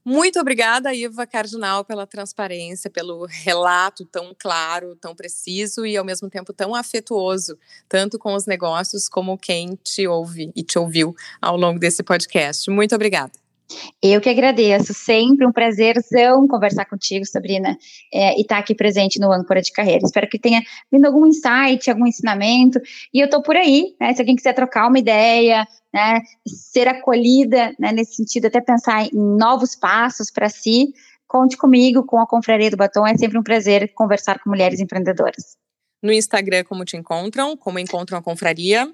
Muito 0.06 0.40
obrigada, 0.40 0.94
Iva 0.94 1.28
Cardinal, 1.28 1.84
pela 1.84 2.08
transparência, 2.08 2.90
pelo 2.90 3.26
relato 3.26 4.06
tão 4.06 4.34
claro, 4.38 4.96
tão 4.96 5.14
preciso 5.14 5.86
e 5.86 5.98
ao 5.98 6.06
mesmo 6.06 6.30
tempo 6.30 6.54
tão 6.54 6.74
afetuoso, 6.74 7.58
tanto 7.90 8.18
com 8.18 8.34
os 8.34 8.46
negócios 8.46 9.10
como 9.10 9.38
quem 9.38 9.78
te 9.84 10.08
ouve 10.08 10.52
e 10.56 10.64
te 10.64 10.80
ouviu 10.80 11.14
ao 11.42 11.58
longo 11.58 11.80
desse 11.80 12.04
podcast. 12.04 12.70
Muito 12.70 12.96
obrigada. 12.96 13.34
Eu 14.02 14.20
que 14.20 14.30
agradeço, 14.30 14.94
sempre 14.94 15.46
um 15.46 15.52
prazerzão 15.52 16.48
conversar 16.48 16.86
contigo, 16.86 17.26
Sabrina, 17.26 17.78
é, 18.14 18.38
e 18.38 18.42
estar 18.42 18.56
tá 18.56 18.62
aqui 18.62 18.76
presente 18.76 19.20
no 19.20 19.32
Âncora 19.32 19.62
de 19.62 19.72
Carreira. 19.72 20.02
Espero 20.04 20.28
que 20.28 20.40
tenha 20.40 20.62
vindo 20.92 21.06
algum 21.06 21.26
insight, 21.26 21.90
algum 21.90 22.08
ensinamento, 22.08 22.80
e 23.14 23.20
eu 23.20 23.26
estou 23.26 23.42
por 23.42 23.56
aí, 23.56 23.96
né, 24.00 24.14
se 24.14 24.22
alguém 24.22 24.36
quiser 24.36 24.54
trocar 24.54 24.88
uma 24.88 25.00
ideia, 25.00 25.66
né, 25.94 26.22
ser 26.46 26.88
acolhida, 26.88 27.74
né, 27.80 27.92
nesse 27.92 28.16
sentido, 28.16 28.48
até 28.48 28.62
pensar 28.62 29.06
em 29.06 29.12
novos 29.14 29.76
passos 29.76 30.32
para 30.32 30.50
si, 30.50 30.94
conte 31.28 31.58
comigo, 31.58 32.06
com 32.06 32.20
a 32.20 32.28
Confraria 32.28 32.70
do 32.70 32.78
Batom, 32.78 33.06
é 33.06 33.16
sempre 33.18 33.38
um 33.38 33.44
prazer 33.44 33.94
conversar 33.94 34.40
com 34.40 34.50
mulheres 34.50 34.80
empreendedoras. 34.80 35.58
No 36.02 36.12
Instagram, 36.12 36.64
como 36.64 36.84
te 36.84 36.98
encontram? 36.98 37.56
Como 37.56 37.80
encontram 37.80 38.18
a 38.18 38.22
Confraria? 38.22 38.92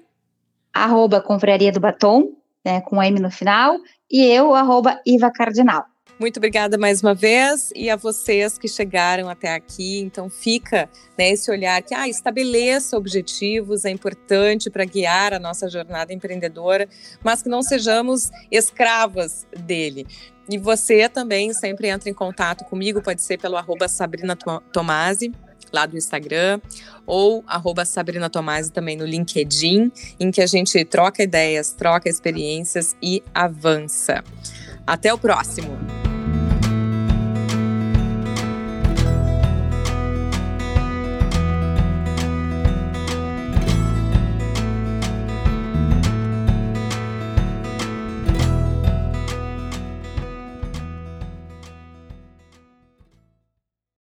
Arroba 0.72 1.20
Confraria 1.20 1.72
do 1.72 1.80
Batom, 1.80 2.32
né, 2.64 2.80
com 2.82 3.02
M 3.02 3.18
no 3.18 3.30
final, 3.30 3.78
e 4.10 4.24
eu, 4.24 4.54
arroba 4.54 5.00
Iva 5.06 5.30
Cardinal. 5.30 5.86
Muito 6.18 6.38
obrigada 6.38 6.76
mais 6.76 7.00
uma 7.00 7.14
vez 7.14 7.70
e 7.76 7.88
a 7.88 7.94
vocês 7.94 8.58
que 8.58 8.66
chegaram 8.66 9.28
até 9.28 9.54
aqui. 9.54 10.00
Então 10.00 10.28
fica 10.28 10.90
né, 11.16 11.30
esse 11.30 11.48
olhar 11.48 11.80
que 11.80 11.94
ah, 11.94 12.08
estabeleça 12.08 12.96
objetivos, 12.96 13.84
é 13.84 13.90
importante 13.90 14.68
para 14.68 14.84
guiar 14.84 15.32
a 15.32 15.38
nossa 15.38 15.70
jornada 15.70 16.12
empreendedora, 16.12 16.88
mas 17.22 17.40
que 17.40 17.48
não 17.48 17.62
sejamos 17.62 18.32
escravas 18.50 19.46
dele. 19.56 20.08
E 20.50 20.58
você 20.58 21.08
também 21.08 21.52
sempre 21.52 21.86
entra 21.86 22.10
em 22.10 22.14
contato 22.14 22.64
comigo, 22.64 23.00
pode 23.00 23.22
ser 23.22 23.38
pelo 23.38 23.56
arroba 23.56 23.86
Sabrina 23.86 24.36
Tomasi, 24.72 25.30
lá 25.72 25.86
do 25.86 25.96
Instagram, 25.96 26.60
ou 27.06 27.44
arroba 27.46 27.84
Sabrina 27.84 28.28
Tomasi 28.28 28.72
também 28.72 28.96
no 28.96 29.04
LinkedIn, 29.04 29.92
em 30.18 30.30
que 30.32 30.40
a 30.40 30.46
gente 30.46 30.84
troca 30.84 31.22
ideias, 31.22 31.72
troca 31.72 32.08
experiências 32.08 32.96
e 33.00 33.22
avança. 33.32 34.24
Até 34.86 35.12
o 35.12 35.18
próximo! 35.18 36.07